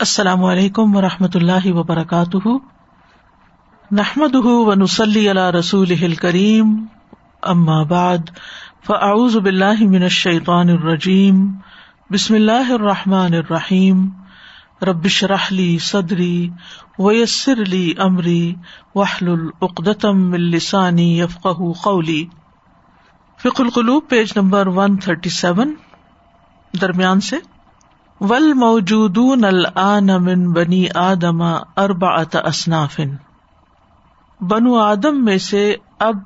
السلام 0.00 0.44
علیکم 0.44 0.96
و 0.96 1.00
رحمۃ 1.00 1.34
اللہ 1.34 1.66
وبرکاتہ۔ 1.66 2.48
نحمد 3.90 4.34
و 4.34 4.74
نسلی 4.74 5.28
اللہ 5.28 5.50
رسول 5.50 6.14
کریم 6.14 6.86
بعد، 7.88 8.18
فاعوذ 8.86 9.36
باللہ 9.36 9.80
من 9.80 10.02
الشیطان 10.02 10.68
الرجیم۔ 10.68 11.48
بسم 12.10 12.34
اللہ 12.34 12.72
الرحمٰن 12.72 13.34
الرحیم۔ 13.34 14.08
ربش 14.82 15.24
رحلی 15.24 15.78
صدری 15.78 16.50
ویسر 16.98 17.62
علی 17.66 17.94
عمری 17.98 18.54
وحل 18.94 19.28
العقدم 19.28 20.32
السانی 20.32 21.20
یفق 21.20 21.46
قولی۔ 21.82 22.26
فک 23.38 23.60
القلوب، 23.60 24.08
page 24.08 24.32
number 24.36 24.66
one 24.66 24.96
thirty 24.96 25.30
seven 25.30 25.74
درمیان 26.80 27.20
سے۔ 27.20 27.36
ول 28.20 28.52
موجود 28.52 29.18
من 30.08 30.52
بنی 30.52 30.86
آدم 30.94 31.42
اربا 31.76 32.22
اصنافن۔ 32.34 33.16
بنو 34.40 34.78
آدم 34.78 35.24
میں 35.24 35.38
سے 35.38 35.74
اب 35.98 36.16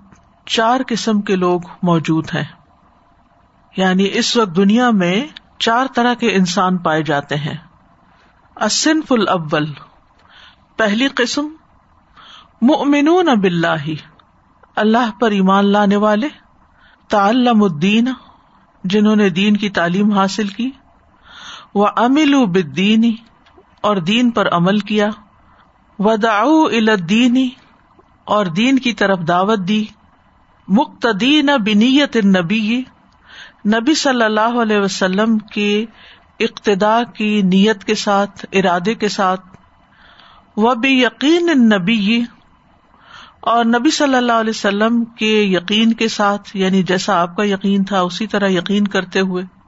چار 0.46 0.80
قسم 0.86 1.20
کے 1.20 1.36
لوگ 1.36 1.60
موجود 1.82 2.26
ہیں۔ 2.34 2.45
یعنی 3.76 4.08
اس 4.12 4.36
وقت 4.36 4.56
دنیا 4.56 4.90
میں 4.90 5.26
چار 5.58 5.86
طرح 5.95 6.14
کے 6.14 6.34
انسان 6.34 6.78
پائے 6.78 7.02
جاتے 7.02 7.36
ہیں۔ 7.36 7.54
اصنف 8.56 9.12
الاول، 9.12 9.72
پہلی 10.76 11.09
قسم، 11.09 11.48
مؤمنون 12.62 13.40
باللہ، 13.40 13.90
اللہ 14.76 15.20
پر 15.20 15.30
ایمان 15.30 15.72
لانے 15.72 15.96
والے، 15.96 16.28
تعلم 17.09 17.62
الدین، 17.62 18.09
جنہوں 18.84 19.16
نے 19.16 19.30
دین 19.30 19.56
کی 19.56 19.68
تعلیم 19.68 20.12
حاصل 20.12 20.46
کی۔ 20.46 20.70
وہ 21.74 21.87
امل 21.97 22.47
بدینی 22.47 23.16
اور 23.80 23.97
دین 23.97 24.30
پر 24.30 24.48
عمل 24.48 24.79
کیا۔ 24.79 25.09
و 25.98 26.09
الدینی 26.09 27.49
اور 28.24 28.46
دین 28.46 28.79
کی 28.79 28.93
طرف 28.93 29.18
دعوت 29.29 29.59
دی۔ 29.68 29.85
مقتدین 30.68 31.46
بنیت 31.46 32.16
نبی 32.16 32.82
نبی 33.66 33.95
صلی 33.95 34.23
اللہ 34.23 34.60
علیہ 34.62 34.79
وسلم 34.79 35.38
کی 35.38 35.87
اقتدا 36.40 37.02
کی 37.15 37.43
نیت 37.43 37.84
کے 37.84 37.95
ساتھ، 37.95 38.46
ارادے 38.52 38.95
کے 38.95 39.09
ساتھ۔ 39.09 39.46
وہ 40.57 40.74
بھی 40.74 41.02
یقین 41.02 41.46
نبی 41.46 42.23
اور 43.40 43.65
نبی 43.65 43.90
صلی 43.90 44.15
اللہ 44.15 44.32
علیہ 44.32 44.51
وسلم 44.51 45.05
کے 45.05 45.43
یقین 45.43 45.93
کے 45.93 46.09
ساتھ 46.09 46.57
یعنی 46.57 46.82
جیسا 46.82 47.21
آپ 47.21 47.37
کا 47.37 47.45
یقین 47.45 47.84
تھا، 47.84 48.01
اسی 48.01 48.27
طرح 48.27 48.49
یقین 48.49 48.88
کرتے 48.88 49.21
ہوئے۔ 49.21 49.59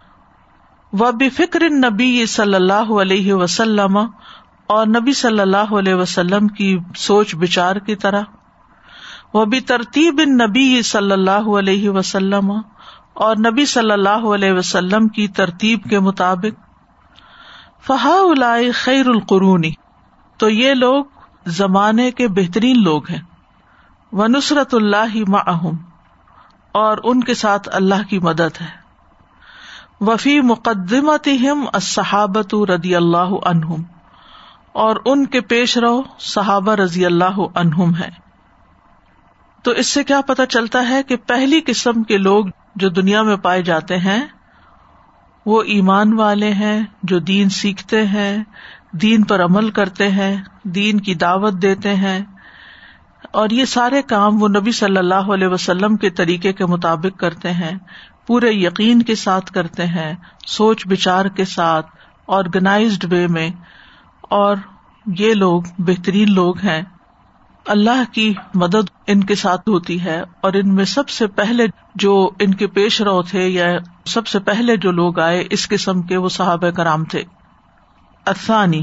و 0.93 1.11
فکر 1.37 1.63
نبی 1.71 2.27
صلی 2.27 2.55
اللہ 2.55 2.91
علیہ 3.01 3.35
وسلم 3.35 3.99
اور 4.67 4.87
نبی 4.87 5.13
صلی 5.13 5.41
اللہ 5.41 5.73
علیہ 5.79 5.95
وسلم 5.95 6.49
کی 6.49 6.79
سوچ 6.97 7.35
بچار 7.35 7.77
کی 7.77 7.97
طرح 7.97 8.23
وہ 9.35 9.45
بھی 9.45 9.61
ترتیب 9.61 10.21
نبی 10.21 10.83
صلی 10.83 11.13
اللہ 11.13 11.49
علیہ 11.59 11.91
وسلم 11.91 12.51
اور 13.15 13.37
نبی 13.37 13.65
صلی 13.65 13.91
اللہ 13.91 14.27
علیہ 14.35 14.53
وسلم 14.53 15.09
کی 15.09 15.29
ترتیب 15.29 15.85
کے 15.91 16.01
مطابق 16.01 16.61
فہا 17.87 18.57
خیر 18.75 19.07
القرونی، 19.07 19.71
تو 20.37 20.49
یہ 20.49 20.75
لوگ 20.75 21.05
زمانے 21.47 22.11
کے 22.11 22.29
بہترین 22.29 22.83
لوگ 22.83 23.11
ہیں 23.11 23.23
وہ 24.13 24.27
نصرت 24.29 24.75
اللہ 24.75 25.17
معہم 25.29 25.77
اور 26.73 26.99
ان 27.05 27.25
کے 27.25 27.35
ساتھ 27.35 27.69
اللہ 27.73 28.09
کی 28.09 28.19
مدد 28.19 28.61
ہے۔ 28.61 28.82
وفی 30.03 30.41
مقدمت 30.41 31.29
صحابت 31.83 32.55
رضی 32.71 32.95
اللہ 32.97 33.35
عنہم، 33.45 33.83
اور 34.73 34.97
ان 35.05 35.25
کے 35.27 35.41
پیش 35.41 35.77
رو 35.77 36.03
صحابہ 36.19 36.75
رضی 36.75 37.07
اللہ 37.07 37.41
عنہم 37.55 37.95
ہے 37.95 38.11
تو 39.65 39.71
اس 39.71 39.87
سے 39.87 40.05
کیا 40.05 40.21
پتا 40.21 40.47
چلتا 40.47 40.89
ہے 40.89 41.03
کہ 41.03 41.17
پہلی 41.17 41.61
قسم 41.67 42.03
کے 42.03 42.19
لوگ 42.19 42.47
جو 42.77 42.89
دنیا 42.89 43.23
میں 43.23 43.37
پائے 43.37 43.63
جاتے 43.63 43.99
ہیں، 43.99 44.21
وہ 45.47 45.63
ایمان 45.63 46.13
والے 46.13 46.53
ہیں، 46.53 46.81
جو 47.03 47.19
دین 47.19 47.49
سیکھتے 47.49 48.07
ہیں، 48.07 48.37
دین 48.93 49.25
پر 49.25 49.45
عمل 49.45 49.71
کرتے 49.71 50.09
ہیں، 50.11 50.37
دین 50.65 51.01
کی 51.01 51.15
دعوت 51.15 51.63
دیتے 51.63 51.95
ہیں۔ 51.95 52.21
اور 53.33 53.51
یہ 53.51 53.65
سارے 53.65 54.03
کام 54.03 54.43
وہ 54.43 54.49
نبی 54.49 54.73
صلی 54.73 54.97
اللہ 54.97 55.31
علیہ 55.33 55.49
وسلم 55.49 55.97
کے 55.97 56.11
طریقے 56.11 56.53
کے 56.53 56.67
مطابق 56.67 57.19
کرتے 57.21 57.53
ہیں۔ 57.53 57.77
پورے 58.27 58.53
یقین 58.53 59.03
کے 59.03 59.15
ساتھ 59.15 59.53
کرتے 59.53 59.87
ہیں، 59.87 60.15
سوچ 60.47 60.87
بچار 60.87 61.25
کے 61.25 61.45
ساتھ 61.45 61.87
آرگنائزڈ 62.29 63.13
وے 63.13 63.27
میں۔ 63.27 63.51
اور 64.23 64.57
یہ 65.07 65.35
لوگ 65.35 65.63
بہترین 65.79 66.35
لوگ 66.35 66.59
ہیں۔ 66.59 66.83
اللہ 67.67 68.13
کی 68.13 68.35
مدد 68.55 68.91
ان 69.07 69.25
کے 69.25 69.35
ساتھ 69.35 69.69
ہوتی 69.69 70.05
ہے۔ 70.05 70.21
اور 70.41 70.53
ان 70.53 70.75
میں 70.75 70.85
سب 70.85 71.09
سے 71.09 71.27
پہلے 71.27 71.67
جو 71.95 72.31
ان 72.41 72.55
کے 72.55 72.67
پیش 72.67 73.01
رو 73.01 73.23
تھے 73.23 73.49
یا 73.49 73.67
سب 74.07 74.27
سے 74.27 74.39
پہلے 74.39 74.77
جو 74.77 74.91
لوگ 74.91 75.19
آئے، 75.19 75.45
اس 75.51 75.69
قسم 75.69 76.03
کے 76.03 76.17
وہ 76.17 76.29
صحابہ 76.29 76.71
کرام 76.71 77.05
تھے۔ 77.05 77.23
افسانی 78.27 78.83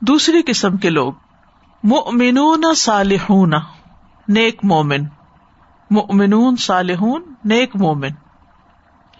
دوسری 0.00 0.42
قسم 0.46 0.76
کے 0.76 0.90
لوگ۔ 0.90 1.12
مؤمنون 1.84 2.74
صالحون، 2.76 3.52
نیک 4.28 4.60
مومن۔ 4.62 5.04
مؤمنون 5.90 6.56
صالحون، 6.56 7.22
نیک 7.44 7.76
مومن۔ 7.76 8.23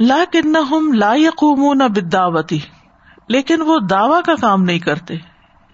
لا 0.00 0.24
کن 0.32 0.96
لا 0.96 1.14
یقوم 1.14 1.78
بداوتی 1.78 2.58
لیکن 3.28 3.62
وہ 3.62 3.78
دعوی 3.78 4.22
کا 4.26 4.34
کام 4.40 4.62
نہیں 4.62 4.78
کرتے۔ 4.78 5.14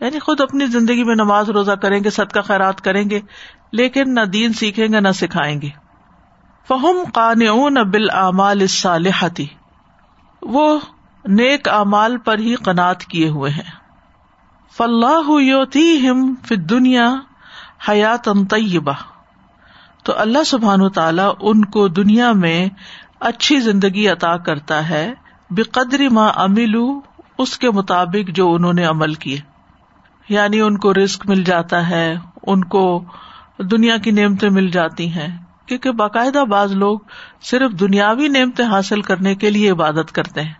یعنی 0.01 0.19
خود 0.19 0.41
اپنی 0.41 0.67
زندگی 0.67 1.05
میں 1.05 1.15
نماز 1.15 1.51
روزہ 1.51 1.73
کریں 1.73 2.05
گے، 2.05 2.11
صدقہ 2.11 2.41
خیرات 2.41 2.81
کریں 2.81 3.11
گے، 3.11 3.21
لیکن 3.73 4.15
نہ 4.15 4.21
دین 4.21 4.53
سیکھیں 4.53 4.89
گے، 4.93 5.01
نہ 5.01 5.09
سکھائیں 5.15 5.61
گے۔ 5.61 5.69
فہم 6.69 6.99
قان 7.15 7.75
بل 7.91 8.11
اعمال 8.11 8.67
صالحتی 8.67 9.47
وہ 10.43 10.79
نیک 11.25 11.69
اعمال 11.69 12.19
پر 12.19 12.39
ہی 12.39 12.55
قناط 12.55 13.03
کیے 13.03 13.29
ہوئے 13.29 13.51
ہیں۔ 13.51 13.71
فلاح 14.77 15.41
یوتی 15.41 16.09
ہم 16.09 16.35
دنیا 16.51 17.15
حیات 17.89 18.25
طیبہ۔ 18.25 18.93
تو 20.03 20.13
اللہ 20.17 20.45
سبحان 20.47 20.89
تعالیٰ 20.89 21.35
ان 21.41 21.65
کو 21.65 21.89
دنیا 21.89 22.33
میں 22.33 22.67
اچھی 23.21 23.61
زندگی 23.61 24.09
عطا 24.09 24.37
کرتا 24.37 24.89
ہے 24.89 25.13
بے 25.51 25.63
قدری 25.63 26.09
ماں 26.09 26.33
املو 26.37 27.01
اس 27.39 27.59
کے 27.59 27.71
مطابق 27.71 28.31
جو 28.31 28.55
انہوں 28.55 28.73
نے 28.73 28.85
عمل 28.85 29.15
کیے۔ 29.15 29.41
یعنی 30.29 30.61
ان 30.61 30.79
کو 30.79 30.95
رسک 30.95 31.27
مل 31.27 31.45
جاتا 31.45 31.91
ہے، 31.91 32.15
ان 32.43 32.65
کو 32.65 33.05
دنیا 33.59 33.97
کی 33.97 34.11
نعمتیں 34.11 34.51
مل 34.51 34.71
جاتی 34.71 35.09
ہیں۔ 35.09 35.45
کیونکہ 35.67 35.91
باقاعدہ 35.91 36.45
بعض 36.45 36.73
لوگ 36.73 36.99
صرف 37.43 37.71
دنیاوی 37.81 38.29
نعمتیں 38.29 38.65
حاصل 38.65 39.03
کرنے 39.03 39.35
کے 39.35 39.51
لیے 39.51 39.71
عبادت 39.71 40.13
کرتے 40.13 40.43
ہیں۔ 40.43 40.53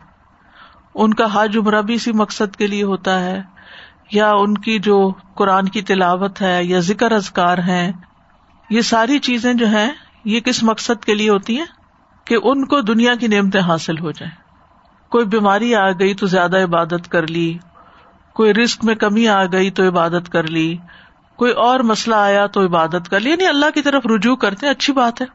ان 0.95 1.15
کا 1.15 1.27
حج 1.33 1.57
عمرہ 1.57 1.83
بھی 1.83 1.95
اسی 1.95 2.13
مقصد 2.13 2.57
کے 2.57 2.67
لیے 2.67 2.83
ہوتا 2.83 3.21
ہے۔ 3.21 3.43
یا 4.13 4.31
ان 4.31 4.55
کی 4.55 4.79
جو 4.79 5.13
قرآن 5.35 5.69
کی 5.69 5.83
تلاوت 5.83 6.43
ہے 6.43 6.65
یا 6.65 6.81
ذکر 6.81 7.13
ازکار 7.13 7.59
ہے 7.59 7.93
یہ 8.71 8.81
ساری 8.81 9.19
چیزیں 9.19 9.55
جو 9.55 9.67
ہیں، 9.67 9.91
یہ 10.25 10.41
کس 10.41 10.63
مقصد 10.63 11.05
کے 11.05 11.15
لیے 11.15 11.31
ہوتی 11.31 11.59
ہیں؟ 11.59 11.80
کہ 12.25 12.37
ان 12.43 12.65
کو 12.65 12.81
دنیا 12.81 13.15
کی 13.15 13.27
نعمتیں 13.27 13.61
حاصل 13.61 13.99
ہو 13.99 14.11
جائیں۔ 14.11 14.35
کوئی 15.11 15.25
بیماری 15.25 15.75
آ 15.75 15.91
گئی 15.91 16.15
تو 16.15 16.27
زیادہ 16.27 16.65
عبادت 16.65 17.09
کر 17.09 17.27
لی۔ 17.27 17.59
کوئی 18.33 18.55
رسک 18.55 18.85
میں 18.85 18.95
کمی 18.95 19.29
آ 19.29 19.45
گئی 19.45 19.71
تو 19.71 19.89
عبادت 19.89 20.29
کر 20.33 20.47
لی۔ 20.47 20.77
کوئی 21.37 21.53
اور 21.53 21.81
مسئلہ 21.81 22.15
آیا 22.15 22.47
تو 22.47 22.67
عبادت 22.67 23.09
کر 23.11 23.21
لی۔ 23.21 23.31
یعنی 23.31 23.47
اللہ 23.47 23.71
کی 23.75 23.83
طرف 23.83 24.07
رجوع 24.07 24.37
کرتے 24.37 24.69
اچھی 24.69 24.93
بات 24.93 25.21
ہے۔ 25.21 25.27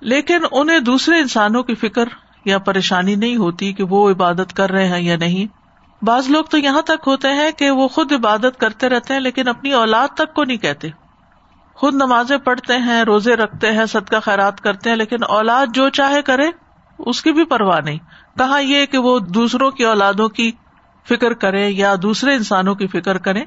لیکن 0.00 0.38
انہیں 0.52 0.78
دوسرے 0.78 1.18
انسانوں 1.18 1.62
کی 1.62 1.74
فکر 1.74 2.08
یا 2.44 2.58
پریشانی 2.58 3.14
نہیں 3.14 3.36
ہوتی 3.36 3.72
کہ 3.72 3.84
وہ 3.84 4.10
عبادت 4.10 4.52
کر 4.54 4.70
رہے 4.70 4.88
ہیں 4.88 5.00
یا 5.00 5.16
نہیں۔ 5.16 5.62
بعض 6.04 6.30
لوگ 6.30 6.44
تو 6.44 6.58
یہاں 6.58 6.82
تک 6.82 7.04
ہوتے 7.06 7.28
ہیں 7.28 7.50
کہ 7.50 7.70
وہ 7.70 7.88
خود 7.88 8.12
عبادت 8.12 8.60
کرتے 8.60 8.88
رہتے 8.88 9.14
ہیں 9.14 9.20
لیکن 9.20 9.48
اپنی 9.48 9.72
اولاد 9.72 10.08
تک 10.08 10.34
کو 10.34 10.44
نہیں 10.44 10.56
کہتے۔ 10.56 10.88
خود 11.74 11.94
نمازیں 11.94 12.38
پڑھتے 12.38 12.76
ہیں، 12.76 13.02
روزے 13.02 13.36
رکھتے 13.36 13.72
ہیں، 13.72 13.86
صدقہ 13.86 14.20
خیرات 14.20 14.60
کرتے 14.60 14.90
ہیں، 14.90 14.96
لیکن 14.96 15.16
اولاد 15.28 15.66
جو 15.74 15.88
چاہے 15.88 16.22
کرے، 16.22 16.50
اس 16.98 17.22
کی 17.22 17.32
بھی 17.32 17.44
پرواہ 17.44 17.80
نہیں۔ 17.80 17.98
کہا 18.38 18.58
یہ 18.58 18.86
کہ 18.86 18.98
وہ 18.98 19.18
دوسروں 19.18 19.70
کی 19.70 19.84
اولادوں 19.84 20.28
کی 20.28 20.52
فکر 21.08 21.32
کرے 21.32 21.68
یا 21.68 21.94
دوسرے 22.02 22.34
انسانوں 22.34 22.74
کی 22.74 22.86
فکر 22.86 23.18
کرے؟ 23.18 23.44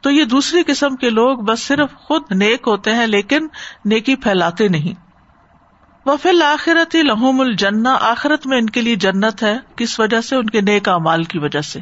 تو 0.00 0.10
یہ 0.10 0.24
دوسری 0.24 0.62
قسم 0.66 0.96
کے 0.96 1.10
لوگ 1.10 1.38
بس 1.38 1.62
صرف 1.62 1.94
خود 1.94 2.22
نیک 2.30 2.62
ہوتے 2.66 2.94
ہیں، 2.94 3.06
لیکن 3.06 3.48
نیکی 3.84 4.16
پھیلاتے 4.16 4.68
نہیں۔ 4.68 5.04
وفیل 6.08 6.42
آخرت 6.42 6.96
لہوم 6.96 7.40
الجنا 7.40 7.98
آخرت 8.00 8.46
میں 8.46 8.58
ان 8.58 8.70
کے 8.70 8.80
لیے 8.80 8.96
جنت 8.96 9.42
ہے، 9.42 9.58
کس 9.76 10.00
وجہ 10.00 10.20
سے؟ 10.20 10.36
ان 10.36 10.46
کے 10.46 10.60
نیک 10.60 10.88
امال 10.88 11.24
کی 11.24 11.38
وجہ 11.38 11.60
سے۔ 11.60 11.80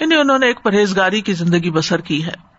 یعنی 0.00 0.14
انہوں 0.14 0.38
نے 0.38 0.46
ایک 0.46 0.62
پرہیزگاری 0.62 1.20
کی 1.20 1.32
زندگی 1.32 1.70
بسر 1.70 2.00
کی 2.00 2.26
ہے۔ 2.26 2.51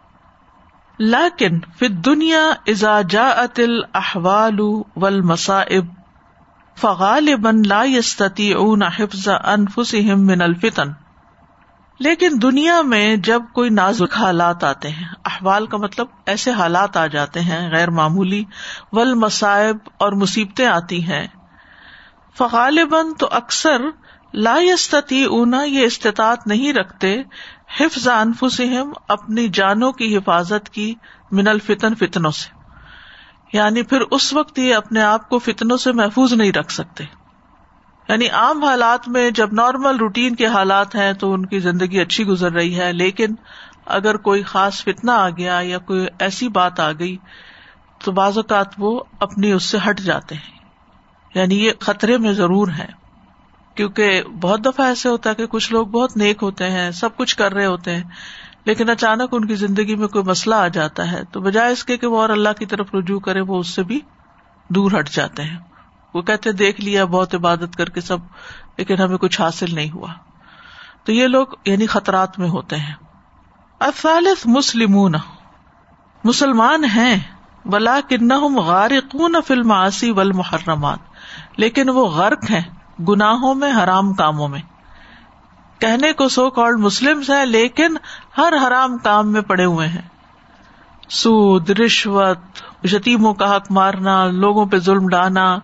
لیکن 0.99 1.59
فی 1.79 1.87
دنیا 1.87 2.51
ازا 2.67 3.01
جا 3.01 3.29
اتل 3.29 3.79
احوال 3.93 4.59
ول 4.95 5.21
مصائب 5.21 5.85
فغال 6.77 7.35
بن 7.35 7.61
لا 7.65 7.83
یستتی 7.85 8.53
اون 8.53 8.83
حفظ 8.83 9.29
انفسهم 9.29 10.25
من 10.25 10.41
الفتن۔ 10.41 10.91
لیکن 11.99 12.29
دنیا 12.41 12.81
میں 12.81 13.15
جب 13.15 13.41
کوئی 13.53 13.69
نازک 13.69 14.17
حالات 14.17 14.63
آتے 14.63 14.89
ہیں، 14.89 15.07
احوال 15.25 15.67
کا 15.67 15.77
مطلب 15.77 16.07
ایسے 16.25 16.51
حالات 16.51 16.97
آ 16.97 17.07
جاتے 17.07 17.39
ہیں، 17.39 17.71
غیر 17.71 17.89
معمولی 17.89 18.43
ول 18.91 19.13
مسائب 19.13 19.77
اور 19.97 20.11
مصیبتیں 20.11 20.67
آتی 20.67 21.03
ہیں۔ 21.03 21.27
فغالباً 22.37 23.13
تو 23.19 23.27
اکثر 23.31 23.81
لا 24.33 24.55
یستتی 24.59 25.23
اونا 25.23 25.63
یہ 25.63 25.85
استطاعت 25.85 26.47
نہیں 26.47 26.73
رکھتے 26.73 27.23
حفظ 27.79 28.07
انفسہم 28.07 28.93
اپنی 29.07 29.47
جانوں 29.47 29.91
کی 29.91 30.17
حفاظت 30.17 30.69
کی 30.69 30.95
من 31.31 31.47
الفتن 31.47 31.95
فتنوں 31.95 32.31
سے۔ 32.31 32.63
یعنی 33.53 33.81
پھر 33.81 34.01
اس 34.11 34.33
وقت 34.33 34.59
یہ 34.59 34.75
اپنے 34.75 35.01
آپ 35.01 35.29
کو 35.29 35.39
فتنوں 35.39 35.77
سے 35.77 35.91
محفوظ 35.91 36.33
نہیں 36.33 36.51
رکھ 36.51 36.71
سکتے۔ 36.71 37.03
یعنی 38.09 38.27
عام 38.27 38.63
حالات 38.63 39.07
میں 39.07 39.31
جب 39.31 39.53
نارمل 39.53 39.95
روٹین 39.95 40.35
کے 40.35 40.47
حالات 40.47 40.95
ہیں 40.95 41.13
تو 41.13 41.33
ان 41.33 41.45
کی 41.45 41.59
زندگی 41.59 41.99
اچھی 41.99 42.25
گزر 42.25 42.51
رہی 42.51 42.79
ہے، 42.79 42.93
لیکن 42.93 43.27
اگر 43.85 44.17
کوئی 44.17 44.43
خاص 44.43 44.83
فتنا 44.83 45.15
آ 45.15 45.29
گیا 45.29 45.59
یا 45.63 45.77
کوئی 45.77 46.07
ایسی 46.19 46.49
بات 46.49 46.79
آ 46.79 46.91
گئی 46.91 47.17
تو 48.03 48.11
بعض 48.11 48.37
اوقات 48.37 48.67
وہ 48.77 49.03
اپنی 49.19 49.51
اس 49.51 49.63
سے 49.63 49.77
ہٹ 49.89 49.99
جاتے 49.99 50.35
ہیں۔ 50.35 50.59
یعنی 51.35 51.65
یہ 51.65 51.71
خطرے 51.79 52.17
میں 52.17 52.33
ضرور 52.33 52.67
ہے 52.67 53.02
کیونکہ 53.75 54.21
بہت 54.41 54.65
دفعہ 54.65 54.85
ایسے 54.85 55.09
ہوتا 55.09 55.29
ہے 55.29 55.35
کہ 55.35 55.47
کچھ 55.47 55.71
لوگ 55.71 55.87
بہت 55.87 56.17
نیک 56.17 56.43
ہوتے 56.43 56.69
ہیں، 56.69 56.91
سب 56.91 57.17
کچھ 57.17 57.35
کر 57.35 57.53
رہے 57.53 57.65
ہوتے 57.65 57.95
ہیں، 57.95 58.03
لیکن 58.65 58.89
اچانک 58.89 59.29
ان 59.31 59.45
کی 59.45 59.55
زندگی 59.55 59.95
میں 59.95 60.07
کوئی 60.07 60.23
مسئلہ 60.23 60.55
آ 60.55 60.67
جاتا 60.67 61.11
ہے، 61.11 61.23
تو 61.31 61.41
بجائے 61.41 61.73
اس 61.73 61.83
کے 61.83 61.97
کہ 61.97 62.07
وہ 62.07 62.21
اور 62.21 62.29
اللہ 62.29 62.49
کی 62.59 62.65
طرف 62.65 62.95
رجوع 62.95 63.19
کرے، 63.19 63.41
وہ 63.41 63.59
اس 63.59 63.67
سے 63.67 63.83
بھی 63.83 63.99
دور 64.69 64.91
ہٹ 64.99 65.09
جاتے 65.09 65.43
ہیں۔ 65.43 65.57
وہ 66.13 66.21
کہتے 66.21 66.51
دیکھ 66.51 66.81
لیا، 66.81 67.05
بہت 67.05 67.35
عبادت 67.35 67.75
کر 67.77 67.89
کے 67.89 68.01
سب، 68.01 68.17
لیکن 68.77 69.01
ہمیں 69.01 69.17
کچھ 69.17 69.41
حاصل 69.41 69.75
نہیں 69.75 69.91
ہوا۔ 69.91 70.13
تو 71.03 71.11
یہ 71.11 71.27
لوگ 71.27 71.47
یعنی 71.65 71.85
خطرات 71.85 72.39
میں 72.39 72.49
ہوتے 72.49 72.75
ہیں۔ 72.75 72.93
افالف 73.79 74.47
مسلمون۔ 74.47 75.15
مسلمان 76.23 76.83
ہیں 76.83 77.19
بلا 77.65 77.99
کن 78.09 78.31
غارقون 78.55 79.35
فلم 79.47 79.71
آسی 79.71 80.11
ول 80.11 80.31
محرمات 80.31 80.99
لیکن 81.57 81.89
وہ 81.89 82.07
غرق 82.07 82.51
ہیں۔ 82.51 82.82
گناہوں 82.99 83.55
میں، 83.55 83.71
حرام 83.83 84.13
کاموں 84.13 84.47
میں۔ 84.47 84.59
کہنے 85.79 86.13
کو 86.13 86.27
سو 86.27 86.49
کالڈ 86.49 86.79
مسلم 86.79 87.21
ہے 87.29 87.45
لیکن 87.45 87.97
ہر 88.37 88.53
حرام 88.67 88.97
کام 88.97 89.31
میں 89.31 89.41
پڑے 89.41 89.65
ہوئے 89.65 89.87
ہیں۔ 89.87 90.01
سود، 91.09 91.69
رشوت، 91.69 92.37
یتیموں 92.83 93.33
کا 93.33 93.55
حق 93.55 93.65
مارنا، 93.69 94.25
لوگوں 94.25 94.65
پہ 94.65 94.77
ظلم 94.77 95.07
ڈانا 95.07 95.59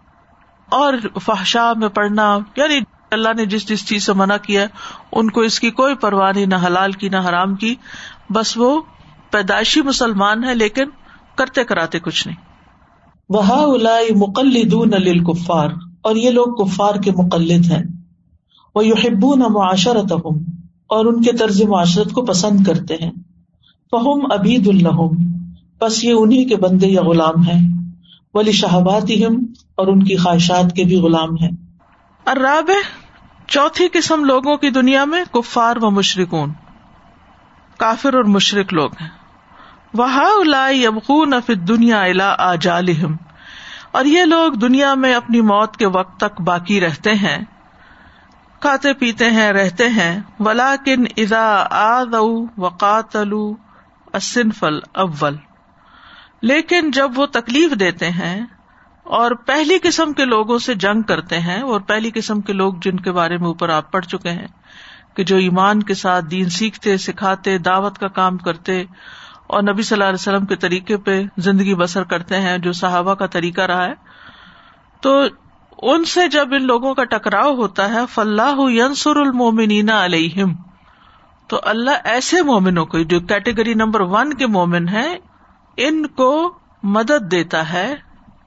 اور 0.69 0.93
فحشا 1.21 1.73
میں 1.73 1.89
پڑھنا۔ 1.89 2.37
یعنی 2.55 2.79
اللہ 3.11 3.29
نے 3.35 3.45
جس 3.45 3.67
جس 3.67 3.87
چیز 3.87 4.05
سے 4.05 4.13
منع 4.13 4.37
کیا 4.37 4.65
ان 5.11 5.29
کو 5.29 5.41
اس 5.41 5.59
کی 5.59 5.71
کوئی 5.71 5.95
پرواہ 5.95 6.31
نہیں، 6.31 6.45
نہ 6.45 6.55
حلال 6.55 6.91
کی، 6.91 7.09
نہ 7.09 7.17
حرام 7.29 7.55
کی۔ 7.55 7.75
بس 8.29 8.57
وہ 8.57 8.81
پیدائشی 9.31 9.81
مسلمان 9.81 10.43
ہے 10.43 10.55
لیکن 10.55 10.89
کرتے 11.35 11.63
کراتے 11.63 11.99
کچھ 11.99 12.27
نہیں۔ 12.27 12.37
وہ 13.29 13.77
مقلدون 14.15 14.89
للکفار 14.89 15.69
اور 16.01 16.15
یہ 16.15 16.29
لوگ 16.29 16.65
کفار 16.65 16.95
کے 16.95 17.11
مقلد 17.11 17.71
ہیں۔ 17.71 17.83
وہ 18.75 18.85
یحبون 18.85 19.39
معاشرت 19.39 20.11
اور 20.87 21.05
ان 21.05 21.21
کے 21.21 21.31
طرز 21.31 21.61
معاشرت 21.61 22.11
کو 22.11 22.25
پسند 22.25 22.67
کرتے 22.67 22.95
ہیں۔ 22.95 23.11
فہم 23.91 24.31
ابید 24.31 24.67
الحم 24.67 25.09
بس 25.81 26.03
یہ 26.03 26.13
انہیں 26.13 26.49
کے 26.49 26.55
بندے 26.55 26.87
یا 26.87 27.01
غلام 27.01 27.41
ہیں۔ 27.41 27.79
ولی 28.33 28.51
شہبات 28.51 29.11
اور 29.75 29.87
ان 29.87 30.03
کی 30.03 30.15
خواہشات 30.15 30.75
کے 30.75 30.83
بھی 30.83 30.95
غلام 30.95 31.33
ہیں۔ 31.41 31.51
اراب 32.27 32.71
چوتھی 33.47 33.87
قسم 33.93 34.25
لوگوں 34.25 34.57
کی 34.57 34.69
دنیا 34.69 35.05
میں 35.05 35.23
کفار 35.33 35.75
و 35.81 35.91
مشرقون 35.91 36.49
کافر 37.77 38.13
اور 38.13 38.23
مشرق 38.23 38.73
لوگ 38.73 38.89
ہیں۔ 39.01 39.09
وہ 39.93 41.25
دنیا 41.67 42.01
الا 42.01 42.35
آجالہم 42.37 43.15
اور 43.93 44.05
یہ 44.05 44.25
لوگ 44.25 44.53
دنیا 44.53 44.93
میں 44.93 45.13
اپنی 45.13 45.41
موت 45.43 45.77
کے 45.77 45.87
وقت 45.87 46.19
تک 46.19 46.41
باقی 46.41 46.79
رہتے 46.81 47.13
ہیں، 47.15 47.37
کھاتے 48.61 48.93
پیتے 48.93 49.29
ہیں، 49.31 49.51
رہتے 49.53 49.87
ہیں۔ 49.89 50.19
ولا 50.39 50.75
کن 50.85 51.05
ادا 51.17 51.47
آد 51.71 52.13
وقاتلو 52.57 53.43
اسنفل 54.13 54.79
اول 54.93 55.35
لیکن 56.41 56.91
جب 56.91 57.19
وہ 57.19 57.25
تکلیف 57.25 57.79
دیتے 57.79 58.09
ہیں 58.09 58.39
اور 59.05 59.31
پہلی 59.45 59.77
قسم 59.83 60.13
کے 60.13 60.25
لوگوں 60.25 60.57
سے 60.57 60.73
جنگ 60.75 61.01
کرتے 61.01 61.39
ہیں، 61.39 61.61
اور 61.61 61.79
پہلی 61.81 62.11
قسم 62.13 62.41
کے 62.41 62.53
لوگ 62.53 62.73
جن 62.81 62.99
کے 62.99 63.11
بارے 63.11 63.37
میں 63.37 63.47
اوپر 63.47 63.69
آپ 63.69 63.91
پڑھ 63.91 64.05
چکے 64.05 64.31
ہیں 64.31 64.47
کہ 65.15 65.23
جو 65.23 65.35
ایمان 65.37 65.83
کے 65.83 65.93
ساتھ 65.93 66.25
دین 66.25 66.49
سیکھتے، 66.49 66.97
سکھاتے، 66.97 67.57
دعوت 67.57 67.97
کا 67.99 68.07
کام 68.13 68.37
کرتے 68.37 68.83
اور 69.49 69.63
نبی 69.63 69.81
صلی 69.81 69.95
اللہ 69.95 70.03
علیہ 70.03 70.13
وسلم 70.13 70.45
کے 70.45 70.55
طریقے 70.55 70.97
پہ 70.97 71.23
زندگی 71.37 71.75
بسر 71.75 72.03
کرتے 72.03 72.41
ہیں، 72.41 72.57
جو 72.57 72.71
صحابہ 72.71 73.13
کا 73.13 73.25
طریقہ 73.25 73.61
رہا 73.61 73.85
ہے۔ 73.85 73.93
تو 75.01 75.23
ان 75.81 76.05
سے 76.05 76.27
جب 76.27 76.53
ان 76.53 76.63
لوگوں 76.65 76.93
کا 76.93 77.03
ٹکراؤ 77.03 77.55
ہوتا 77.55 77.89
ہے 77.89 77.99
فلاح 78.09 78.55
ینسر 78.59 79.15
المومنین 79.15 79.89
علیہم 79.89 80.53
تو 81.47 81.59
اللہ 81.63 81.91
ایسے 82.03 82.41
مومنوں 82.41 82.85
کو، 82.85 82.99
جو 82.99 83.19
کیٹیگری 83.19 83.73
نمبر 83.73 84.01
ون 84.01 84.33
کے 84.33 84.47
مومن 84.47 84.87
ہیں، 84.89 85.15
ان 85.77 86.07
کو 86.07 86.57
مدد 86.83 87.31
دیتا 87.31 87.73
ہے 87.73 87.95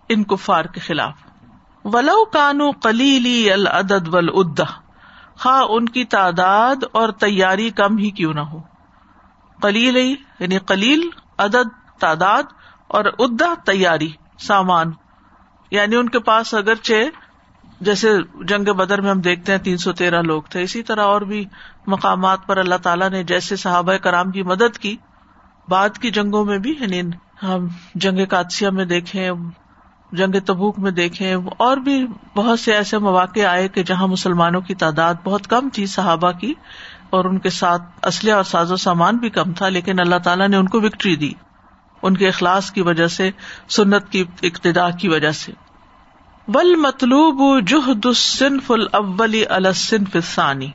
ان 0.08 0.25
کفار 0.25 0.64
کے 0.64 0.81
خلاف۔ 0.81 1.14
ولو 1.84 2.25
کانو 2.25 2.72
کلیلی 2.72 3.52
العدد 3.52 4.14
ودا 4.14 4.64
خا 5.37 5.60
ان 5.69 5.88
کی 5.88 6.05
تعداد 6.05 6.76
اور 6.93 7.08
تیاری 7.08 7.70
کم 7.70 7.98
ہی 7.98 8.10
کیوں 8.10 8.34
نہ 8.34 8.40
ہو۔ 8.40 8.71
کلیل 9.62 9.97
یعنی 10.41 10.59
کلیل 10.67 11.09
عدد، 11.38 12.00
تعداد 12.00 12.43
اور 12.88 13.05
ادا 13.19 13.55
تیاری، 13.64 14.11
سامان۔ 14.38 14.93
یعنی 15.70 15.97
ان 15.97 16.09
کے 16.09 16.19
پاس 16.19 16.55
اگرچہ 16.55 16.94
جیسے 17.81 18.09
جنگ 18.44 18.64
بدر 18.64 19.00
میں 19.00 19.11
ہم 19.11 19.20
دیکھتے 19.20 19.53
ہیں 19.53 19.59
تین 19.59 19.76
سو 19.76 19.93
تیرہ 19.93 20.23
لوگ 20.23 20.43
تھے، 20.43 20.62
اسی 20.62 20.82
طرح 20.82 21.05
اور 21.05 21.20
بھی 21.20 21.44
مقامات 21.87 22.47
پر 22.47 22.56
اللہ 22.56 22.75
تعالیٰ 22.82 23.11
نے 23.11 23.25
جیسے 23.25 23.56
صحابہ 23.56 23.97
کرام 23.97 24.31
کی 24.31 24.43
مدد 24.43 24.79
کی، 24.79 24.97
بعد 25.69 25.99
کی 25.99 26.11
جنگوں 26.11 26.44
میں 26.44 26.58
بھی 26.58 26.75
یعنی 26.81 27.00
ہم 27.43 27.67
جنگ 27.94 28.25
کادسیہ 28.26 28.69
میں 28.69 28.85
دیکھیں، 28.85 29.31
جنگ 30.12 30.35
تبوک 30.47 30.79
میں 30.79 30.91
دیکھیں، 30.91 31.35
اور 31.56 31.76
بھی 31.76 32.06
بہت 32.37 32.61
سے 32.61 32.73
ایسے 32.73 32.99
مواقع 32.99 33.41
آئے 33.41 33.69
کہ 33.69 33.82
جہاں 33.82 34.08
مسلمانوں 34.08 34.61
کی 34.61 34.75
تعداد 34.75 35.15
بہت 35.25 35.47
کم 35.47 35.69
تھی 35.69 35.87
صحابہ 35.87 36.31
کی۔ 36.32 36.55
اور 37.12 37.25
ان 37.25 37.38
کے 37.38 37.50
ساتھ 37.50 37.82
اسلحہ 38.06 38.35
اور 38.35 38.44
ساز 38.44 38.73
و 38.73 38.76
سامان 38.76 39.17
بھی 39.17 39.31
کم 39.31 39.53
تھا، 39.53 39.69
لیکن 39.69 40.00
اللہ 40.00 40.19
تعالیٰ 40.25 40.48
نے 40.48 40.56
ان 40.56 40.69
کو 40.69 40.81
وکٹری 40.81 41.17
دی۔ 41.17 41.32
ان 42.03 42.17
کے 42.17 42.29
اخلاص 42.29 42.70
کی 42.70 42.81
وجہ 42.81 43.06
سے، 43.06 43.31
سنت 43.69 44.10
کی 44.10 44.25
ابتدا 44.43 44.91
کی 44.91 45.08
وجہ 45.08 45.31
سے۔ 45.31 45.53
بل 46.48 46.77
مطلوب 46.77 47.67
جہد 47.67 48.06
الصنف 48.06 48.70
الاول 48.70 49.44
الصنف 49.48 50.08
الثانی 50.15 50.70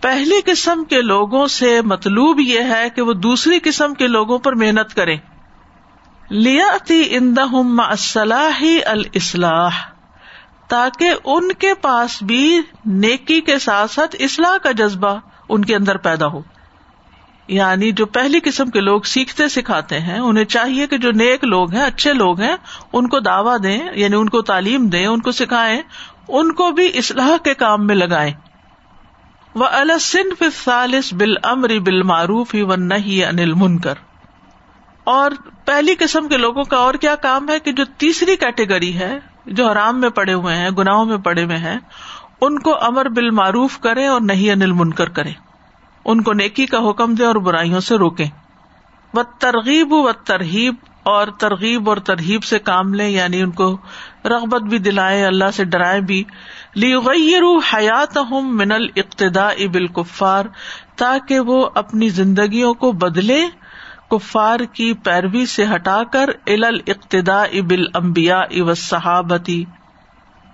پہلی 0.00 0.40
قسم 0.44 0.84
کے 0.84 1.00
لوگوں 1.00 1.46
سے 1.46 1.80
مطلوب 1.82 2.40
یہ 2.40 2.60
ہے 2.60 2.90
کہ 2.90 3.02
وہ 3.02 3.12
دوسری 3.12 3.58
قسم 3.62 3.94
کے 3.94 4.06
لوگوں 4.06 4.38
پر 4.38 4.52
محنت 4.52 4.94
کریں۔ 4.94 5.16
لیا 6.30 6.76
تھی 6.86 7.16
اندہی 7.16 8.82
الاسلح 8.82 9.68
تاکہ 10.68 11.14
ان 11.24 11.52
کے 11.52 11.74
پاس 11.74 12.22
بھی 12.22 12.60
نیکی 12.86 13.40
کے 13.40 13.58
ساتھ 13.58 13.90
ساتھ 13.90 14.16
اصلاح 14.20 14.58
کا 14.58 14.70
جذبہ 14.72 15.18
ان 15.52 15.64
کے 15.64 15.76
اندر 15.76 15.96
پیدا 15.96 16.26
ہو۔ 16.26 16.40
یعنی 17.48 17.92
جو 17.92 18.06
پہلی 18.06 18.38
قسم 18.44 18.70
کے 18.70 18.80
لوگ 18.80 19.00
سیکھتے 19.00 19.48
سکھاتے 19.48 20.00
ہیں، 20.00 20.18
انہیں 20.18 20.44
چاہیے 20.44 20.86
کہ 20.86 20.98
جو 20.98 21.12
نیک 21.12 21.44
لوگ 21.44 21.74
ہیں، 21.74 21.82
اچھے 21.82 22.12
لوگ 22.12 22.40
ہیں، 22.40 22.56
ان 22.92 23.08
کو 23.08 23.20
دعوی 23.20 23.58
دیں 23.62 23.80
یعنی 23.94 24.16
ان 24.16 24.28
کو 24.28 24.42
تعلیم 24.42 24.88
دیں، 24.88 25.06
ان 25.06 25.20
کو 25.20 25.32
سکھائیں، 25.32 25.82
ان 26.28 26.52
کو 26.52 26.70
بھی 26.70 26.98
اصلاح 26.98 27.36
کے 27.44 27.54
کام 27.54 27.86
میں 27.86 27.94
لگائیں۔ 27.94 28.32
وہ 29.54 29.64
الصنف 29.64 30.42
الثالث 30.42 31.14
بالامر 31.14 31.78
بالمعروف 31.78 32.54
ہی 32.54 32.62
و 32.62 32.76
نہیں 32.76 33.24
انل 33.24 33.52
منکر 33.52 33.94
اور 35.04 35.30
پہلی 35.64 35.94
قسم 35.98 36.28
کے 36.28 36.36
لوگوں 36.36 36.64
کا 36.64 36.76
اور 36.76 36.94
کیا 36.94 37.14
کام 37.14 37.48
ہے 37.48 37.58
کہ 37.58 37.72
جو 37.72 37.84
تیسری 37.84 38.36
کیٹیگری 38.36 38.98
ہے، 38.98 39.18
جو 39.46 39.70
حرام 39.70 40.00
میں 40.00 40.10
پڑے 40.10 40.32
ہوئے 40.32 40.56
ہیں، 40.56 40.70
گناہوں 40.70 41.04
میں 41.04 41.16
پڑے 41.16 41.44
ہوئے 41.44 41.56
ہیں 41.56 41.78
ان 42.42 42.58
کو 42.58 42.84
امر 42.84 43.08
بال 43.08 43.30
معروف 43.30 43.78
کرے 43.78 44.06
اور 44.06 44.20
نہیں 44.20 44.50
انل 44.50 44.72
منکر 44.72 45.08
کرے 45.08 45.30
ان 46.04 46.22
کو 46.22 46.32
نیکی 46.32 46.66
کا 46.66 46.78
حکم 46.90 47.14
دے 47.14 47.24
اور 47.24 47.34
برائیوں 47.34 47.80
سے 47.80 47.98
روکے 47.98 48.24
و 49.14 49.22
ترغیب 49.38 49.92
و 49.92 50.12
ترغیب 50.12 50.74
اور 51.02 51.28
ترغیب 51.28 51.88
اور 51.88 51.96
ترغیب 51.96 52.44
سے 52.44 52.58
کام 52.58 52.94
لے 52.94 53.08
یعنی 53.08 53.42
ان 53.42 53.50
کو 53.50 53.76
رغبت 54.24 54.62
بھی 54.62 54.78
دلائے 54.78 55.24
اللہ 55.26 55.50
سے 55.54 55.64
ڈرائے 55.64 56.00
بھی۔ 56.00 56.24
لی 56.74 56.94
حیات 57.74 58.18
ہوں 58.18 58.42
من 58.42 58.72
القتدا 58.72 59.48
ابل 59.48 59.86
کفار 59.86 60.44
تاکہ 60.96 61.40
وہ 61.40 61.70
اپنی 61.74 62.08
زندگیوں 62.08 62.74
کو 62.74 62.92
بدلے 62.92 63.44
کفار 64.10 64.60
کی 64.60 64.92
پیروی 64.92 65.46
سے 65.46 65.64
ہٹا 65.74 66.02
کر 66.12 66.30
ال 66.46 66.80
اقتدا 66.86 67.42
ابل 67.42 67.84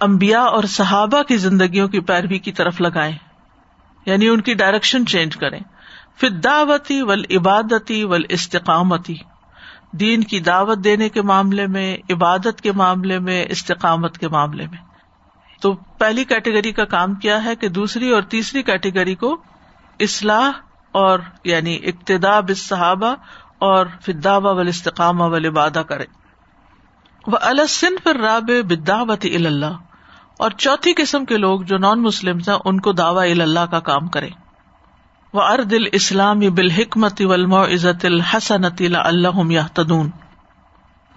امبیا 0.00 0.40
اور 0.40 0.64
صحابہ 0.64 1.22
کی 1.22 1.36
زندگیوں 1.36 1.88
کی 1.88 2.00
پیروی 2.00 2.38
کی 2.38 2.52
طرف 2.52 2.80
لگائے 2.80 3.12
یعنی 4.06 4.28
ان 4.28 4.40
کی 4.40 4.54
ڈائریکشن 4.54 5.06
چینج 5.06 5.36
کریں۔ 5.36 5.60
پھر 6.16 6.28
دعوتی 6.30 7.02
ول 7.02 7.22
عبادتی 7.30 8.04
ول 8.04 8.22
استقامتی 8.28 9.14
دین 9.92 10.24
کی 10.24 10.40
دعوت 10.40 10.78
دینے 10.84 11.08
کے 11.08 11.22
معاملے 11.22 11.66
میں، 11.66 11.96
عبادت 12.10 12.60
کے 12.60 12.72
معاملے 12.72 13.18
میں، 13.18 13.46
استقامت 13.48 14.18
کے 14.18 14.28
معاملے 14.28 14.66
میں۔ 14.66 14.78
تو 15.60 15.74
پہلی 15.74 16.24
کیٹیگری 16.24 16.72
کا 16.72 16.84
کام 16.84 17.14
کیا 17.14 17.44
ہے 17.44 17.56
کہ 17.56 17.68
دوسری 17.68 18.10
اور 18.10 18.22
تیسری 18.22 18.62
کیٹیگری 18.62 19.14
کو 19.14 19.36
اصلاح 20.00 20.50
اور 20.92 21.18
یعنی 21.44 21.78
ابتدا 21.82 22.40
صحابہ 22.56 23.14
اور 23.58 23.86
فداوا 24.06 24.52
ول 24.52 24.68
استقامہ 24.68 25.22
ول 25.22 25.46
عبادہ 25.46 25.82
کرے 25.88 26.04
وہ 27.26 27.38
السن 27.40 27.96
پھر 28.02 28.16
راب 28.16 28.50
بداوت 28.68 29.26
اللہ 29.34 29.87
اور 30.38 30.50
چوتھی 30.50 30.92
قسم 30.96 31.24
کے 31.24 31.36
لوگ 31.36 31.60
جو 31.60 31.78
نان 31.78 32.02
مسلم 32.02 32.38
ہیں، 32.38 32.56
ان 32.64 32.80
کو 32.80 32.92
دعوی 32.92 33.42
اللہ 33.42 33.66
کا 33.70 33.80
کام 33.80 34.08
کرے 34.08 34.28
وہ 35.32 35.42
ارد 35.42 35.72
الاسلام 35.72 36.38
بالحکمت 36.38 37.20
ولم 37.20 37.54
عزت 37.54 38.04
الحسنت 38.04 38.82
اللہ 39.04 39.74
تدون 39.74 40.10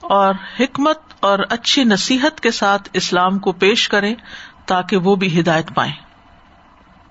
اور 0.01 0.33
حکمت 0.59 0.97
اور 1.19 1.39
اچھی 1.49 1.83
نصیحت 1.83 2.39
کے 2.39 2.51
ساتھ 2.51 2.89
اسلام 2.93 3.39
کو 3.39 3.51
پیش 3.51 3.89
کرے 3.89 4.15
تاکہ 4.65 4.97
وہ 4.97 5.15
بھی 5.15 5.39
ہدایت 5.39 5.75
پائے 5.75 5.91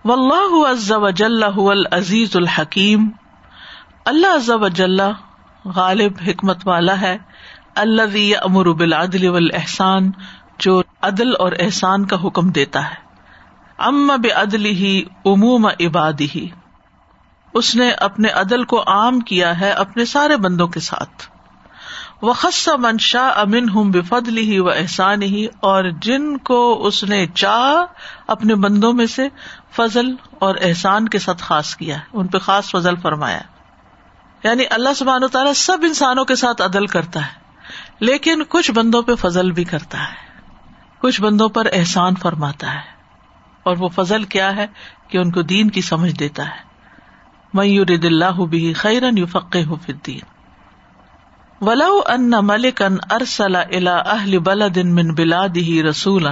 و 0.05 0.13
اللہ 0.13 0.69
عز 0.71 0.93
وجل 0.93 1.43
العزیز 1.43 2.37
الحکیم 2.37 3.09
اللہ 4.05 4.35
عز 4.35 4.51
وجل 4.51 5.01
غالب 5.65 6.13
حکمت 6.27 6.69
والا 6.69 7.01
ہے۔ 7.01 7.17
اللہ 7.75 8.39
امر 8.43 8.73
بالعدل 8.73 9.29
والاحسان 9.29 10.11
جو 10.61 10.83
عدل 11.03 11.33
اور 11.39 11.53
احسان 11.59 12.07
کا 12.07 12.17
حکم 12.25 12.51
دیتا 12.51 12.91
ہے۔ 12.91 12.95
ام 13.79 14.07
بعدل 14.07 14.67
ہی 14.67 15.03
عموم 15.27 15.67
عبادی 15.67 16.29
ہی 16.35 16.49
اس 17.55 17.77
نے 17.77 17.91
اپنے 17.91 18.29
عدل 18.29 18.65
کو 18.65 18.83
عام 18.87 19.21
کیا 19.21 19.61
ہے 19.61 19.71
اپنے 19.71 20.05
سارے 20.05 20.37
بندوں 20.37 20.69
کے 20.69 20.81
ساتھ۔ 20.81 21.29
وہ 22.23 22.33
خصہ 22.33 22.71
منشا 22.79 23.29
امن 23.29 23.69
ہوں 23.69 23.85
بفدل 23.85 24.39
ہی 24.39 24.59
و 24.59 24.71
احسان 24.71 25.23
ہی 25.23 25.47
اور 25.61 25.85
جن 26.01 26.39
کو 26.39 26.87
اس 26.87 27.05
نے 27.05 27.27
چاہ 27.35 27.85
اپنے 28.27 28.55
بندوں 28.55 28.93
میں 28.93 29.07
سے 29.07 29.29
فضل 29.73 30.07
اور 30.39 30.55
احسان 30.63 31.09
کے 31.09 31.19
ساتھ 31.19 31.43
خاص 31.43 31.77
کیا 31.77 31.95
ہے۔ 31.95 32.05
ان 32.13 32.27
پہ 32.27 32.39
خاص 32.39 32.71
فضل 32.71 32.97
فرمایا۔ 32.97 33.41
یعنی 34.45 34.65
اللہ 34.71 34.95
سبحان 34.97 35.25
و 35.25 35.29
تعالیٰ 35.29 35.53
سب 35.53 35.79
انسانوں 35.83 36.25
کے 36.25 36.37
ساتھ 36.37 36.63
عدل 36.63 36.87
کرتا 36.87 37.21
ہے، 37.21 37.41
لیکن 38.01 38.43
کچھ 38.49 38.71
بندوں 38.71 39.03
پہ 39.03 39.15
فضل 39.15 39.51
بھی 39.51 39.65
کرتا 39.65 39.99
ہے۔ 39.99 40.30
کچھ 41.01 41.21
بندوں 41.21 41.49
پر 41.49 41.67
احسان 41.73 42.15
فرماتا 42.15 42.75
ہے 42.75 43.01
اور 43.63 43.77
وہ 43.77 43.89
فضل 43.89 44.25
کیا 44.25 44.57
ہے 44.57 44.67
کہ 45.09 45.19
ان 45.19 45.31
کو 45.31 45.43
دین 45.43 45.71
کی 45.71 45.81
سمجھ 45.81 46.13
دیتا 46.13 46.45
ہے۔ 46.45 46.71
میور 47.55 48.05
اللہ 48.05 48.45
بھی 48.45 48.73
خیرن 48.73 49.19
یو 49.19 49.27
فقے 49.27 49.65
ہو 49.65 49.77
فدین 49.77 50.21
ولو 51.61 52.01
ان 52.07 52.31
ملک 52.31 52.83
ان 52.83 52.97
ارسل 53.11 53.57
الا 53.57 53.97
اہل 53.97 54.39
بلدن 54.39 54.95
من 54.95 55.15
بلا 55.15 55.47
بلادہ 55.47 55.87
رسول 55.89 56.27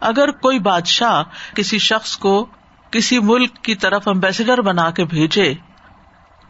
اگر 0.00 0.30
کوئی 0.30 0.58
بادشاہ 0.58 1.22
کسی 1.54 1.78
شخص 1.78 2.16
کو 2.16 2.46
کسی 2.90 3.18
ملک 3.18 3.54
کی 3.54 3.74
طرف 3.74 4.08
امبیسڈر 4.08 4.60
بنا 4.60 4.90
کے 4.90 5.04
بھیجے 5.04 5.54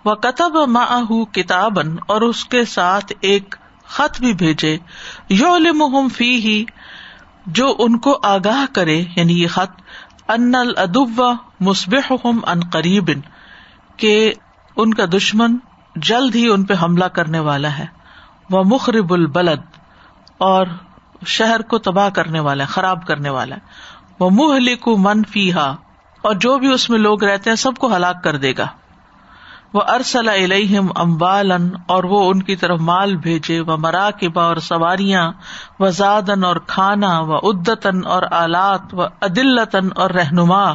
وہ 0.05 0.15
کتب 0.15 0.57
ماہ 0.69 1.25
کتابن 1.35 1.97
اور 2.07 2.23
اس 2.23 2.45
کے 2.45 2.65
ساتھ 2.65 3.13
ایک 3.21 3.55
خط 3.87 4.21
بھی 4.21 4.33
بھیجے 4.35 4.76
یو 5.31 5.57
لم 5.59 6.09
فی 6.09 6.35
ہی 6.41 6.64
جو 7.49 7.75
ان 7.79 7.99
کو 7.99 8.19
آگاہ 8.23 8.64
کرے 8.73 8.97
یعنی 9.17 9.41
یہ 9.43 9.49
خط، 9.49 9.81
ان 10.29 10.55
الدب 10.55 11.21
مسبح 11.61 12.12
ان 12.25 12.61
قریب 12.73 13.11
کہ 13.99 14.33
ان 14.76 14.95
کا 14.95 15.05
دشمن 15.12 15.57
جلد 15.97 16.35
ہی 16.35 16.47
ان 16.49 16.64
پہ 16.64 16.75
حملہ 16.83 17.05
کرنے 17.14 17.38
والا 17.41 17.76
ہے 17.79 17.87
وہ 18.50 18.62
مخرب 18.67 19.12
البلد، 19.12 19.61
اور 20.41 20.67
شہر 21.29 21.62
کو 21.62 21.79
تباہ 21.81 22.09
کرنے 22.11 22.41
والا 22.41 22.64
ہے، 22.64 22.69
خراب 22.69 23.07
کرنے 23.07 23.31
والا 23.31 23.57
ہے 23.57 24.21
وہ 24.21 24.31
منہ 24.31 24.59
لکھو 24.61 24.97
من 24.99 25.23
فی 25.25 25.50
اور 25.55 26.35
جو 26.37 26.57
بھی 26.59 26.73
اس 26.73 26.88
میں 26.91 26.99
لوگ 26.99 27.25
رہتے 27.25 27.50
ہیں، 27.50 27.57
سب 27.57 27.76
کو 27.76 27.95
ہلاک 27.97 28.23
کر 28.25 28.37
دے 28.37 28.53
گا۔ 28.59 28.67
وہ 29.75 29.81
ارسل 29.88 30.28
الہم 30.28 30.88
امبالن 30.95 31.69
اور 31.87 32.04
وہ 32.04 32.31
ان 32.31 32.43
کی 32.43 32.57
طرف 32.57 32.81
مال 32.81 33.16
بھیجے 33.16 33.61
و 33.61 33.76
مراکبا 33.76 34.43
اور 34.43 34.57
سواریاں 34.57 35.33
و 35.81 35.90
زادن 35.90 36.45
اور 36.45 36.57
کھانا 36.57 37.21
و 37.21 37.37
ادتن 37.37 38.07
اور 38.07 38.23
آلات 38.31 38.95
و 38.95 39.02
عدلتن 39.02 39.88
اور 39.97 40.11
رہنما۔ 40.11 40.75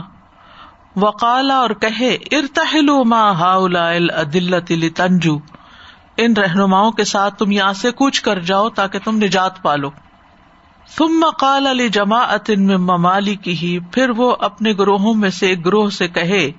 و 0.95 1.11
کالا 1.11 1.55
اور 1.55 1.69
کہے 1.69 2.17
ارتحل 2.31 2.89
ما 3.05 3.31
ہاؤلا 3.31 3.91
عدلت 3.93 4.71
تنجو 4.95 5.37
ان 6.17 6.33
رہنماؤں 6.33 6.91
کے 6.91 7.03
ساتھ 7.03 7.35
تم 7.35 7.51
یہاں 7.51 7.73
سے 7.73 7.91
کوچ 7.91 8.21
کر 8.21 8.39
جاؤ 8.39 8.69
تاکہ 8.69 8.99
تم 9.03 9.15
نجات 9.15 9.61
پالو۔ 9.61 9.89
ثم 10.97 11.25
قال 11.39 11.67
علی 11.67 11.89
جماعت 11.89 12.49
میں 12.49 12.77
ممالی 12.77 13.35
کی 13.35 13.51
ہی 13.51 13.79
پھر 13.79 14.09
وہ 14.09 14.35
اپنے 14.39 14.73
گروہوں 14.79 15.13
میں 15.13 15.29
سے 15.29 15.47
ایک 15.47 15.65
گروہ 15.65 15.89
سے 15.89 16.07
کہے 16.07 16.51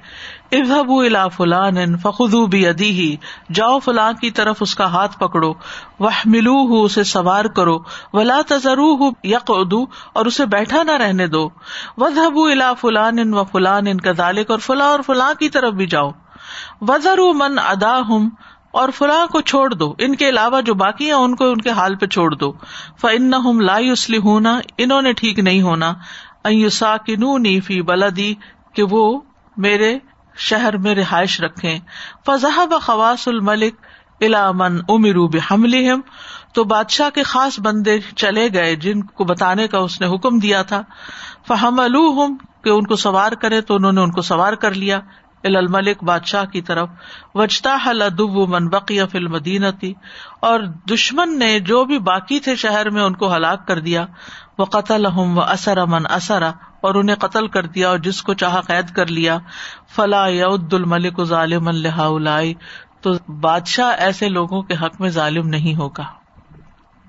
ابو 0.52 1.00
الا 1.00 1.28
فلان 1.28 1.98
فخو 1.98 2.46
بھی 2.46 2.66
ادی 2.68 2.90
ہی 2.90 3.16
جاؤ 3.52 3.78
فلاں 3.78 4.12
کی 4.12 4.30
طرف 4.30 4.56
اس 4.60 4.74
کا 4.74 4.84
ہاتھ 4.84 5.18
پکڑو 5.18 5.52
وہ 5.98 6.10
ملو 6.24 6.52
ہوں 6.52 6.84
اسے 6.84 7.04
سوار 7.04 7.44
کرو، 7.44 7.78
ولا 8.12 8.40
تذرو 8.48 8.94
ہوں 8.94 9.12
یک 9.24 9.50
ادو 9.50 9.82
اور 10.12 10.26
اسے 10.26 10.46
بیٹھا 10.46 10.82
نہ 10.82 10.90
رہنے 10.90 11.26
دو۔ 11.26 11.48
وضحبو 11.98 12.44
الا 12.44 12.74
فلان 12.74 13.18
ان 13.18 13.34
و 13.34 13.44
فلان 13.44 13.86
ان 13.86 14.00
کا 14.00 14.12
ذالک 14.12 14.50
اور 14.50 14.58
فلاں 14.58 14.86
اور 14.86 15.00
فلاں 15.06 15.34
کی 15.34 15.48
طرف 15.48 15.72
بھی 15.72 15.86
جاؤ۔ 15.86 16.10
وزر 16.80 17.18
من 17.34 17.58
ادا 17.58 18.00
ہوں 18.08 18.30
اور 18.70 18.88
فلاں 18.88 19.26
کو 19.26 19.40
چھوڑ 19.40 19.74
دو۔ 19.74 19.94
ان 19.98 20.14
کے 20.14 20.28
علاوہ 20.28 20.60
جو 20.60 20.74
باقی 20.74 21.04
ہیں، 21.04 21.12
ان 21.12 21.36
کو 21.36 21.50
ان 21.50 21.60
کے 21.60 21.70
حال 21.70 21.94
پہ 21.94 22.06
چھوڑ 22.06 22.34
دو۔ 22.34 22.52
فن 23.00 23.34
ہم 23.34 23.60
لا 23.60 23.76
اسلی 23.76 24.18
ہونا 24.18 24.60
انہوں 24.78 25.02
نے 25.02 25.12
ٹھیک 25.12 25.38
نہیں 25.38 25.62
ہونا۔ 25.62 25.94
ایوسا 26.44 26.96
کنو 26.96 27.60
فی 27.60 27.82
بلدی 27.82 28.34
کہ 28.74 28.82
وہ 28.82 29.20
میرے 29.56 29.98
شہر 30.40 30.76
میں 30.76 30.94
رہائش 30.94 31.40
رکھے 31.40 31.78
فضح 32.26 32.60
و 32.70 32.78
خواص 32.78 33.28
الملک 33.28 33.74
علامن 34.20 34.80
امرو 34.88 35.28
بحمل 35.28 36.00
تو 36.54 36.64
بادشاہ 36.64 37.10
کے 37.10 37.22
خاص 37.22 37.60
بندے 37.60 37.98
چلے 38.16 38.48
گئے 38.54 38.76
جن 38.76 39.02
کو 39.02 39.24
بتانے 39.24 39.68
کا 39.68 39.78
اس 39.78 40.00
نے 40.00 40.06
حکم 40.06 40.38
دیا 40.38 40.62
تھا۔ 40.62 40.82
فہم 41.48 41.80
الم 41.80 42.36
کہ 42.64 42.68
ان 42.68 42.86
کو 42.86 42.96
سوار 42.96 43.32
کرے 43.32 43.60
تو 43.60 43.74
انہوں 43.74 43.92
نے 43.92 44.00
ان 44.00 44.10
کو 44.10 44.20
سوار 44.22 44.52
کر 44.52 44.74
لیا۔ 44.74 45.00
الملک 45.44 46.04
بادشاہ 46.04 46.44
کی 46.44 46.62
طرف۔ 46.62 46.88
وجتا 47.34 47.76
حل 47.86 48.02
ادب 48.02 48.48
من 48.48 48.68
بقی 48.68 48.98
فل 49.12 49.26
مدینتی 49.26 49.92
اور 50.40 50.60
دشمن 50.94 51.38
نے 51.38 51.60
جو 51.60 51.84
بھی 51.84 51.98
باقی 51.98 52.40
تھے 52.40 52.56
شہر 52.56 52.90
میں، 52.90 53.02
ان 53.02 53.16
کو 53.16 53.36
ہلاک 53.36 53.68
کر 53.68 53.78
دیا۔ 53.78 54.06
وہ 54.58 54.64
قتل 54.64 55.06
ہوں 55.06 55.36
و 55.36 55.40
اثر 55.40 55.78
امن 55.78 56.02
اثرا 56.10 56.52
اور 56.80 56.94
انہیں 56.94 57.16
قتل 57.16 57.48
کر 57.48 57.66
دیا 57.66 57.88
اور 57.88 57.98
جس 57.98 58.22
کو 58.22 58.34
چاہ 58.34 58.60
قید 58.60 58.90
کر 58.90 59.06
لیا۔ 59.06 59.38
فلاح 59.94 60.28
یاد 60.28 60.72
الملک 60.72 61.24
ظالم 61.24 61.68
اللہ 61.68 62.42
تو 63.00 63.32
بادشاہ 63.32 63.94
ایسے 63.98 64.28
لوگوں 64.28 64.62
کے 64.62 64.74
حق 64.74 65.00
میں 65.00 65.10
ظالم 65.10 65.48
نہیں 65.48 65.74
ہوگا۔ 65.74 66.04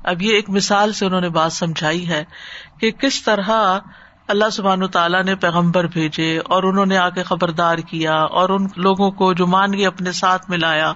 اب 0.03 0.21
یہ 0.21 0.33
ایک 0.35 0.49
مثال 0.49 0.93
سے 0.93 1.05
انہوں 1.05 1.21
نے 1.21 1.29
بات 1.29 1.53
سمجھائی 1.53 2.07
ہے 2.07 2.23
کہ 2.79 2.91
کس 2.91 3.23
طرح 3.23 3.77
اللہ 4.27 4.49
سبحان 4.49 4.87
تعالیٰ 4.87 5.23
نے 5.23 5.35
پیغمبر 5.35 5.83
بھیجے 5.83 6.37
اور 6.37 6.63
انہوں 6.63 6.85
نے 6.85 6.97
آ 6.97 7.09
کے 7.09 7.23
خبردار 7.23 7.77
کیا 7.77 8.13
اور 8.13 8.49
ان 8.49 8.67
لوگوں 8.75 9.11
کو 9.11 9.33
جو 9.33 9.47
مان 9.47 9.73
گئے 9.73 9.87
اپنے 9.87 10.11
ساتھ 10.11 10.49
ملایا۔ 10.49 10.93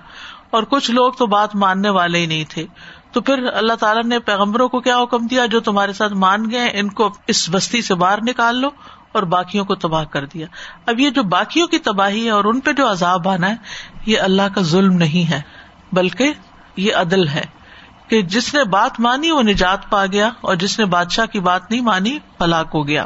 اور 0.49 0.63
کچھ 0.63 0.91
لوگ 0.91 1.11
تو 1.11 1.25
بات 1.25 1.55
ماننے 1.55 1.89
والے 1.89 2.19
ہی 2.19 2.25
نہیں 2.25 2.43
تھے۔ 2.49 2.65
تو 3.15 3.21
پھر 3.21 3.43
اللہ 3.53 3.73
تعالیٰ 3.73 4.03
نے 4.03 4.19
پیغمبروں 4.19 4.69
کو 4.69 4.79
کیا 4.79 4.97
حکم 4.97 5.27
دیا 5.27 5.45
جو 5.45 5.59
تمہارے 5.59 5.93
ساتھ 5.93 6.13
مان 6.13 6.51
گئے 6.51 6.71
ان 6.73 6.89
کو 6.89 7.09
اس 7.27 7.49
بستی 7.49 7.81
سے 7.81 7.95
باہر 7.95 8.17
نکال 8.21 8.55
لو 8.55 8.67
اور 9.11 9.23
باقیوں 9.23 9.65
کو 9.65 9.75
تباہ 9.75 10.03
کر 10.03 10.25
دیا۔ 10.25 10.47
اب 10.85 10.99
یہ 10.99 11.09
جو 11.09 11.23
باقیوں 11.23 11.67
کی 11.67 11.77
تباہی 11.77 12.25
ہے 12.25 12.29
اور 12.29 12.45
ان 12.45 12.59
پہ 12.59 12.71
جو 12.71 12.91
عذاب 12.91 13.29
آنا 13.29 13.49
ہے، 13.49 13.55
یہ 14.05 14.19
اللہ 14.19 14.41
کا 14.55 14.61
ظلم 14.61 14.93
نہیں 14.93 15.31
ہے، 15.31 15.41
بلکہ 15.93 16.33
یہ 16.77 16.95
عدل 16.95 17.27
ہے 17.27 17.43
کہ 18.07 18.21
جس 18.21 18.53
نے 18.53 18.63
بات 18.63 18.99
مانی 18.99 19.31
وہ 19.31 19.41
نجات 19.41 19.89
پا 19.89 20.05
گیا 20.05 20.29
اور 20.41 20.55
جس 20.55 20.79
نے 20.79 20.85
بادشاہ 20.85 21.25
کی 21.25 21.39
بات 21.39 21.71
نہیں 21.71 21.81
مانی 21.81 22.17
ہلاک 22.41 22.67
ہو 22.73 22.87
گیا۔ 22.87 23.05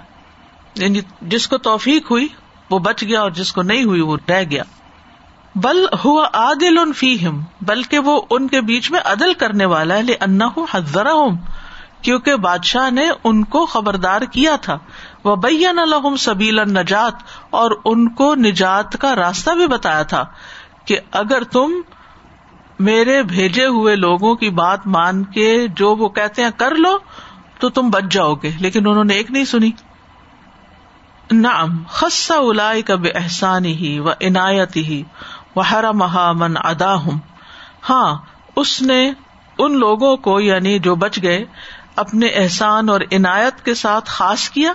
یعنی 0.75 0.99
جس 1.21 1.47
کو 1.47 1.57
توفیق 1.57 2.11
ہوئی 2.11 2.27
وہ 2.69 2.79
بچ 2.79 3.03
گیا 3.03 3.21
اور 3.21 3.31
جس 3.31 3.51
کو 3.51 3.61
نہیں 3.61 3.83
ہوئی 3.83 4.01
وہ 4.01 4.17
رہ 4.29 4.43
گیا۔ 4.51 4.63
بل 5.55 5.85
ہوا 6.05 6.27
عادل 6.33 6.77
ان 6.77 6.93
فی 6.93 7.27
ہم 7.27 7.41
بلکہ 7.61 7.99
وہ 7.99 8.21
ان 8.29 8.47
کے 8.47 8.61
بیچ 8.61 8.91
میں 8.91 8.99
عدل 9.05 9.33
کرنے 9.33 9.65
والا 9.65 9.95
ہے 9.95 10.01
انا 10.19 10.45
ہوں 10.45 10.65
حضرا 10.71 11.13
کیونکہ 12.01 12.35
بادشاہ 12.35 12.89
نے 12.89 13.09
ان 13.23 13.43
کو 13.43 13.65
خبردار 13.65 14.21
کیا 14.21 14.55
تھا۔ 14.55 14.77
وہ 15.23 15.35
بین 15.35 15.79
الحم 15.79 16.15
سبیل 16.15 16.55
نجات 16.55 17.13
اور 17.49 17.71
ان 17.85 18.09
کو 18.09 18.35
نجات 18.35 18.97
کا 18.99 19.15
راستہ 19.15 19.51
بھی 19.51 19.67
بتایا 19.67 20.03
تھا 20.03 20.25
کہ 20.85 20.99
اگر 21.11 21.43
تم 21.43 21.71
میرے 22.79 23.23
بھیجے 23.23 23.65
ہوئے 23.65 23.95
لوگوں 23.95 24.35
کی 24.35 24.49
بات 24.49 24.87
مان 24.87 25.23
کے 25.23 25.67
جو 25.67 25.95
وہ 25.95 26.09
کہتے 26.09 26.43
ہیں 26.43 26.49
کر 26.57 26.75
لو، 26.75 26.97
تو 27.59 27.69
تم 27.69 27.89
بچ 27.89 28.03
جاؤ 28.11 28.33
گے۔ 28.33 28.51
لیکن 28.59 28.87
انہوں 28.87 29.03
نے 29.03 29.13
ایک 29.13 29.31
نہیں 29.31 29.45
سنی۔ 29.45 29.71
نعم 31.31 31.83
خص 31.89 32.31
الائی 32.31 32.81
کا 32.81 32.95
بے 32.95 33.09
احسانی 33.09 33.75
ہی 33.75 33.99
و 33.99 34.09
عنایت 34.09 34.75
ہی 34.75 35.03
و 35.55 35.61
حرم 35.61 36.03
من 36.39 36.57
ادا 36.63 36.95
ہاں 37.89 38.17
اس 38.55 38.81
نے 38.81 39.11
ان 39.57 39.77
لوگوں 39.77 40.17
کو 40.17 40.39
یعنی 40.39 40.79
جو 40.79 40.95
بچ 40.95 41.19
گئے، 41.23 41.45
اپنے 41.95 42.27
احسان 42.27 42.89
اور 42.89 43.01
عنایت 43.11 43.65
کے 43.65 43.73
ساتھ 43.73 44.09
خاص 44.09 44.49
کیا 44.49 44.73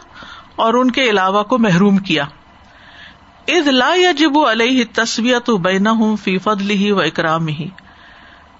اور 0.56 0.74
ان 0.74 0.90
کے 0.90 1.02
علاوہ 1.02 1.42
کو 1.42 1.58
محروم 1.58 1.96
کیا۔ 1.98 2.24
اد 3.48 3.66
لا 3.66 3.94
یجب 3.96 4.38
علیہ 4.38 4.84
تصویت 4.92 5.50
بینا 5.50 5.90
ہوں 5.90 6.16
فی 6.16 6.38
فضل 6.38 6.70
ہی 6.70 6.90
و 6.92 7.00
اکرام 7.00 7.48
ہی 7.48 7.68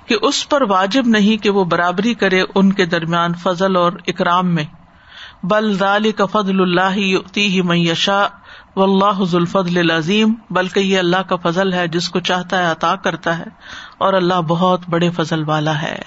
کہ 0.06 0.16
اس 0.22 0.48
پر 0.48 0.62
واجب 0.62 1.06
نہیں 1.06 1.42
کہ 1.42 1.50
وہ 1.50 1.64
برابری 1.64 2.14
کرے 2.14 2.42
ان 2.54 2.72
کے 2.72 2.86
درمیان 2.86 3.34
فضل 3.34 3.76
اور 3.76 3.92
اکرام 4.06 4.54
میں۔ 4.54 4.64
بل 5.42 5.72
ذالی 5.78 6.12
کا 6.12 6.26
فضل 6.26 6.60
اللہ 6.60 6.92
ہی 7.36 7.62
میشا 7.62 8.26
و 8.76 8.82
اللہ 8.82 9.24
ذوالفضل 9.24 9.78
العظیم 9.78 10.34
بلکہ 10.50 10.80
یہ 10.80 10.98
اللہ 10.98 11.16
کا 11.16 11.36
فضل 11.36 11.72
ہے 11.72 11.88
جس 11.88 12.08
کو 12.08 12.20
چاہتا 12.20 12.58
ہے 12.58 12.64
عطا 12.64 12.96
کرتا 12.96 13.38
ہے 13.38 13.44
اور 13.98 14.12
اللہ 14.12 14.40
بہت 14.48 14.80
بڑے 14.90 15.10
فضل 15.10 15.48
والا 15.48 15.82
ہے۔ 15.82 16.02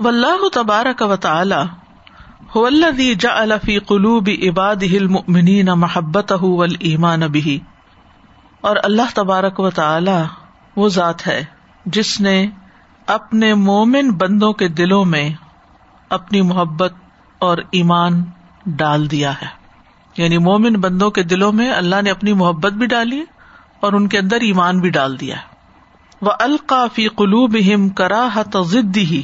واللہ 0.00 0.48
تبارک 0.52 1.02
و 1.02 1.16
تعالی 1.16 1.85
الذي 2.64 3.14
جعل 3.14 3.52
في 3.64 3.78
قلوب 3.78 4.30
عباده 4.42 4.96
المؤمنين 4.96 5.66
محبته 5.66 6.40
والايمان 6.42 7.20
به. 7.20 7.56
اور 8.60 8.76
اللہ 8.82 9.14
تبارک 9.14 9.60
و 9.60 9.70
تعالی 9.70 10.22
وہ 10.76 10.88
ذات 10.88 11.26
ہے 11.26 11.44
جس 11.86 12.20
نے 12.20 12.46
اپنے 13.06 13.54
مومن 13.54 14.10
بندوں 14.10 14.52
کے 14.52 14.68
دلوں 14.68 15.04
میں 15.04 15.30
اپنی 16.08 16.42
محبت 16.42 16.92
اور 17.38 17.58
ایمان 17.70 18.24
ڈال 18.66 19.10
دیا 19.10 19.32
ہے۔ 19.32 19.66
یعنی 20.16 20.38
مومن 20.38 20.72
بندوں 20.72 21.10
کے 21.10 21.22
دلوں 21.22 21.52
میں 21.52 21.70
اللہ 21.70 22.02
نے 22.02 22.10
اپنی 22.10 22.32
محبت 22.32 22.72
بھی 22.72 22.86
ڈالی 22.86 23.24
اور 23.80 23.92
ان 23.92 24.08
کے 24.08 24.18
اندر 24.18 24.36
ایمان 24.36 24.80
بھی 24.80 24.90
ڈال 24.90 25.20
دیا 25.20 25.36
وہ 26.22 26.30
القافی 26.40 27.08
قلوب 27.08 27.56
ہم 27.74 27.88
کراہ 27.88 28.38
ہی 28.96 29.22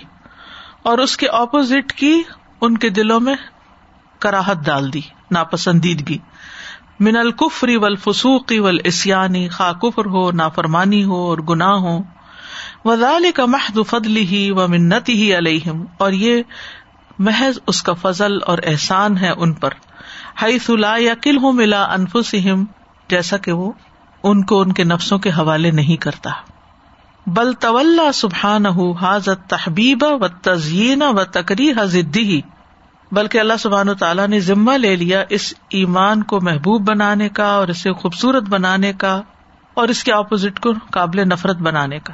اور 0.83 0.99
اس 0.99 1.17
کے 1.17 1.27
اپوزٹ 1.27 1.93
کی 1.93 2.23
ان 2.63 2.79
کے 2.79 2.89
دلوں 2.89 3.21
میں 3.21 3.35
کراہت 4.19 4.57
ڈال 4.65 4.93
دی، 4.93 5.01
ناپسندیدگی۔ 5.31 6.19
من 7.01 7.17
القفری 7.17 7.77
ول 7.77 7.97
فسوقی 7.97 8.59
ول 8.59 8.79
اسیانی 8.85 9.49
خا 9.49 9.73
کفر 9.73 10.07
ہو، 10.07 10.31
نافرمانی 10.31 11.05
ہو 11.05 11.17
اور 11.17 11.39
گناہ 11.39 11.73
ہو۔ 11.73 11.99
وزال 12.85 13.27
کا 13.35 13.47
محد 13.47 13.79
فضلی 13.87 14.27
ہی 14.27 14.51
و 14.51 14.69
منت 14.69 15.09
ہی 15.09 15.39
علیہم۔ 15.39 15.85
اور 15.99 16.13
یہ 16.13 16.43
محض 17.19 17.59
اس 17.67 17.83
کا 17.83 17.93
فضل 17.93 18.39
اور 18.47 18.59
احسان 18.67 19.19
ہے 19.19 19.31
ان 19.31 19.53
پر۔ 19.53 19.71
ہائی 20.43 20.59
سلا 20.59 20.95
یا 20.99 21.15
کل 21.23 21.37
ہوں 21.37 21.53
ملا 21.53 21.83
انفسم 21.83 22.65
جیسا 23.09 23.37
کہ 23.37 23.53
وہ 23.53 23.73
ان 24.23 24.45
کو 24.45 24.61
ان 24.61 24.73
کے 24.73 24.85
نفسوں 24.85 25.19
کے 25.19 25.31
حوالے 25.31 25.71
نہیں 25.71 25.97
کرتا۔ 25.97 26.31
بل 27.27 27.53
طول 27.53 28.01
سبحان 28.15 28.67
حاضت 29.01 29.51
تحبیب 29.51 30.05
و 30.11 30.29
تزئین 30.29 31.03
و 31.03 31.25
تقری 31.25 31.71
حضدی 31.71 32.41
بلکہ 33.13 33.39
اللہ 33.39 33.53
سبحان 33.59 33.89
و 33.89 33.95
تعالیٰ 33.95 34.29
نے 34.29 34.41
ذمہ 34.41 34.73
لے 34.73 34.97
لیا 34.97 35.25
اس 35.29 35.55
ایمان 35.71 36.23
کو 36.23 36.41
محبوب 36.41 36.89
بنانے 36.89 37.29
کا 37.29 37.45
اور 37.45 37.69
اسے 37.69 37.93
خوبصورت 37.93 38.43
بنانے 38.43 38.93
کا 38.93 39.23
اور 39.75 39.89
اس 39.89 40.05
کے 40.05 40.13
اپوزٹ 40.13 40.61
کو 40.61 40.73
قابل 40.91 41.29
نفرت 41.29 41.57
بنانے 41.57 41.99
کا۔ 41.99 42.13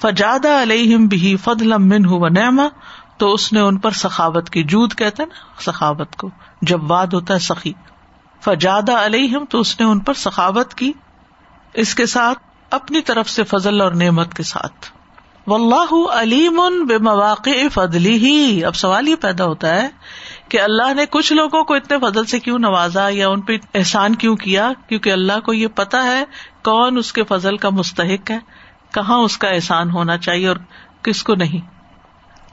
فجاد 0.00 0.46
علیہم 0.46 1.06
بھی 1.06 1.36
فد 1.36 1.62
لمن 1.62 2.04
ہو 2.04 2.28
نعما 2.28 2.68
تو 3.16 3.32
اس 3.32 3.52
نے 3.52 3.60
ان 3.60 3.76
پر 3.76 3.90
سخاوت 3.90 4.50
کی، 4.50 4.62
جود 4.62 4.94
کہتے 4.94 5.24
نا، 5.24 5.62
سخاوت 5.62 6.16
کو، 6.16 6.30
جب 6.62 6.90
واد 6.90 7.06
ہوتا 7.06 7.34
ہے 7.34 7.38
سخی۔ 7.38 7.72
فجادہ 8.40 8.92
علیہم، 8.92 9.44
تو 9.44 9.60
اس 9.60 9.80
نے 9.80 9.86
ان 9.86 9.98
پر 9.98 10.14
سخاوت 10.14 10.74
کی۔ 10.74 10.92
اس 11.74 11.94
کے 11.94 12.06
ساتھ 12.06 12.38
اپنی 12.74 13.00
طرف 13.00 13.30
سے 13.30 13.44
فضل 13.44 13.80
اور 13.80 13.92
نعمت 13.92 14.34
کے 14.34 14.42
ساتھ۔ 14.42 14.86
و 15.46 15.54
اللہ 15.54 16.12
علیم 16.12 16.86
بے 16.88 16.98
مواقع 16.98 17.50
فضلی 17.72 18.16
ہی 18.16 18.64
اب 18.64 18.76
سوال 18.76 19.08
یہ 19.08 19.16
پیدا 19.16 19.44
ہوتا 19.44 19.74
ہے 19.74 19.88
کہ 20.48 20.60
اللہ 20.60 20.94
نے 20.94 21.06
کچھ 21.10 21.32
لوگوں 21.32 21.64
کو 21.64 21.74
اتنے 21.74 21.98
فضل 21.98 22.24
سے 22.24 22.40
کیوں 22.40 22.58
نوازا 22.58 23.08
یا 23.10 23.28
ان 23.28 23.40
پہ 23.40 23.56
احسان 23.74 24.14
کیوں 24.14 24.36
کیا؟ 24.36 24.72
کیونکہ 24.88 25.12
اللہ 25.12 25.40
کو 25.40 25.52
یہ 25.52 25.66
پتا 25.66 26.04
ہے 26.04 26.24
کون 26.64 26.98
اس 26.98 27.12
کے 27.12 27.24
فضل 27.24 27.56
کا 27.56 27.70
مستحق 27.70 28.30
ہے، 28.30 28.38
کہاں 28.94 29.18
اس 29.18 29.38
کا 29.38 29.48
احسان 29.48 29.90
ہونا 29.90 30.18
چاہیے 30.18 30.48
اور 30.48 30.56
کس 31.02 31.22
کو 31.22 31.34
نہیں۔ 31.34 31.74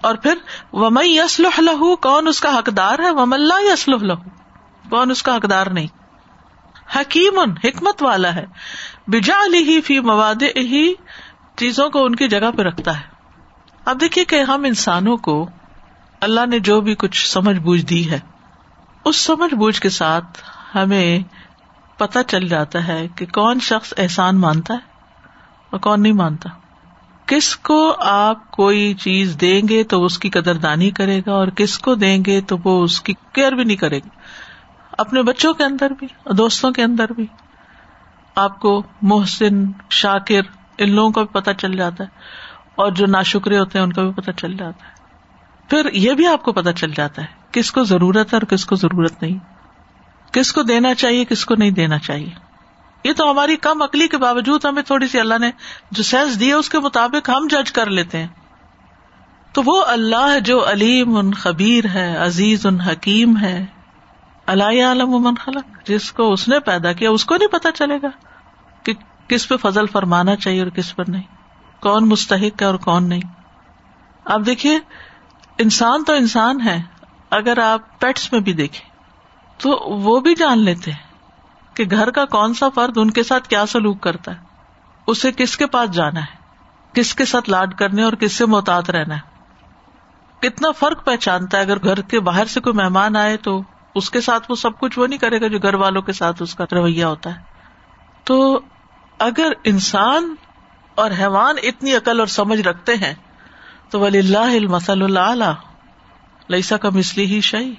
اور 0.01 0.15
پھر 0.15 0.37
وم 0.73 0.99
یسل 1.03 1.43
لہو 1.57 1.95
کون 1.95 2.27
اس 2.27 2.41
کا 2.41 2.57
حقدار 2.57 2.99
ہے؟ 2.99 3.11
وم 3.11 3.33
اللہ 3.33 3.71
یسل 3.73 4.07
لہو 4.07 4.29
کون 4.89 5.11
اس 5.11 5.23
کا 5.23 5.35
حقدار 5.35 5.67
نہیں۔ 5.67 5.87
حکیم، 6.95 7.39
حکمت 7.39 8.03
والا 8.03 8.35
ہے۔ 8.35 8.45
بجا 9.07 9.45
علی 9.45 9.81
فی 9.81 9.99
مواد 9.99 10.43
ہی 10.55 10.93
چیزوں 11.55 11.89
کو 11.89 12.05
ان 12.05 12.15
کی 12.15 12.27
جگہ 12.27 12.51
پہ 12.57 12.61
رکھتا 12.61 12.97
ہے۔ 12.97 13.05
اب 13.85 14.01
دیکھیے 14.01 14.25
کہ 14.25 14.41
ہم 14.41 14.63
انسانوں 14.63 15.17
کو 15.17 15.49
اللہ 16.21 16.45
نے 16.45 16.59
جو 16.59 16.81
بھی 16.81 16.95
کچھ 16.95 17.27
سمجھ 17.27 17.57
بوجھ 17.57 17.81
دی 17.81 18.11
ہے، 18.11 18.19
اس 19.05 19.15
سمجھ 19.15 19.53
بوجھ 19.53 19.81
کے 19.81 19.89
ساتھ 19.89 20.41
ہمیں 20.75 21.19
پتا 21.97 22.23
چل 22.23 22.47
جاتا 22.47 22.87
ہے 22.87 23.07
کہ 23.15 23.25
کون 23.25 23.59
شخص 23.59 23.93
احسان 23.97 24.39
مانتا 24.39 24.73
ہے 24.73 24.79
اور 25.69 25.79
کون 25.79 26.03
نہیں 26.03 26.13
مانتا۔ 26.13 26.49
کس 27.25 27.55
کو 27.55 27.95
آپ 27.99 28.51
کوئی 28.51 28.93
چیز 28.93 29.37
دیں 29.41 29.61
گے 29.69 29.83
تو 29.83 30.05
اس 30.05 30.19
کی 30.19 30.29
قدر 30.29 30.55
دانی 30.55 30.89
کرے 30.89 31.21
گا 31.25 31.31
اور 31.31 31.47
کس 31.47 31.79
کو 31.79 31.95
دیں 31.95 32.23
گے 32.25 32.41
تو 32.41 32.57
وہ 32.63 32.83
اس 32.83 33.01
کی 33.01 33.13
کیئر 33.33 33.51
بھی 33.51 33.63
نہیں 33.63 33.77
کرے 33.77 33.97
گا۔ 33.97 34.09
اپنے 34.97 35.21
بچوں 35.21 35.53
کے 35.53 35.63
اندر 35.63 35.89
بھی، 35.89 36.07
دوستوں 36.37 36.71
کے 36.71 36.83
اندر 36.83 37.13
بھی۔ 37.13 37.25
آپ 38.35 38.59
کو 38.59 38.83
محسن، 39.01 39.63
شاکر، 39.89 40.41
ان 40.77 40.91
لوگوں 40.91 41.11
کا 41.11 41.21
بھی 41.21 41.33
پتا 41.33 41.53
چل 41.53 41.77
جاتا 41.77 42.03
ہے۔ 42.03 42.09
اور 42.75 42.91
جو 42.91 43.05
ناشکرے 43.05 43.59
ہوتے 43.59 43.77
ہیں، 43.77 43.85
ان 43.85 43.93
کا 43.93 44.01
بھی 44.01 44.11
پتا 44.11 44.33
چل 44.33 44.57
جاتا 44.57 44.85
ہے۔ 44.85 44.91
پھر 45.69 45.93
یہ 45.93 46.13
بھی 46.13 46.27
آپ 46.27 46.43
کو 46.43 46.53
پتا 46.53 46.73
چل 46.73 46.91
جاتا 46.91 47.21
ہے، 47.21 47.27
کس 47.51 47.71
کو 47.71 47.83
ضرورت 47.83 48.33
ہے 48.33 48.37
اور 48.37 48.41
کس 48.41 48.65
کو 48.65 48.75
ضرورت 48.75 49.23
نہیں۔ 49.23 49.37
کس 50.33 50.53
کو 50.53 50.63
دینا 50.63 50.95
چاہیے، 50.95 51.25
کس 51.25 51.45
کو 51.45 51.55
نہیں 51.55 51.71
دینا 51.71 51.97
چاہیے۔ 51.99 52.29
یہ 53.03 53.13
تو 53.13 53.31
ہماری 53.31 53.55
کم 53.55 53.81
عقلی 53.81 54.07
کے 54.07 54.17
باوجود 54.17 54.65
ہمیں 54.65 54.83
تھوڑی 54.83 55.07
سی 55.07 55.19
اللہ 55.19 55.37
نے 55.37 55.51
جو 55.91 56.03
سینس 56.03 56.39
دی 56.39 56.47
ہے، 56.47 56.53
اس 56.53 56.69
کے 56.69 56.79
مطابق 56.79 57.29
ہم 57.29 57.47
جج 57.51 57.71
کر 57.71 57.89
لیتے 57.89 58.17
ہیں۔ 58.17 58.27
تو 59.53 59.61
وہ 59.65 59.83
اللہ 59.87 60.39
جو 60.39 60.71
علیم 60.71 61.17
ان 61.17 61.33
خبیر 61.33 61.85
ہے، 61.93 62.17
عزیز 62.17 62.65
ان 62.65 62.81
حکیم 62.81 63.37
ہے۔ 63.37 63.65
اللہ 64.51 64.83
عالم 64.85 65.11
من 65.23 65.35
خلق، 65.35 65.87
جس 65.87 66.11
کو 66.11 66.31
اس 66.33 66.47
نے 66.47 66.59
پیدا 66.59 66.93
کیا، 66.93 67.09
اس 67.09 67.25
کو 67.25 67.35
نہیں 67.35 67.47
پتا 67.47 67.71
چلے 67.71 67.97
گا 68.01 68.09
کہ 68.85 68.93
کس 69.27 69.47
پہ 69.49 69.57
فضل 69.57 69.87
فرمانا 69.87 70.35
چاہیے 70.35 70.61
اور 70.61 70.69
کس 70.69 70.95
پر 70.95 71.09
نہیں، 71.09 71.23
کون 71.81 72.09
مستحق 72.09 72.61
ہے 72.61 72.67
اور 72.67 72.75
کون 72.75 73.09
نہیں۔ 73.09 73.21
آپ 74.25 74.41
دیکھیے، 74.45 74.77
انسان 75.57 76.03
تو 76.03 76.13
انسان 76.13 76.61
ہے، 76.61 76.81
اگر 77.29 77.57
آپ 77.57 77.99
پیٹس 77.99 78.31
میں 78.33 78.39
بھی 78.39 78.53
دیکھیں، 78.53 78.89
تو 79.59 79.77
وہ 79.99 80.19
بھی 80.19 80.35
جان 80.35 80.59
لیتے 80.59 80.91
ہیں 80.91 81.75
کہ 81.75 81.83
گھر 81.91 82.11
کا 82.11 82.25
کون 82.25 82.53
سا 82.53 82.69
فرد 82.69 82.97
ان 82.97 83.11
کے 83.11 83.23
ساتھ 83.23 83.47
کیا 83.47 83.65
سلوک 83.65 84.01
کرتا 84.01 84.31
ہے، 84.31 84.37
اسے 85.07 85.31
کس 85.31 85.57
کے 85.57 85.65
پاس 85.67 85.91
جانا 85.91 86.21
ہے، 86.21 86.39
کس 86.93 87.13
کے 87.15 87.25
ساتھ 87.25 87.49
لاڈ 87.49 87.73
کرنے 87.73 88.03
اور 88.03 88.13
کس 88.13 88.33
سے 88.33 88.45
محتاط 88.45 88.89
رہنا 88.89 89.15
ہے۔ 89.15 89.29
کتنا 90.39 90.71
فرق 90.71 91.05
پہچانتا 91.05 91.57
ہے، 91.57 91.63
اگر 91.63 91.83
گھر 91.83 92.01
کے 92.01 92.19
باہر 92.19 92.45
سے 92.45 92.59
کوئی 92.59 92.75
مہمان 92.75 93.15
آئے 93.15 93.37
تو 93.37 93.61
اس 93.95 94.09
کے 94.09 94.21
ساتھ 94.21 94.45
وہ 94.49 94.55
سب 94.55 94.79
کچھ 94.79 94.99
وہ 94.99 95.07
نہیں 95.07 95.19
کرے 95.19 95.41
گا 95.41 95.47
جو 95.47 95.59
گھر 95.59 95.73
والوں 95.73 96.01
کے 96.01 96.13
ساتھ 96.13 96.41
اس 96.41 96.55
کا 96.55 96.65
رویہ 96.71 97.05
ہوتا 97.05 97.35
ہے۔ 97.35 97.41
تو 98.23 98.59
اگر 99.19 99.51
انسان 99.63 100.35
اور 100.95 101.11
حیوان 101.19 101.55
اتنی 101.63 101.95
عقل 101.95 102.19
اور 102.19 102.27
سمجھ 102.27 102.61
رکھتے 102.61 102.95
ہیں، 102.95 103.13
تو 103.89 103.99
ولی 103.99 104.19
اللہ 104.19 104.55
المسل 104.55 105.17
اللہ 105.17 105.53
لئیسا 106.49 106.77
کا 106.77 106.89
مسلی 106.89 107.25
ہی 107.25 107.41
شہی 107.41 107.73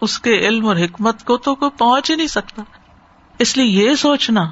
اس 0.00 0.18
کے 0.18 0.38
علم 0.38 0.66
اور 0.66 0.76
حکمت 0.76 1.24
کو 1.24 1.36
تو 1.36 1.54
کوئی 1.54 1.70
پہنچ 1.78 2.10
ہی 2.10 2.16
نہیں 2.16 2.26
سکتا۔ 2.26 2.62
اس 3.38 3.56
لیے 3.56 3.66
یہ 3.66 3.94
سوچنا 3.94 4.44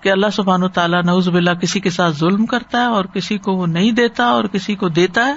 کہ 0.00 0.08
اللہ 0.08 0.26
سبحان 0.32 0.62
و 0.62 0.68
تعالیٰ 0.68 1.02
نوز 1.02 1.28
باللہ 1.28 1.50
کسی 1.50 1.80
کے 1.80 1.90
ساتھ 1.90 2.14
ظلم 2.14 2.46
کرتا 2.46 2.80
ہے 2.80 2.86
اور 2.86 3.04
کسی 3.04 3.38
کو 3.38 3.52
وہ 3.52 3.66
نہیں 3.66 3.92
دیتا 3.92 4.24
اور 4.24 4.44
کسی 4.44 4.74
کو 4.74 4.88
دیتا 4.88 5.26
ہے، 5.26 5.34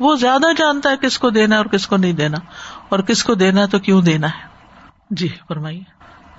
وہ 0.00 0.14
زیادہ 0.14 0.46
جانتا 0.56 0.90
ہے 0.90 0.94
کس 1.00 1.18
کو 1.18 1.30
دینا 1.30 1.56
اور 1.56 1.66
کس 1.66 1.86
کو 1.86 1.96
نہیں 1.96 2.12
دینا۔ 2.12 2.38
اور 2.88 2.98
کس 2.98 3.24
کو 3.24 3.34
دینا 3.34 3.66
تو 3.66 3.78
کیوں 3.78 4.02
دینا 4.02 4.26
ہے؟ 4.26 4.52
جی 5.10 5.28
فرمائیے۔ 5.48 5.94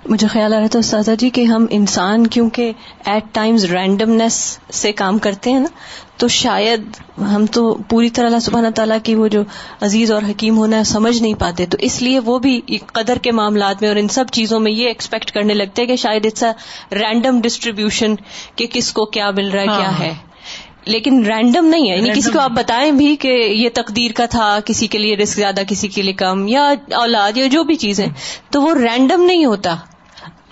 مجھے 0.08 0.26
خیال 0.26 0.54
آ 0.54 0.58
رہا 0.60 0.66
تھا 0.66 0.78
استاذہ 0.78 1.10
جی 1.18 1.30
کہ 1.30 1.44
ہم 1.44 1.66
انسان 1.70 2.26
کیونکہ 2.26 2.72
ایٹ 3.04 3.24
ٹائمز 3.32 3.64
رینڈمنیس 3.64 4.58
سے 4.72 4.92
کام 4.92 5.18
کرتے 5.18 5.52
ہیں 5.52 5.60
نا 5.60 5.68
تو 6.16 6.28
شاید 6.28 6.80
ہم 7.18 7.46
تو 7.46 7.78
پوری 7.88 8.10
طرح 8.10 8.26
اللہ 8.26 8.38
سبحانہ 8.38 8.68
تعالیٰ 8.74 8.98
کی 9.02 9.14
وہ 9.14 9.28
جو 9.28 9.42
عزیز 9.80 10.12
اور 10.12 10.22
حکیم 10.22 10.58
ہونا 10.58 10.76
ہے 10.76 10.84
سمجھ 10.84 11.22
نہیں 11.22 11.34
پاتے 11.34 11.66
تو 11.66 11.76
اس 11.80 12.02
لیے 12.02 12.18
وہ 12.18 12.38
بھی 12.38 12.60
قدر 12.92 13.18
کے 13.18 13.32
معاملات 13.32 13.82
میں 13.82 13.88
اور 13.88 13.96
ان 13.96 14.08
سب 14.08 14.24
چیزوں 14.32 14.60
میں 14.60 14.72
یہ 14.72 14.86
ایکسپیکٹ 14.86 15.30
کرنے 15.30 15.54
لگتے 15.54 15.82
ہیں 15.82 15.88
کہ 15.88 15.96
شاید 15.96 16.26
اٹس 16.26 16.42
اے 16.42 16.96
رینڈم 16.96 17.40
ڈسٹریبیوشن 17.40 18.14
کہ 18.56 18.66
کس 18.72 18.92
کو 18.92 19.04
کیا 19.04 19.30
مل 19.30 19.50
رہا 19.50 19.60
ہے 19.60 19.66
کیا 19.66 19.90
ہاں۔ 19.90 19.98
ہے۔ 19.98 20.14
لیکن 20.86 21.24
رینڈم 21.26 21.66
نہیں 21.66 21.90
ہے. 21.90 21.96
یعنی 21.96 22.10
کسی 22.10 22.30
کو 22.30 22.40
آپ 22.40 22.50
بتائیں 22.50 22.90
بھی 22.92 23.14
کہ 23.16 23.28
یہ 23.28 23.68
تقدیر 23.74 24.12
کا 24.12 24.26
تھا 24.26 24.58
کسی 24.64 24.86
کے 24.86 24.98
لیے 24.98 25.16
رسک 25.16 25.36
زیادہ 25.36 25.62
کسی 25.68 25.88
کے 25.88 26.02
لیے 26.02 26.12
کم 26.12 26.46
یا 26.48 26.70
اولاد 26.94 27.36
یا 27.36 27.46
جو 27.46 27.64
بھی 27.64 27.74
چیز 27.76 28.00
ہے 28.00 28.06
تو 28.50 28.62
وہ 28.62 28.74
رینڈم 28.74 29.24
نہیں 29.24 29.44
ہوتا. 29.44 29.74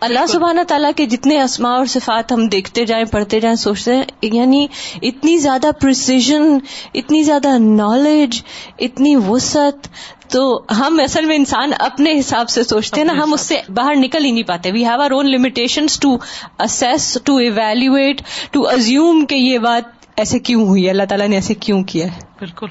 اللہ 0.00 0.26
سبحانہ 0.28 0.60
تعالیٰ 0.68 0.90
کے 0.96 1.04
جتنے 1.06 1.40
اسماء 1.42 1.76
اور 1.76 1.86
صفات 1.86 2.32
ہم 2.32 2.46
دیکھتے 2.46 2.84
جائیں 2.84 3.04
پڑھتے 3.04 3.40
جائیں 3.40 3.54
سوچتے 3.56 3.94
ہیں 3.96 4.02
یعنی 4.22 4.66
اتنی 5.02 5.36
زیادہ 5.38 5.70
پرسیزن 5.80 6.58
اتنی 6.94 7.22
زیادہ 7.22 7.56
نالج 7.58 8.40
اتنی 8.78 9.14
وسعت 9.16 9.88
تو 10.28 10.44
ہم 10.78 11.00
اصل 11.04 11.24
میں 11.24 11.36
انسان 11.36 11.72
اپنے 11.78 12.18
حساب 12.18 12.48
سے 12.48 12.62
سوچتے 12.62 13.00
ہیں 13.00 13.06
نا 13.06 13.12
ہم 13.12 13.32
اس 13.32 13.40
سے 13.40 13.60
باہر 13.68 13.96
نکل 13.96 14.24
ہی 14.24 14.30
نہیں 14.30 14.48
پاتے. 14.48 14.70
We 14.70 14.84
have 14.84 15.00
our 15.00 15.10
own 15.10 15.30
limitation 15.32 15.86
to 16.00 16.16
assess 16.58 17.18
to 17.24 17.36
evaluate 17.36 18.22
to 18.50 18.66
assume 18.68 19.24
کہ 19.26 19.34
یہ 19.34 19.58
بات 19.58 19.92
ایسے 20.16 20.38
کیوں 20.38 20.66
ہوئی 20.66 20.90
اللہ 20.90 21.02
تعالیٰ 21.08 21.28
نے 21.28 21.34
ایسے 21.34 21.54
کیوں 21.54 21.84
کیا 21.84 22.14
ہے؟ 22.14 22.20
بالکل۔ 22.38 22.66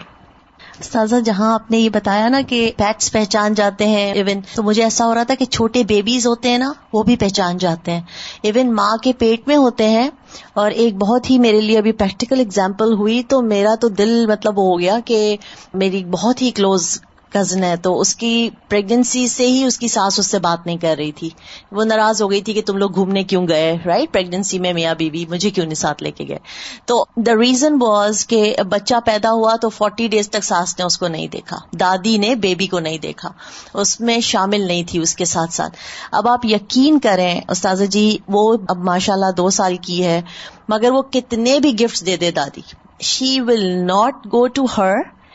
سازا 0.82 1.20
جہاں 1.20 1.54
آپ 1.54 1.72
نے 1.72 1.78
یہ 1.78 1.90
بتایا 1.90 2.30
نا 2.30 2.42
کہ 2.48 2.72
پیٹس 2.78 3.12
پہچان 3.12 3.54
جاتے 3.54 3.88
ہیں 3.88 4.14
ایون 4.14 4.42
تو 4.56 4.64
مجھے 4.64 4.84
ایسا 4.84 5.06
ہو 5.06 5.16
رہا 5.16 5.24
تھا 5.24 5.36
کہ 5.36 5.46
چھوٹے 5.46 5.84
بیبیز 5.84 6.28
ہوتے 6.28 6.50
ہیں 6.50 6.58
نا 6.58 6.74
وہ 6.94 7.04
بھی 7.04 7.16
پہچان 7.16 7.58
جاتے 7.58 7.92
ہیں۔ 7.92 8.02
ایون 8.44 8.76
ماں 8.76 8.98
کے 8.98 9.14
پیٹ 9.14 9.48
میں 9.48 9.56
ہوتے 9.56 9.90
ہیں 9.90 10.10
اور 10.54 10.72
ایک 10.72 10.96
بہت 10.96 11.30
ہی 11.30 11.40
میرے 11.40 11.62
لیے 11.62 11.78
ابھی 11.78 11.92
پریکٹیکل 11.92 12.40
اگزامپل 12.40 12.94
ہوئی 12.94 13.24
تو 13.24 13.42
میرا 13.42 13.76
تو 13.76 13.88
دل 13.88 14.26
مطلب 14.28 14.58
ہو 14.58 14.80
گیا 14.80 15.00
کہ 15.06 15.38
میری 15.74 16.06
بہت 16.06 16.42
ہی 16.42 16.52
کلوز 16.52 17.02
کزن 17.34 17.64
ہے 17.64 17.78
تو 17.78 18.00
اس 18.00 18.16
کی 18.16 18.50
پریگنسی 18.70 19.28
سے 19.28 19.48
ہی 19.48 19.64
اس 19.64 19.78
کی 19.78 19.88
ساس 19.88 20.20
اس 20.20 20.28
سے 20.28 20.40
بات 20.40 20.66
نہیں 20.66 20.78
کر 20.78 20.96
رہی 20.98 21.12
تھی۔ 21.12 21.30
وہ 21.72 21.84
ناراض 21.84 22.22
ہو 22.22 22.32
گئی 22.32 22.42
تھی 22.42 22.54
کہ 22.54 22.62
تم 22.62 22.78
لوگ 22.78 22.94
گھومنے 22.94 23.24
کیوں 23.24 23.48
گئے 23.48 23.78
رائٹ 23.86 24.14
پریگنسی 24.14 24.60
میں 24.60 24.74
میاں 24.74 24.96
بیوی 24.96 25.26
مجھے 25.30 25.50
کیوں 25.50 25.66
نہیں 25.66 25.76
ساتھ 25.76 26.04
لے 26.04 26.12
کے 26.12 26.26
گئے؟ 26.28 26.38
تو 26.86 27.06
دا 27.16 27.32
ریزن 27.42 27.78
واز 27.82 28.28
کہ 28.28 28.56
بچہ 28.70 28.96
پیدا 29.06 29.32
ہوا 29.32 29.56
تو 29.56 29.70
فورٹی 29.70 30.08
ڈیز 30.08 30.30
تک 30.30 30.44
ساس 30.44 30.80
نے 30.80 30.86
اس 30.86 30.98
کو 30.98 31.08
نہیں 31.08 31.28
دیکھا۔ 31.28 31.58
دادی 31.80 32.18
نے 32.18 32.36
بیبی 32.36 32.68
کو 32.68 32.80
نہیں 32.80 32.98
دیکھا۔ 32.98 33.30
اس 33.74 34.02
میں 34.02 34.20
شامل 34.20 34.62
نہیں 34.62 34.84
تھی 34.88 35.00
اس 35.00 35.16
کے 35.16 35.26
ساتھ 35.26 35.54
ساتھ۔ 35.54 35.78
اب 36.12 36.28
آپ 36.28 36.46
یقین 36.46 37.00
کریں 37.00 37.42
استاذ 37.48 37.84
جی 37.90 38.18
وہ 38.28 38.58
اب 38.68 38.78
ماشاء 38.78 39.14
اللہ 39.14 39.32
دو 39.38 39.50
سال 39.50 39.78
کی 39.78 40.06
ہے، 40.06 40.22
مگر 40.70 40.92
وہ 40.92 41.02
کتنے 41.02 41.60
بھی 41.60 41.80
گفٹ 41.80 42.06
دے 42.06 42.18
دے 42.18 42.32
دادی۔ 42.32 42.62
She 43.02 43.40
will 43.42 43.66
not 43.88 44.26
go 44.26 44.48
to 44.48 44.66
her 44.78 44.94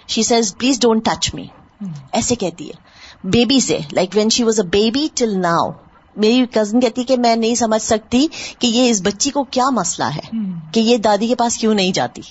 she 0.09 0.23
says 0.23 0.57
please 0.59 0.81
don't 0.81 1.05
touch 1.05 1.35
me 1.35 1.47
ایسے 2.13 2.35
کہتی 2.35 2.69
ہے۔ 2.69 2.73
بیبی 3.25 3.61
سے 3.61 3.79
like 3.93 4.11
when 4.15 4.29
she 4.29 4.45
was 4.45 4.61
a 4.61 4.67
baby 4.67 5.09
till 5.15 5.41
now 5.41 5.71
میری 6.17 6.47
کزن 6.53 6.81
کہتی 6.81 7.05
کہ 7.05 7.17
میں 7.17 7.37
نہیں 7.37 7.55
سمجھ 7.55 7.83
سکتی 7.83 8.27
کہ 8.59 8.67
یہ 8.67 8.91
اس 8.91 9.03
بچی 9.03 9.31
کو 9.31 9.45
کیا 9.45 9.71
مسئلہ 9.71 10.09
ہے 10.09 10.37
کہ 10.73 10.81
یہ 10.81 10.97
دادی 10.97 11.27
کے 11.27 11.35
پاس 11.35 11.59
کیوں 11.59 11.75
نہیں 11.75 11.93
جاتی۔ 11.93 12.23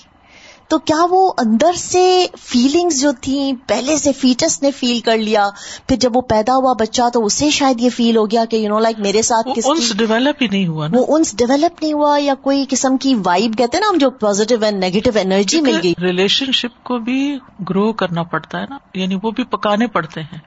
تو 0.68 0.78
کیا 0.78 1.06
وہ 1.10 1.32
اندر 1.38 1.72
سے 1.72 2.26
فیلنگز 2.40 3.00
جو 3.00 3.12
تھیں 3.20 3.52
پہلے 3.66 3.96
سے 3.96 4.12
فیٹس 4.12 4.62
نے 4.62 4.70
فیل 4.70 5.00
کر 5.00 5.18
لیا 5.18 5.48
پھر 5.88 5.96
جب 5.96 6.16
وہ 6.16 6.20
پیدا 6.20 6.54
ہوا 6.54 6.72
بچہ 6.72 7.02
تو 7.12 7.24
اسے 7.24 7.50
شاید 7.50 7.80
یہ 7.80 7.90
فیل 7.90 8.16
ہو 8.16 8.30
گیا 8.30 8.44
کہ 8.44 8.56
یو 8.56 8.68
نو 8.68 8.78
لائک 8.78 8.98
میرے 8.98 9.22
ساتھ 9.22 9.48
ڈیولپ 9.96 10.42
ہی 10.42 10.46
نہیں 10.46 10.66
ہوا 10.66 10.88
وہ 10.92 11.04
انس 11.08 11.36
ڈیولپ 11.36 11.82
نہیں 11.82 11.92
ہوا 11.92 12.18
یا 12.20 12.34
کوئی 12.34 12.64
قسم 12.70 12.96
کی 12.96 13.14
وائب 13.24 13.58
کہتے 13.58 13.76
ہیں 13.76 13.80
نا 13.80 13.90
ہم 13.90 13.98
جو 13.98 14.10
پازیٹیو 14.10 14.64
اینڈ 14.64 14.80
نیگیٹو 14.80 15.10
انرجی 15.20 15.60
مل 15.60 15.78
گئی۔ 15.82 15.94
ریلیشن 16.02 16.52
شپ 16.52 16.84
کو 16.84 16.98
بھی 16.98 17.38
گرو 17.70 17.92
کرنا 17.92 18.22
پڑتا 18.22 18.60
ہے 18.60 18.66
نا 18.70 18.78
یعنی 18.94 19.14
وہ 19.22 19.30
بھی 19.30 19.44
پکانے 19.44 19.86
پڑتے 19.86 20.20
ہیں۔ 20.20 20.38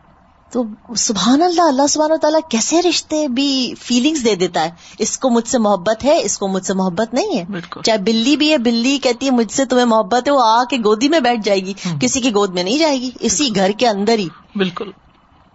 تو 0.52 0.64
سبحان 0.96 1.42
اللہ 1.42 1.62
اللہ 1.62 1.88
سبحان 1.88 2.12
تعالیٰ 2.22 2.40
کیسے 2.50 2.82
رشتے 2.82 3.28
بھی 3.28 3.74
فیلنگس 3.80 4.26
دے 4.26 4.36
دیتا 4.36 4.64
ہے؟ 4.64 4.70
اس 5.00 5.18
کو 5.18 5.30
مجھ 5.30 5.48
سے 5.48 5.58
محبت 5.58 6.04
ہے 6.04 6.22
اس 6.24 6.38
کو 6.38 6.48
مجھ 6.48 6.66
سے 6.66 6.74
محبت 6.74 7.14
نہیں 7.14 7.40
ہے؟ 7.40 7.46
چاہے 7.84 7.98
بلی 7.98 8.38
بھی 8.38 8.52
ہے 8.52 8.58
بلی 8.58 8.98
کہتی 8.98 9.26
ہے 9.26 9.32
مجھ 9.32 9.52
سے 9.52 9.66
تمہیں 9.66 9.86
محبت 9.86 10.28
ہے 10.28 10.34
وہ 10.34 10.42
آ 10.44 10.64
کے 10.64 10.78
گودی 10.86 11.10
میں 11.10 11.20
بیٹھ 11.20 11.42
جائے 11.44 11.60
گی۔ 11.60 11.74
کسی 12.02 12.22
کی 12.22 12.34
گود 12.34 12.54
میں 12.54 12.64
نہیں 12.64 12.78
جائے 12.78 13.02
گی 13.02 13.10
اسی 13.20 13.50
گھر 13.56 13.72
کے 13.78 13.88
اندر 13.88 14.18
ہی۔ 14.18 14.28
بالکل۔ 14.56 14.92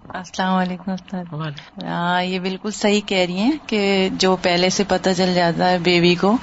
السلام 0.09 0.55
علیکم 0.55 1.43
ہاں 1.85 2.23
یہ 2.23 2.39
بالکل 2.39 2.71
صحیح 2.71 3.01
کہہ 3.07 3.19
رہی 3.19 3.37
ہیں 3.37 3.53
کہ 3.67 4.09
جو 4.13 4.37
پہلے 4.43 4.71
سے 4.71 4.85
پتہ 4.89 5.11
چل 5.17 5.35
جاتا 5.35 5.71
ہے 5.71 5.79
بیبی 5.79 6.15
کو 6.15 6.37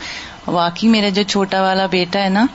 واقعی 0.48 0.90
میرا 0.90 1.10
جو 1.10 1.24
چھوٹا 1.24 1.62
والا 1.62 1.86
بیٹا 1.86 2.20
ہے 2.20 2.30
نا 2.30 2.46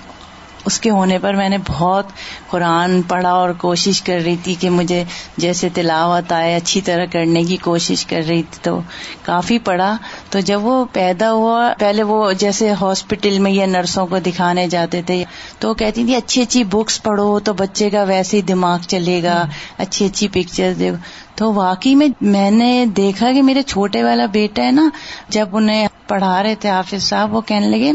اس 0.65 0.81
کے 0.81 0.91
ہونے 0.91 1.19
پر 1.19 1.35
میں 1.35 1.49
نے 1.49 1.59
بہت 1.69 2.07
قرآن 2.49 3.03
پڑھا 3.03 3.31
اور 3.31 3.51
کوشش 3.51 4.03
کر 4.03 4.21
رہی 4.25 4.37
تھی 4.43 4.55
کہ 4.55 4.71
مجھے 4.71 5.05
جیسے 5.37 5.69
تلاوت 5.75 6.33
آئے، 6.33 6.57
اچھی 6.57 6.81
طرح 6.81 7.05
کرنے 7.13 7.43
کی 7.45 7.57
کوشش 7.57 8.07
کر 8.07 8.21
رہی 8.29 8.43
تھی، 8.43 8.59
تو 8.63 8.81
کافی 9.23 9.59
پڑھا۔ 9.59 9.97
تو 10.31 10.41
جب 10.41 10.65
وہ 10.65 10.85
پیدا 10.93 11.33
ہوا، 11.33 11.73
پہلے 11.79 12.03
وہ 12.03 12.33
جیسے 12.33 12.73
ہاسپٹل 12.81 13.39
میں 13.39 13.53
یا 13.53 13.67
نرسوں 13.67 14.07
کو 14.07 14.19
دکھانے 14.19 14.69
جاتے 14.69 15.03
تھے، 15.03 15.25
تو 15.59 15.69
وہ 15.69 15.75
کہتی 15.75 16.05
تھی، 16.05 16.17
اچھی 16.17 16.43
اچھی 16.43 16.65
بکس 16.65 17.03
پڑھو 17.03 17.39
تو 17.39 17.53
بچے 17.53 17.91
کا 17.91 18.03
ویسے 18.03 18.37
ہی 18.37 18.43
دماغ 18.43 18.79
چلے 18.89 19.23
گا، 19.23 19.45
اچھی 19.79 20.07
اچھی 20.07 20.29
پکچر 20.29 20.73
دے 20.79 20.91
تو 21.35 21.53
واقعی 21.53 21.95
میں 21.95 22.09
میں 22.21 22.51
نے 22.51 22.87
دیکھا 22.97 23.33
کہ 23.33 23.43
میرے 23.43 23.63
چھوٹے 23.63 24.05
والا 24.05 24.27
بیٹا 24.27 24.63
ہے 24.63 24.71
نا، 24.71 24.89
جب 25.29 25.49
انہیں 25.53 25.89
پڑھا 26.07 26.43
رہے 26.43 26.55
تھے 26.55 26.69
حافظ 26.69 27.03
صاحب، 27.03 27.35
وہ 27.35 27.41
کہنے 27.41 27.67
لگے 27.67 27.93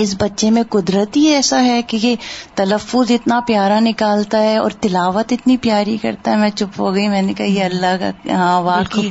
اس 0.00 0.14
بچے 0.18 0.50
میں 0.50 0.62
قدرتی 0.68 1.26
ایسا 1.26 1.64
ہے 1.64 1.82
کہ 1.82 1.98
یہ 2.02 2.16
تلفظ 2.54 3.10
اتنا 3.10 3.40
پیارا 3.46 3.80
نکالتا 3.80 4.42
ہے 4.42 4.56
اور 4.56 4.70
تلاوت 4.70 5.32
اتنی 5.32 5.56
پیاری 5.56 5.96
کرتا 5.96 6.30
ہے۔ 6.30 6.36
میں 6.36 6.50
چپ 6.50 6.80
ہو 6.80 6.94
گئی، 6.94 7.08
میں 7.08 7.22
نے 7.22 7.34
کہا، 7.34 7.46
یہ 7.46 7.64
اللہ 7.64 7.96
کا 8.00 8.10
ہاں 8.32 8.62
واقعی 8.62 9.10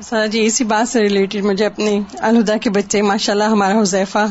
سر 0.00 0.26
جی 0.26 0.44
اسی 0.46 0.64
بات 0.64 0.88
سے 0.88 1.00
ریلیٹڈ 1.00 1.44
مجھے 1.44 1.66
اپنے 1.66 2.00
الہدا 2.18 2.56
کے 2.56 2.70
بچے 2.70 3.02
ماشاء 3.02 3.32
اللہ 3.32 3.44
ہمارا 3.44 3.80
حذیفہ 3.80 4.26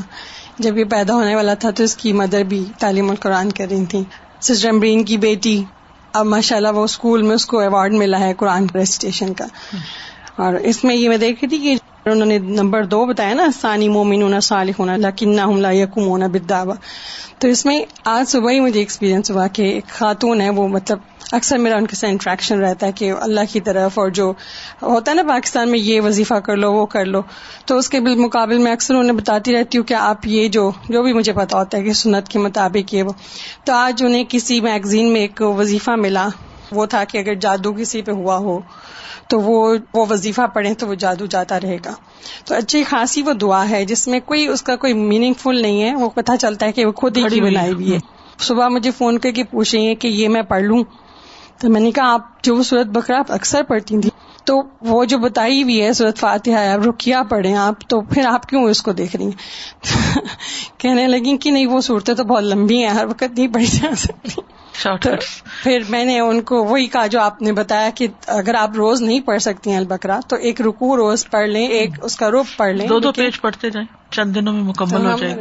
جب 0.60 0.78
یہ 0.78 0.84
پیدا 0.84 1.14
ہونے 1.14 1.36
والا 1.36 1.54
تھا 1.54 1.70
تو 1.72 1.84
اس 1.84 1.96
کی 1.96 2.14
مدر 2.14 2.44
بھی 2.44 2.64
تعلیم 2.80 3.10
القرآن 3.10 3.52
کر 3.52 3.68
رہی 3.70 3.86
تھی 3.86 4.04
سسٹر 4.42 4.70
امبرین 4.70 5.04
کی 5.04 5.18
بیٹی، 5.18 5.64
اب 6.14 6.26
ماشاء 6.26 6.56
اللہ 6.56 6.68
وہ 6.68 6.84
اسکول 6.84 7.22
میں 7.22 7.36
اس 7.36 7.46
کو 7.46 7.60
ایوارڈ 7.60 7.94
ملا 7.94 8.20
ہے 8.20 8.34
قرآن 8.34 8.66
ریسٹیشن 8.76 9.34
کا۔ 9.34 9.46
اور 10.36 10.54
اس 10.54 10.84
میں 10.84 10.96
یہ 10.96 11.10
میں 11.10 11.18
دیکھ 11.18 11.40
رہی 11.42 11.48
تھی 11.50 11.58
کہ 11.58 11.76
انہوں 12.10 12.26
نے 12.26 12.38
نمبر 12.38 12.84
دو 12.84 13.06
بتایا 13.06 13.34
نا 13.34 13.48
سانی 13.62 13.90
مومن 13.90 14.22
ہونا 14.22 14.40
صالح 14.40 14.72
ہونا 14.80 14.98
لکن 14.98 15.40
ہونا 15.40 15.72
یقم 15.72 16.08
ہونا 16.08 16.28
بداوا 16.28 16.76
تو 17.38 17.48
اس 17.48 17.66
میں 17.66 17.82
آج 18.06 18.30
صبح 18.30 18.52
ہی 18.52 18.60
مجھے 18.60 18.80
ایکسپیرینس 18.80 19.32
ہوا 19.32 19.48
کہ 19.48 19.62
ایک 19.62 19.88
خاتون 19.88 20.42
ہے، 20.42 20.50
وہ 20.50 20.68
مطلب 20.68 21.00
اکثر 21.32 21.58
میرا 21.58 21.76
ان 21.76 21.86
کے 21.86 21.96
ساتھ 21.96 22.12
انٹریکشن 22.12 22.60
رہتا 22.60 22.88
ہے 22.88 22.92
کہ 22.92 23.12
اللہ 23.12 23.40
کی 23.52 23.60
طرف 23.60 24.00
اور 24.00 24.10
جو 24.10 24.34
ہوتا 24.82 25.12
ہے 25.12 25.16
نا 25.16 25.24
پاکستان 25.28 25.72
میں، 25.72 25.80
یہ 25.80 26.02
وظیفہ 26.02 26.34
کر 26.34 26.58
لو، 26.58 26.74
وہ 26.74 26.86
کر 26.86 27.06
لو۔ 27.06 27.22
تو 27.66 27.78
اس 27.78 27.90
کے 27.90 28.00
بالمقابل 28.00 28.58
میں 28.58 28.72
اکثر 28.72 28.96
انہیں 28.96 29.12
بتاتی 29.12 29.54
رہتی 29.54 29.78
ہوں 29.78 29.86
کہ 29.86 29.94
آپ 29.94 30.28
یہ 30.28 30.48
جو 30.48 30.72
جو 30.90 31.04
بھی 31.04 31.14
مجھے 31.14 31.34
پتا 31.34 31.58
ہوتا 31.58 31.78
ہے 31.78 31.84
کہ 31.84 31.94
سنت 31.94 32.28
کے 32.28 32.40
مطابق 32.40 32.94
یہ 32.94 33.04
وہ۔ 33.04 33.12
تو 33.64 33.74
آج 33.74 34.04
انہیں 34.04 34.24
کسی 34.30 34.62
میگزین 34.62 35.14
میں 35.14 35.22
ایک 35.22 35.42
وظیفہ 35.42 35.92
ملا۔ 35.92 36.28
وہ 36.72 36.86
تھا 36.86 37.04
کہ 37.04 37.18
اگر 37.18 37.34
جادو 37.34 37.74
کسی 37.74 38.02
پہ 38.02 38.12
ہوا 38.12 38.38
ہو 38.38 38.60
تو 39.28 39.42
وہ 39.42 39.76
وہ 39.94 40.06
وظیفہ 40.10 40.42
پڑھیں 40.54 40.74
تو 40.74 40.88
وہ 40.88 40.94
جادو 40.94 41.26
جاتا 41.26 41.60
رہے 41.60 41.78
گا۔ 41.86 41.94
تو 42.46 42.56
اچھی 42.56 42.84
خاصی 42.84 43.22
وہ 43.22 43.34
دعا 43.34 43.70
ہے 43.70 43.86
جس 43.86 44.08
میں 44.08 44.20
کوئی 44.20 44.48
اس 44.48 44.62
کا 44.62 44.76
کوئی 44.76 44.94
میننگ 44.94 45.34
فل 45.34 45.62
نہیں 45.62 45.84
ہے 45.84 45.96
وہ 45.96 46.10
پتہ 46.10 46.32
چلتا 46.40 46.66
ہے 46.66 46.72
کہ 46.72 46.86
وہ 46.86 46.92
خود 46.92 47.18
ہی 47.18 47.42
بنائی 47.42 47.74
ہوئی 47.74 47.94
ہے۔ 47.94 48.00
صبح 48.40 48.68
مجھے 48.68 48.92
فون 48.92 49.18
کر 49.18 49.32
کے 49.32 49.44
پوچھیں 49.44 49.96
کہ 49.96 50.08
یہ 50.08 50.30
میں 50.30 50.42
پڑھ 50.42 50.64
لوں۔ 50.64 50.84
تو 51.58 51.70
میں 51.70 51.82
نے 51.82 51.92
کہا 51.92 52.14
آپ 52.14 52.44
جو 52.44 52.64
صورت 52.64 52.86
بکرا 52.86 53.22
اکثر 53.30 53.64
پڑھتی 53.64 53.98
تھی 53.98 54.10
تو 54.50 54.62
وہ 54.82 55.06
جو 55.06 55.18
بتائی 55.18 55.64
ہوئی 55.64 55.82
ہے 55.82 55.94
صورت 55.94 56.18
فاتحہ 56.18 56.68
آپ 56.74 56.88
رکیا 56.88 57.24
پڑھیں 57.24 57.56
آپ 57.56 57.90
تو 57.90 58.02
پھر 58.02 58.26
آپ 58.26 58.46
کیوں 58.46 58.64
اس 58.64 58.82
کو 58.82 58.92
دیکھ 58.92 59.16
رہی 59.16 59.26
ہیں؟ 59.26 59.82
کہنے 60.78 61.08
لگی 61.08 61.38
کہ 61.38 61.52
نہیں 61.52 61.66
وہ 61.66 61.82
صورتیں 61.82 62.14
تو 62.14 62.24
بہت 62.24 62.44
لمبی 62.44 62.78
ہیں 62.78 62.90
ہر 62.90 63.06
وقت 63.06 63.38
نہیں 63.38 63.48
پڑھی 63.48 63.66
جا 63.66 63.96
سکتی۔ 63.96 64.42
پھر 65.64 65.84
میں 65.90 66.06
نے 66.06 66.20
ان 66.20 66.42
کو 66.42 66.64
وہی 66.64 66.88
کہا 66.88 67.08
جو 67.08 67.22
آپ 67.22 67.42
نے 67.42 67.52
بتایا 67.52 67.90
کہ 67.96 68.08
اگر 68.28 68.56
آپ 68.56 68.72
روز 68.76 69.02
نہیں 69.02 69.20
پڑھ 69.20 69.42
سکتی 69.42 69.70
ہیں 69.70 69.78
البکرا 69.78 70.20
تو 70.28 70.36
ایک 70.36 70.62
رکو 70.62 70.98
روز 70.98 71.30
پڑھ 71.30 71.50
لیں 71.50 71.68
ایک 71.68 71.90
اس 72.02 72.16
کا 72.16 72.32
روپ 72.32 72.46
پڑھ 72.58 72.74
لیں۔ 72.76 72.88
دو 72.88 73.00
دو 73.00 73.12
پیج 73.12 73.42
پڑھتے 73.42 73.70
جائیں 73.70 73.88
چند 74.12 74.36
دنوں 74.36 74.54
میں 74.54 74.64
مکمل 74.64 75.06
ہو 75.06 75.18
جائے۔ 75.18 75.36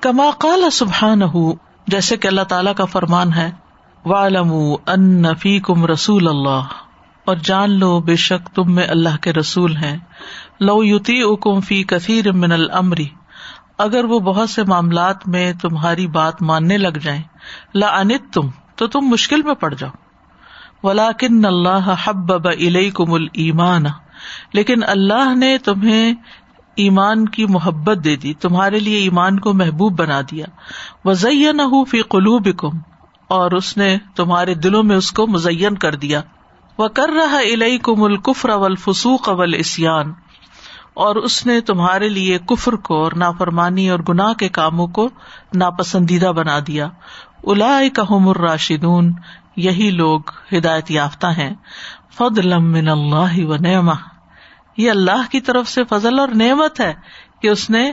کما 0.00 0.30
قال 0.30 0.70
سبحان 0.70 1.20
جیسے 1.86 2.16
کہ 2.16 2.28
اللہ 2.28 2.42
تعالیٰ 2.42 2.74
کا 2.74 2.84
فرمان 2.84 3.32
ہے 3.32 3.50
والم 4.06 4.52
ان 4.86 5.34
فی 5.34 5.60
کم 5.60 5.86
رسول 5.86 6.28
اللہ 6.28 6.60
اور 7.28 7.36
جان 7.36 7.70
لو 7.70 8.00
بے 8.00 8.16
شک 8.16 8.54
تم 8.54 8.74
میں 8.74 8.86
اللہ 8.88 9.16
کے 9.20 9.32
رسول 9.32 9.76
ہیں۔ 9.76 9.98
لو 10.60 10.84
یوتی 10.84 11.22
اکم 11.22 11.60
فی 11.60 11.82
کثیر 11.84 12.32
من 12.32 12.52
المری 12.52 13.06
اگر 13.78 14.04
وہ 14.04 14.20
بہت 14.20 14.50
سے 14.50 14.64
معاملات 14.64 15.28
میں 15.28 15.52
تمہاری 15.52 16.06
بات 16.06 16.42
ماننے 16.42 16.78
لگ 16.78 16.98
جائیں 17.02 17.22
لا 17.74 17.88
انت 17.88 18.32
تم 18.32 18.48
تو 18.76 18.86
تم 18.86 19.00
مشکل 19.00 19.42
میں 19.42 19.54
پڑ 19.54 19.74
جاؤ۔ 19.74 19.90
ولاکن 20.82 21.44
اللہ 21.44 21.94
حب 22.04 22.32
اب 22.32 22.46
کم 22.94 23.12
المان 23.12 23.84
لیکن 24.52 24.80
اللہ 24.86 25.34
نے 25.34 25.58
تمہیں 25.58 26.14
ایمان 26.76 27.28
کی 27.28 27.46
محبت 27.46 28.04
دے 28.04 28.16
دی، 28.16 28.34
تمہارے 28.34 28.78
لیے 28.78 28.98
ایمان 28.98 29.38
کو 29.40 29.52
محبوب 29.52 29.98
بنا 29.98 30.20
دیا۔ 30.20 30.46
وزین 31.04 31.60
فی 31.90 32.02
قلوب 32.02 32.48
اور 33.28 33.50
اس 33.50 33.76
نے 33.76 33.96
تمہارے 34.16 34.54
دلوں 34.54 34.82
میں 34.82 34.96
اس 34.96 35.12
کو 35.12 35.26
مزین 35.26 35.74
کر 35.74 35.94
دیا۔ 35.94 36.20
وہ 36.78 36.88
کر 36.88 37.08
رہا 37.16 37.38
الئی 37.38 37.78
کم 37.78 38.02
الکفر 38.02 38.48
اول 38.48 38.76
فسوق 38.76 39.28
اول 39.28 39.54
اسیان 39.54 40.12
اور 40.94 41.16
اس 41.16 41.46
نے 41.46 41.60
تمہارے 41.60 42.08
لیے 42.08 42.38
کفر 42.38 42.72
کو 42.72 43.04
اور 43.04 43.12
نافرمانی 43.12 43.90
اور 43.90 43.98
گناہ 44.08 44.32
کے 44.32 44.48
کاموں 44.48 44.86
کو 44.86 45.08
ناپسندیدہ 45.54 46.26
بنا 46.26 46.58
دیا۔ 46.66 46.88
الا 47.44 47.80
کام 47.94 48.28
الراشدون، 48.28 49.12
یہی 49.56 49.90
لوگ 49.90 50.20
ہدایت 50.52 50.90
یافتہ 50.90 51.26
ہیں۔ 51.26 51.54
فد 52.14 52.38
من 52.44 52.88
اللہ 52.88 53.44
و 53.44 53.56
نعما 53.56 53.94
یہ 54.76 54.90
اللہ 54.90 55.30
کی 55.30 55.40
طرف 55.40 55.68
سے 55.68 55.84
فضل 55.84 56.18
اور 56.18 56.28
نعمت 56.28 56.80
ہے 56.80 56.94
کہ 57.42 57.48
اس 57.48 57.70
نے 57.70 57.92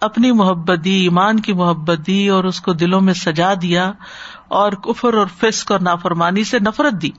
اپنی 0.00 0.32
محبت 0.32 0.84
دی، 0.84 0.94
ایمان 0.94 1.40
کی 1.40 1.52
محبت 1.52 2.06
دی 2.06 2.28
اور 2.28 2.44
اس 2.44 2.60
کو 2.60 2.72
دلوں 2.72 3.00
میں 3.00 3.14
سجا 3.14 3.54
دیا 3.62 3.92
اور 4.48 4.72
کفر 4.72 5.14
اور 5.14 5.26
فسق 5.40 5.72
اور 5.72 5.80
نافرمانی 5.80 6.44
سے 6.44 6.58
نفرت 6.58 7.02
دی۔ 7.02 7.10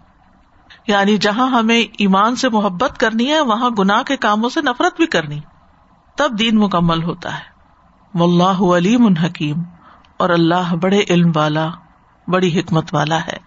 یعنی 0.87 1.17
جہاں 1.17 1.47
ہمیں 1.47 1.81
ایمان 1.97 2.35
سے 2.35 2.49
محبت 2.49 2.97
کرنی 2.97 3.31
ہے، 3.31 3.39
وہاں 3.39 3.69
گناہ 3.69 4.03
کے 4.03 4.17
کاموں 4.17 4.49
سے 4.49 4.61
نفرت 4.61 4.97
بھی 4.97 5.05
کرنی۔ 5.05 5.39
تب 6.17 6.39
دین 6.39 6.57
مکمل 6.57 7.03
ہوتا 7.03 7.33
ہے۔ 7.33 7.51
واللہ 8.15 8.77
علیم 8.77 9.07
حکیم۔ 9.07 9.55
اور 10.17 10.29
اللہ 10.29 10.75
بڑے 10.75 11.01
علم 11.09 11.31
والا، 11.35 11.67
بڑی 12.27 12.59
حکمت 12.59 12.93
والا 12.93 13.19
ہے۔ 13.19 13.37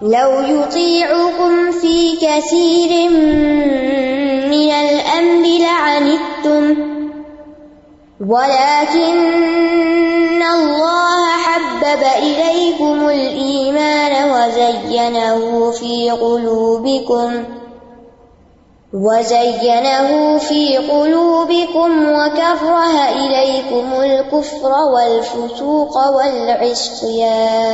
لَوْ 0.00 0.48
يُطِيعُكُمْ 0.48 1.80
فِي 1.80 2.12
كَثِيرٍ 2.20 3.12
مِّنَ 4.48 4.72
الْأَمْرِ 4.72 5.58
لَعَنِتُّمْ 5.58 6.95
ولكن 8.20 9.16
الله 10.42 11.28
حبب 11.44 12.02
إليكم 12.18 13.08
الإيمان 13.08 14.30
وزينه 14.30 15.70
في 15.70 16.10
قلوبكم 16.10 17.44
وزينه 18.94 20.38
في 20.38 20.76
قلوبكم 20.76 22.08
وكره 22.12 23.08
إليكم 23.08 24.00
الكفر 24.00 24.72
والفسوق 24.72 25.96
والعصيان 26.16 27.66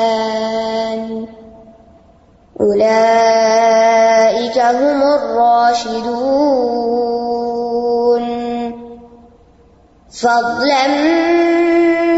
أولئك 2.61 4.59
هم 4.59 5.02
الراشدون 5.02 6.91
فضلا 10.20 10.87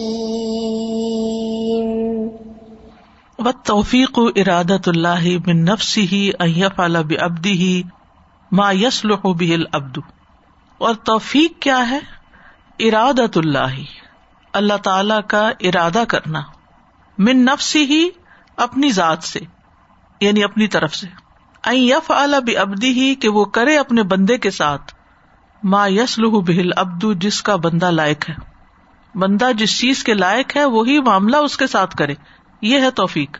والتوفيق 3.39 4.19
إرادة 4.19 4.81
الله 4.87 5.37
من 5.47 5.63
نفسه 5.63 6.29
أن 6.39 6.49
يفعل 6.49 7.03
بعبده 7.03 7.87
ما 8.51 8.71
يصلح 8.71 9.25
به 9.25 9.55
العبد 9.55 9.97
اور 10.77 10.93
توفیق 10.93 11.61
کیا 11.61 11.89
ہے؟ 11.89 11.99
ارادت 12.79 13.37
اللہ 13.37 13.79
اللہ 14.53 14.77
تعالی 14.83 15.15
کا 15.27 15.51
ارادہ 15.59 16.03
کرنا. 16.07 16.41
من 17.17 17.45
نفسی 17.45 17.83
ہی 17.83 18.09
اپنی 18.57 18.91
ذات 18.91 19.23
سے 19.23 19.39
یعنی 20.21 20.43
اپنی 20.43 20.67
طرف 20.67 20.95
سے. 20.95 21.28
یف 21.67 22.11
اعلی 22.11 22.57
ابدی 22.57 22.91
ہی 22.91 23.15
کہ 23.15 23.29
وہ 23.29 23.45
کرے 23.45 23.77
اپنے 23.77 24.03
بندے 24.03 24.37
کے 24.37 24.49
ساتھ۔ 24.49 24.93
ما 25.63 25.87
یس 25.87 26.19
لہ 26.19 26.27
بہل 26.27 26.69
ابدو 26.77 27.13
جس 27.13 27.43
کا 27.43 27.55
بندہ 27.55 27.91
لائق 27.91 28.29
ہے۔ 28.29 28.35
بندہ 29.15 29.51
جس 29.51 29.79
چیز 29.79 30.03
کے 30.03 30.13
لائق 30.13 30.57
ہے، 30.57 30.65
وہی 30.65 30.99
معاملہ 30.99 31.37
اس 31.37 31.57
کے 31.57 31.67
ساتھ 31.67 31.95
کرے۔ 31.95 32.13
یہ 32.61 32.81
ہے 32.81 32.91
توفیق۔ 32.91 33.37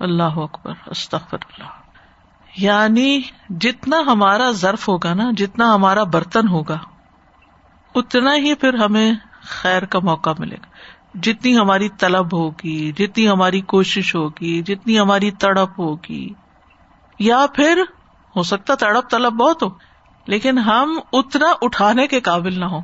اللہ 0.00 0.22
اکبر 0.22 0.72
استغفر 0.86 1.38
اللہ 1.42 1.68
یعنی 2.56 3.20
جتنا 3.50 4.00
ہمارا 4.06 4.50
ظرف 4.50 4.88
ہوگا 4.88 5.14
نا، 5.14 5.30
جتنا 5.36 5.74
ہمارا 5.74 6.04
برتن 6.04 6.48
ہوگا، 6.48 6.78
اتنا 7.94 8.34
ہی 8.34 8.54
پھر 8.54 8.74
ہمیں 8.74 9.12
خیر 9.40 9.84
کا 9.84 9.98
موقع 9.98 10.30
ملے 10.38 10.56
گا۔ 10.56 10.66
جتنی 11.14 11.58
ہماری 11.58 11.88
طلب 11.88 12.36
ہوگی، 12.36 12.92
جتنی 12.92 13.28
ہماری 13.28 13.60
کوشش 13.60 14.14
ہوگی، 14.14 14.62
جتنی 14.62 15.00
ہماری 15.00 15.30
تڑپ 15.30 15.80
ہوگی 15.80 16.28
یا 17.18 17.46
پھر 17.54 17.82
ہو 18.36 18.42
سکتا 18.42 18.74
تڑپ 18.74 19.10
تڑپ 19.10 19.32
بہت 19.32 19.62
ہو، 19.62 19.68
لیکن 20.26 20.58
ہم 20.58 20.98
اتنا 21.12 21.46
اٹھانے 21.62 22.06
کے 22.06 22.20
قابل 22.20 22.60
نہ 22.60 22.64
ہو 22.64 22.78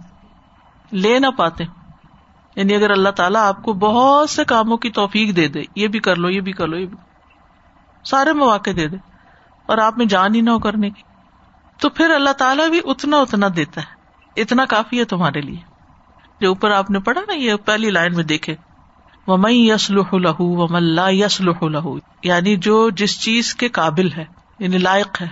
لے 0.92 1.18
نہ 1.18 1.26
پاتے۔ 1.36 1.64
یعنی 2.56 2.74
اگر 2.74 2.90
اللہ 2.90 3.08
تعالیٰ 3.08 3.40
آپ 3.40 3.62
کو 3.62 3.72
بہت 3.72 4.30
سے 4.30 4.44
کاموں 4.44 4.76
کی 4.76 4.90
توفیق 4.90 5.36
دے 5.36 5.48
دے، 5.48 5.62
یہ 5.76 5.88
بھی 5.88 5.98
کر 5.98 6.16
لو، 6.16 6.30
یہ 6.30 6.40
بھی 6.40 6.52
کر 6.52 6.66
لو، 6.66 6.78
یہ 6.78 6.86
بھی۔ 6.86 6.96
سارے 8.04 8.32
مواقع 8.32 8.70
دے 8.76 8.88
دے، 8.88 8.96
اور 9.66 9.78
آپ 9.78 9.98
میں 9.98 10.06
جان 10.06 10.34
ہی 10.34 10.40
نہ 10.40 10.50
ہو 10.50 10.58
کرنے 10.58 10.90
کی۔ 10.90 11.02
تو 11.78 11.88
پھر 11.88 12.10
اللہ 12.10 12.30
تعالیٰ 12.30 12.68
بھی 12.68 12.80
اتنا 12.84 13.16
اتنا 13.16 13.46
دیتا 13.56 13.80
ہے۔ 13.80 13.94
اتنا 14.40 14.64
کافی 14.64 14.98
ہے 14.98 15.04
تمہارے 15.04 15.40
لیے۔ 15.40 15.60
جو 16.40 16.48
اوپر 16.48 16.70
آپ 16.70 16.90
نے 16.90 16.98
پڑھا 16.98 17.20
نا، 17.20 17.32
یہ 17.32 17.54
پہلی 17.64 17.90
لائن 17.90 18.14
میں 18.14 18.24
دیکھے۔ 18.24 18.56
ومئی 19.26 19.68
یسلح 19.68 20.14
لہو 20.14 20.44
وم 20.62 20.74
اللہ 20.74 21.10
یسلح 21.10 21.64
لہو 21.64 21.98
یعنی 22.22 22.56
جو 22.56 22.90
جس 22.90 23.20
چیز 23.20 23.54
کے 23.54 23.68
قابل 23.68 24.12
ہے 24.12 24.24
یعنی 24.58 24.78
لائق 24.78 25.22
ہے 25.22 25.28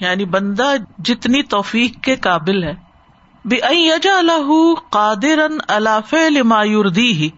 یعنی 0.00 0.24
بندہ 0.24 0.74
جتنی 0.98 1.42
توفیق 1.42 2.04
کے 2.04 2.16
قابل 2.16 2.62
ہے 2.64 2.74
بے 3.44 3.56
یجا 3.70 4.18
الح 4.18 4.52
قادر 4.90 5.38
الاف 5.68 6.14
مایوردی 6.44 7.12
ہی 7.12 7.28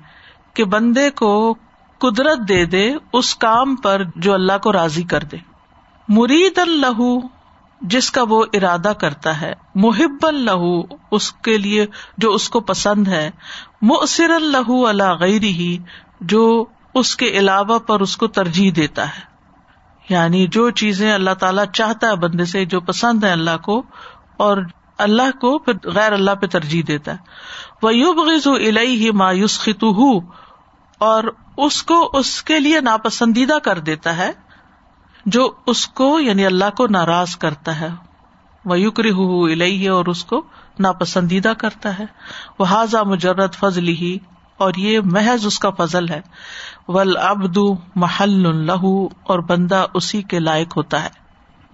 کہ 0.55 0.65
بندے 0.65 1.11
کو 1.11 1.55
قدرت 1.99 2.39
دے 2.49 2.65
دے 2.65 2.93
اس 3.13 3.35
کام 3.35 3.77
پر 3.77 4.03
جو 4.17 4.35
اللہ 4.35 4.59
کو 4.63 4.73
راضی 4.73 5.03
کر 5.03 5.25
دے۔ 5.25 5.37
مرید 6.09 6.59
اللہ 6.59 7.01
جس 7.81 8.11
کا 8.11 8.23
وہ 8.29 8.45
ارادہ 8.53 8.93
کرتا 9.01 9.41
ہے۔ 9.41 9.53
محب 9.75 10.27
اللہ 10.27 10.81
اس 11.11 11.33
کے 11.33 11.59
لیے 11.59 11.87
جو 12.19 12.33
اس 12.33 12.49
کو 12.49 12.61
پسند 12.61 13.09
ہے۔ 13.09 13.31
مؤثر 13.83 14.31
اللہ 14.31 14.71
اللہ 14.71 15.13
غیری 15.21 15.53
ہی 15.53 15.79
جو 16.21 16.65
اس 16.95 17.17
کے 17.17 17.27
علاوہ 17.27 17.79
پر 17.79 18.01
اس 18.01 18.17
کو 18.17 18.27
ترجیح 18.27 18.71
دیتا 18.77 19.09
ہے۔ 19.09 19.29
یعنی 20.09 20.47
جو 20.47 20.71
چیزیں 20.71 21.13
اللہ 21.13 21.31
تعالیٰ 21.31 21.65
چاہتا 21.75 22.07
ہے 22.07 22.17
بندے 22.17 22.45
سے، 22.45 22.65
جو 22.65 22.81
پسند 22.81 23.25
ہے 23.25 23.33
اللہ 23.33 23.57
کو، 23.65 23.83
اور 24.37 24.59
اللہ 24.99 25.39
کو 25.41 25.59
پھر 25.59 25.75
غیر 25.85 26.13
اللہ 26.13 26.31
پہ 26.31 26.47
ترجیح 26.47 26.83
دیتا 26.87 27.13
ہے۔ 27.13 27.17
وہ 27.83 27.95
یوب 27.95 28.19
غز 28.19 28.49
ہی 28.79 29.11
مایوس 29.11 29.61
خطو 29.61 30.19
اور 30.99 31.25
اس 31.57 31.83
کو 31.83 32.11
اس 32.13 32.43
کے 32.43 32.61
لیے 32.61 32.81
ناپسندیدہ 32.81 33.59
کر 33.65 33.79
دیتا 33.79 34.17
ہے۔ 34.17 34.48
جو 35.27 35.53
اس 35.67 35.87
کو 35.87 36.21
یعنی 36.21 36.47
اللہ 36.47 36.71
کو 36.77 36.87
ناراض 36.87 37.37
کرتا 37.37 37.81
ہے۔ 37.81 37.89
وہ 38.65 38.81
یوکری 38.81 39.11
ہو 39.11 39.45
الہی 39.45 39.89
اور 39.89 40.07
اس 40.07 40.25
کو 40.25 40.43
ناپسندیدہ 40.79 41.53
کرتا 41.59 41.99
ہے۔ 41.99 42.05
وہ 42.59 42.65
حاضہ 42.65 42.97
مجرد 43.07 43.55
فضل 43.55 43.89
ہی 43.89 44.19
اور 44.57 44.75
یہ 44.77 45.01
محض 45.05 45.47
اس 45.47 45.59
کا 45.59 45.71
فضل 45.71 46.09
ہے۔ 46.09 46.21
ول 46.89 47.17
ابد 47.17 47.59
محل 47.95 48.47
اللہ 48.47 49.07
اور 49.23 49.39
بندہ 49.39 49.87
اسی 49.95 50.23
کے 50.23 50.39
لائق 50.39 50.77
ہوتا 50.77 51.05
ہے۔ 51.05 51.09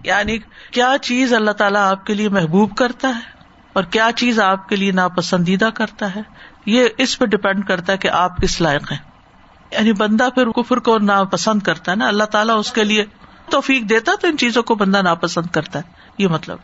یعنی 0.03 0.37
کیا 0.71 0.95
چیز 1.01 1.33
اللہ 1.33 1.51
تعالیٰ 1.51 1.91
آپ 1.91 2.05
کے 2.05 2.13
لیے 2.13 2.29
محبوب 2.29 2.75
کرتا 2.75 3.07
ہے 3.07 3.35
اور 3.73 3.83
کیا 3.83 4.09
چیز 4.15 4.39
آپ 4.39 4.69
کے 4.69 4.75
لیے 4.75 4.91
ناپسندیدہ 4.91 5.69
کرتا 5.73 6.15
ہے؟ 6.15 6.21
یہ 6.65 6.87
اس 6.97 7.19
پہ 7.19 7.25
ڈپینڈ 7.25 7.67
کرتا 7.67 7.93
ہے 7.93 7.97
کہ 7.97 8.07
آپ 8.07 8.37
کس 8.37 8.61
لائق 8.61 8.91
ہیں۔ 8.91 8.99
یعنی 9.71 9.93
بندہ 9.93 10.29
پھر 10.35 10.49
کفر 10.51 10.77
کو 10.77 10.97
ناپسند 10.97 11.61
کرتا 11.61 11.91
ہے 11.91 11.95
نا۔ 11.95 12.07
اللہ 12.07 12.23
تعالیٰ 12.23 12.59
اس 12.59 12.71
کے 12.71 12.83
لیے 12.83 13.05
توفیق 13.49 13.89
دیتا 13.89 14.11
تو 14.21 14.27
ان 14.27 14.37
چیزوں 14.37 14.63
کو 14.63 14.75
بندہ 14.75 15.01
ناپسند 15.01 15.45
کرتا 15.45 15.79
ہے۔ 15.79 15.83
یہ 16.17 16.27
مطلب۔ 16.27 16.57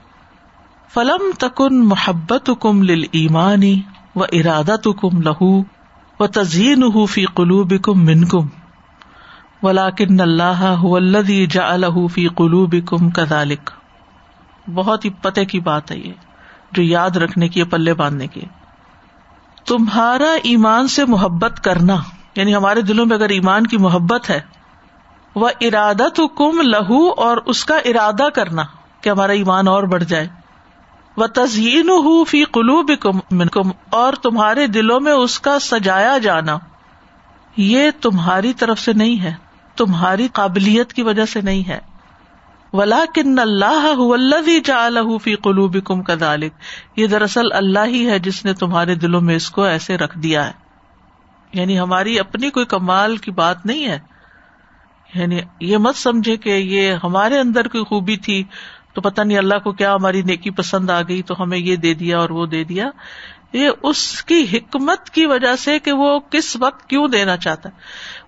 فلم 0.94 1.32
تکن 1.40 1.86
محبت 1.86 2.50
کم 2.60 2.84
لل 2.84 3.04
ایمانی 3.12 3.82
و 4.16 4.24
ارادہ 4.24 4.76
تو 4.84 4.94
کم 4.94 5.22
لہو 5.22 5.62
و 6.20 6.28
تزین 6.28 7.06
فی 7.06 7.26
قلوب 7.26 7.74
کم 7.84 8.06
من 8.06 8.26
کم 8.26 8.48
ولاکن 9.64 10.22
اللہ 10.22 11.46
جا 11.50 11.74
الح 11.74 12.08
فی 12.14 12.28
قلوب 12.28 12.76
کم 12.88 13.10
کدالک 13.10 13.72
بہت 14.74 15.06
ہی 15.06 15.10
پتے 15.10 15.46
کی 15.46 15.60
بات 15.60 15.92
ہے 15.92 15.98
یہ، 15.98 16.14
جو 16.72 16.84
یاد 16.84 17.10
رکھنے 17.10 17.48
کی، 17.48 17.64
پلے 17.64 17.94
باندھنے 17.94 18.28
کی۔ 18.28 18.42
تمہارا 19.68 20.32
ایمان 20.44 20.88
سے 20.88 21.06
محبت 21.06 21.64
کرنا 21.64 21.96
یعنی 22.36 22.56
ہمارے 22.56 22.82
دلوں 22.82 23.06
میں 23.06 23.16
اگر 23.16 23.30
ایمان 23.30 23.68
کی 23.68 23.78
محبت 23.78 24.30
ہے 24.30 24.40
وہ 25.36 25.50
ارادہ 25.62 26.08
تو 26.16 26.28
کم 26.28 26.62
لہو 26.62 27.10
اور 27.10 27.38
اس 27.38 27.66
کا 27.66 27.76
ارادہ 27.76 28.30
کرنا 28.36 28.64
کہ 29.02 29.10
ہمارا 29.10 29.32
ایمان 29.32 29.68
اور 29.68 29.84
بڑھ 29.84 30.04
جائے۔ 30.04 30.28
و 31.18 31.28
تزئین 31.28 31.90
فی 32.28 32.44
قلوب 32.44 32.92
اور 33.90 34.14
تمہارے 34.14 34.68
دلوں 34.68 35.00
میں 35.00 35.12
اس 35.12 35.40
کا 35.40 35.60
سجایا 35.60 36.18
جانا۔ 36.18 36.58
یہ 37.58 37.92
تمہاری 38.02 38.54
طرف 38.54 38.80
سے 38.80 38.94
نہیں 38.94 39.24
ہے، 39.24 39.34
تمہاری 39.76 40.28
قابلیت 40.34 40.94
کی 40.94 41.02
وجہ 41.02 41.26
سے 41.26 41.42
نہیں 41.42 41.70
ہے۔ 41.70 41.80
ولا 42.74 43.04
کن 43.16 43.40
اللہ 43.40 45.18
فی 45.24 45.36
قلوب 45.36 45.78
کم 45.86 46.04
کدالک 46.04 46.54
یہ 46.96 47.08
دراصل 47.08 47.52
اللہ 47.52 47.86
ہی 47.86 48.10
ہے 48.10 48.20
جس 48.20 48.46
نے 48.46 48.54
تمہارے 48.54 48.96
دلوں 48.96 49.22
میں 49.22 49.36
اس 49.36 49.50
کو 49.50 49.64
ایسے 49.64 49.98
رکھ 49.98 50.20
دیا 50.20 50.48
ہے۔ 50.48 50.52
یعنی 51.54 51.80
ہماری 51.80 52.20
اپنی 52.20 52.50
کوئی 52.50 52.66
کمال 52.66 53.18
کی 53.18 53.32
بات 53.32 53.66
نہیں 53.66 53.88
ہے۔ 53.88 54.00
یعنی 55.16 55.40
یہ 55.60 55.78
مت 55.78 55.96
سمجھے 55.96 56.38
کہ 56.38 56.50
یہ 56.50 56.94
ہمارے 57.04 57.40
اندر 57.40 57.68
کوئی 57.68 57.84
خوبی 57.84 58.18
تھی 58.18 58.44
تو 58.94 59.02
پتہ 59.02 59.22
نہیں 59.22 59.38
اللہ 59.38 59.60
کو 59.64 59.72
کیا 59.72 59.96
ہماری 59.96 60.22
نیکی 60.22 60.50
پسند 60.50 60.90
آ 60.90 61.02
گئی 61.02 61.22
تو 61.22 61.44
ہمیں 61.44 61.58
یہ 61.58 61.76
دے 61.76 61.94
دیا 61.94 62.20
اور 62.20 62.30
وہ 62.30 62.46
دے 62.46 62.64
دیا۔ 62.64 62.90
یہ 63.54 63.70
اس 63.84 64.24
کی 64.24 64.46
حکمت 64.54 65.10
کی 65.10 65.26
وجہ 65.26 65.56
سے 65.56 65.80
کہ 65.80 65.92
وہ 65.92 66.20
کس 66.20 66.58
وقت 66.60 66.90
کیوں 66.90 67.08
دینا 67.08 67.38
چاہتا 67.38 67.70
ہے۔ 67.70 67.74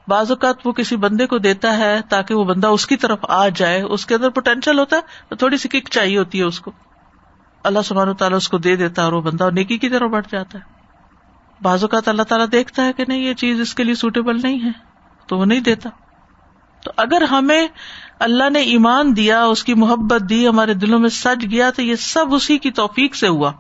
بعض 0.08 0.32
اوقات 0.32 0.68
وہ 0.68 0.72
کسی 0.72 0.96
بندے 0.96 1.28
کو 1.28 1.38
دیتا 1.38 1.78
ہے 1.78 2.00
تاکہ 2.10 2.36
وہ 2.36 2.44
بندہ 2.44 2.68
اس 2.68 2.88
کی 2.88 2.96
طرف 2.98 3.20
آ 3.22 3.48
جائے۔ 3.48 3.82
اس 3.82 4.06
کے 4.06 4.16
اندر 4.16 4.30
پوٹینشیل 4.30 4.80
ہوتا 4.80 4.96
ہے 4.96 5.02
تو 5.30 5.36
تھوڑی 5.36 5.58
سی 5.58 5.70
کک 5.70 5.90
چاہیے 5.90 6.18
ہوتی 6.18 6.40
ہے 6.40 6.44
اس 6.44 6.60
کو۔ 6.60 6.72
اللہ 7.64 7.80
سبحانہ 7.86 8.12
تعالیٰ 8.12 8.38
اس 8.38 8.50
کو 8.50 8.58
دے 8.58 8.76
دیتا 8.76 9.02
ہے 9.02 9.06
اور 9.06 9.14
وہ 9.14 9.22
بندہ 9.22 9.50
نیکی 9.54 9.78
کی 9.78 9.90
طرف 9.90 10.10
بڑھ 10.10 10.26
جاتا 10.32 10.58
ہے۔ 10.60 10.64
بعض 11.62 11.84
اوقات 11.84 12.08
اللہ 12.08 12.24
تعالیٰ 12.24 12.48
دیکھتا 12.52 12.86
ہے 12.86 12.94
کہ 12.94 13.04
نہیں، 13.08 13.20
یہ 13.20 13.34
چیز 13.34 13.60
اس 13.60 13.76
کے 13.76 13.84
لیے 13.84 13.96
سوٹیبل 13.96 14.42
نہیں 14.42 14.66
ہے 14.66 14.72
تو 15.28 15.38
وہ 15.38 15.46
نہیں 15.46 15.60
دیتا۔ 15.60 15.90
تو 16.84 16.92
اگر 16.98 17.22
ہمیں 17.22 17.68
اللہ 18.20 18.50
نے 18.50 18.60
ایمان 18.60 19.16
دیا، 19.16 19.46
اس 19.46 19.64
کی 19.64 19.74
محبت 19.74 20.30
دی، 20.30 20.48
ہمارے 20.48 20.74
دلوں 20.74 21.00
میں 21.00 21.10
سج 21.10 21.46
گیا، 21.52 21.70
تو 21.70 21.82
یہ 21.82 21.96
سب 21.96 22.34
اسی 22.34 22.58
کی 22.58 22.72
توفیق 22.72 23.16
سے 23.16 23.28
ہوا۔ 23.28 23.52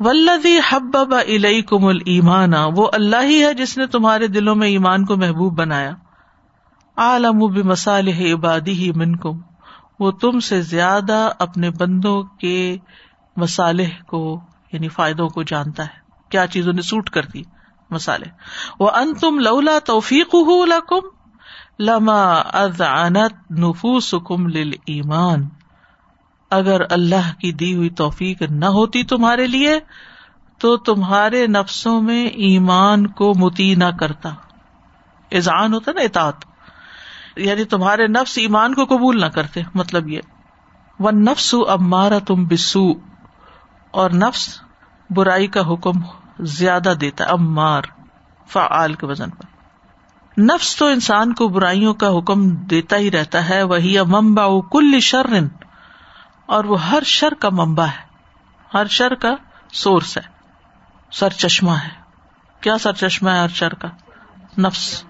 ولدی 0.00 0.58
حب 0.70 1.14
علیہ 1.28 1.62
کم 1.62 1.84
المان 1.84 2.52
وہ 2.76 2.88
اللہ 2.92 3.22
ہی 3.22 3.44
ہے 3.44 3.54
جس 3.54 3.78
نے 3.78 3.86
تمہارے 3.86 4.26
دلوں 4.26 4.54
میں 4.54 4.68
ایمان 4.68 5.04
کو 5.04 5.16
محبوب 5.16 5.58
بنایا۔ 5.58 5.90
عالم 6.96 7.38
مسالح 7.64 8.34
عبادی 8.34 8.72
ہی 8.72 8.92
من 8.92 9.16
کم 9.16 9.40
وہ 10.00 10.10
تم 10.10 10.40
سے 10.40 10.62
زیادہ 10.62 11.30
اپنے 11.38 11.70
بندوں 11.70 12.22
کے 12.22 12.76
مسالح 13.36 14.02
کو 14.08 14.40
یعنی 14.72 14.88
فائدوں 14.88 15.28
کو 15.28 15.42
جانتا 15.42 15.82
ہے۔ 15.82 16.02
کیا 16.28 16.46
چیزوں 16.46 16.72
نے 16.72 16.82
سوٹ 16.82 17.10
کر 17.10 17.22
دی؟ 17.22 17.42
مسالے 17.90 18.26
وہ 18.80 18.90
ان 18.90 19.14
تم 19.14 19.38
لولا 19.38 19.78
توفیق 19.78 20.34
لکم 20.66 21.21
لما 21.82 22.32
ازعنت 22.52 23.50
نفوسکم 23.50 24.46
للایمان۔ 24.46 25.48
اگر 26.50 26.80
اللہ 26.90 27.40
کی 27.40 27.52
دی 27.52 27.74
ہوئی 27.74 27.90
توفیق 27.90 28.42
نہ 28.42 28.64
ہوتی 28.64 29.04
تمہارے 29.04 29.46
لیے، 29.46 29.80
تو 30.58 30.76
تمہارے 30.76 31.46
نفسوں 31.46 32.02
میں 32.02 32.26
ایمان 32.26 33.06
کو 33.06 33.32
متی 33.36 33.74
نہ 33.74 33.84
کرتا۔ 34.00 34.30
ایزان 35.30 35.74
ہوتا 35.74 35.92
نا 35.92 36.00
اطاعت۔ 36.00 36.34
یعنی 37.36 37.64
تمہارے 37.64 38.06
نفس 38.06 38.38
ایمان 38.38 38.74
کو 38.74 38.84
قبول 38.84 39.20
نہ 39.20 39.26
کرتے 39.26 39.62
مطلب 39.74 40.08
یہ۔ 40.08 40.20
وہ 40.98 41.10
نفس 41.10 41.54
اب 41.68 41.80
مارا 41.80 42.18
تم 42.26 42.44
بسو 42.44 42.92
اور 43.90 44.10
نفس 44.10 44.60
برائی 45.10 45.46
کا 45.46 45.60
حکم 45.60 45.92
زیادہ 46.40 46.92
دیتا 47.00 47.24
اب 47.24 47.40
مار 47.40 47.82
فعال 48.46 48.94
کے 48.94 49.06
وزن 49.06 49.30
پر۔ 49.30 49.51
نفس 50.38 50.76
تو 50.76 50.86
انسان 50.86 51.32
کو 51.32 51.48
برائیوں 51.48 51.94
کا 51.94 52.18
حکم 52.18 52.50
دیتا 52.50 52.96
ہی 52.96 53.10
رہتا 53.10 53.48
ہے، 53.48 53.62
وہی 53.62 54.00
ممبا 54.00 54.60
کل 54.72 55.00
شرن 55.00 55.48
اور 56.46 56.64
وہ 56.64 56.86
ہر 56.86 57.02
شر 57.02 57.34
کا 57.34 57.48
ممبا 57.48 57.86
ہے۔ 57.86 58.12
ہر 58.74 58.86
شر 58.86 59.14
کا 59.14 59.34
سورس 59.72 60.18
ہے۔ 60.18 60.22
سر 61.12 61.30
چشمہ 61.30 61.70
ہے۔ 61.70 61.88
کیا 62.60 62.78
سر 62.78 62.92
چشمہ 62.92 63.30
ہے 63.30 63.38
ہر 63.38 63.48
شر 63.48 63.74
کا؟ 63.74 63.88
نفس۔ 64.58 65.04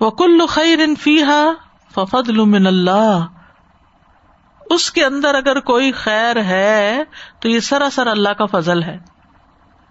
وہ 0.00 0.10
کل 0.10 0.46
خیر 0.46 0.78
فیحا 1.00 1.44
ففد 1.94 2.28
من 2.28 2.66
اللہ۔ 2.66 3.26
اس 4.70 4.90
کے 4.90 5.04
اندر 5.04 5.34
اگر 5.34 5.60
کوئی 5.60 5.92
خیر 5.92 6.42
ہے 6.42 7.02
تو 7.40 7.48
یہ 7.48 7.60
سراسر 7.60 8.06
اللہ 8.06 8.28
کا 8.28 8.46
فضل 8.46 8.82
ہے۔ 8.82 8.98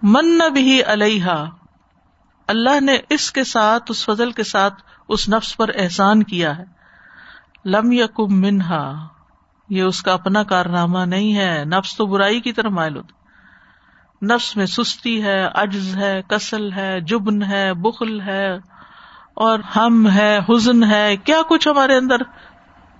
من 0.02 0.38
بھی 0.52 0.82
علیہ 0.84 1.24
اللہ 2.46 2.80
نے 2.80 2.98
اس 3.08 3.32
کے 3.32 3.44
ساتھ، 3.44 3.82
اس 3.88 4.04
فضل 4.04 4.32
کے 4.32 4.42
ساتھ 4.42 4.74
اس 5.08 5.28
نفس 5.28 5.56
پر 5.56 5.70
احسان 5.74 6.22
کیا 6.22 6.58
ہے۔ 6.58 6.64
لم 7.64 7.92
یکم 7.92 8.40
منہا، 8.40 9.08
یہ 9.68 9.82
اس 9.82 10.02
کا 10.02 10.12
اپنا 10.12 10.42
کارنامہ 10.42 10.98
نہیں 10.98 11.36
ہے۔ 11.36 11.64
نفس 11.64 11.96
تو 11.96 12.06
برائی 12.06 12.40
کی 12.40 12.52
طرح 12.52 12.68
مائل 12.68 12.96
ہوتا 12.96 13.22
نفس 14.26 14.56
میں 14.56 14.66
سستی 14.66 15.22
ہے، 15.22 15.48
عجز 15.54 15.96
ہے، 15.96 16.22
کسل 16.28 16.72
ہے، 16.72 17.00
جبن 17.00 17.42
ہے، 17.42 17.74
بخل 17.74 18.20
ہے، 18.20 18.54
اور 19.34 19.58
ہم 19.76 20.10
ہے، 20.10 20.38
حزن 20.48 20.84
ہے۔ 20.84 21.16
کیا 21.16 21.42
کچھ 21.48 21.68
ہمارے 21.68 21.96
اندر 21.96 22.16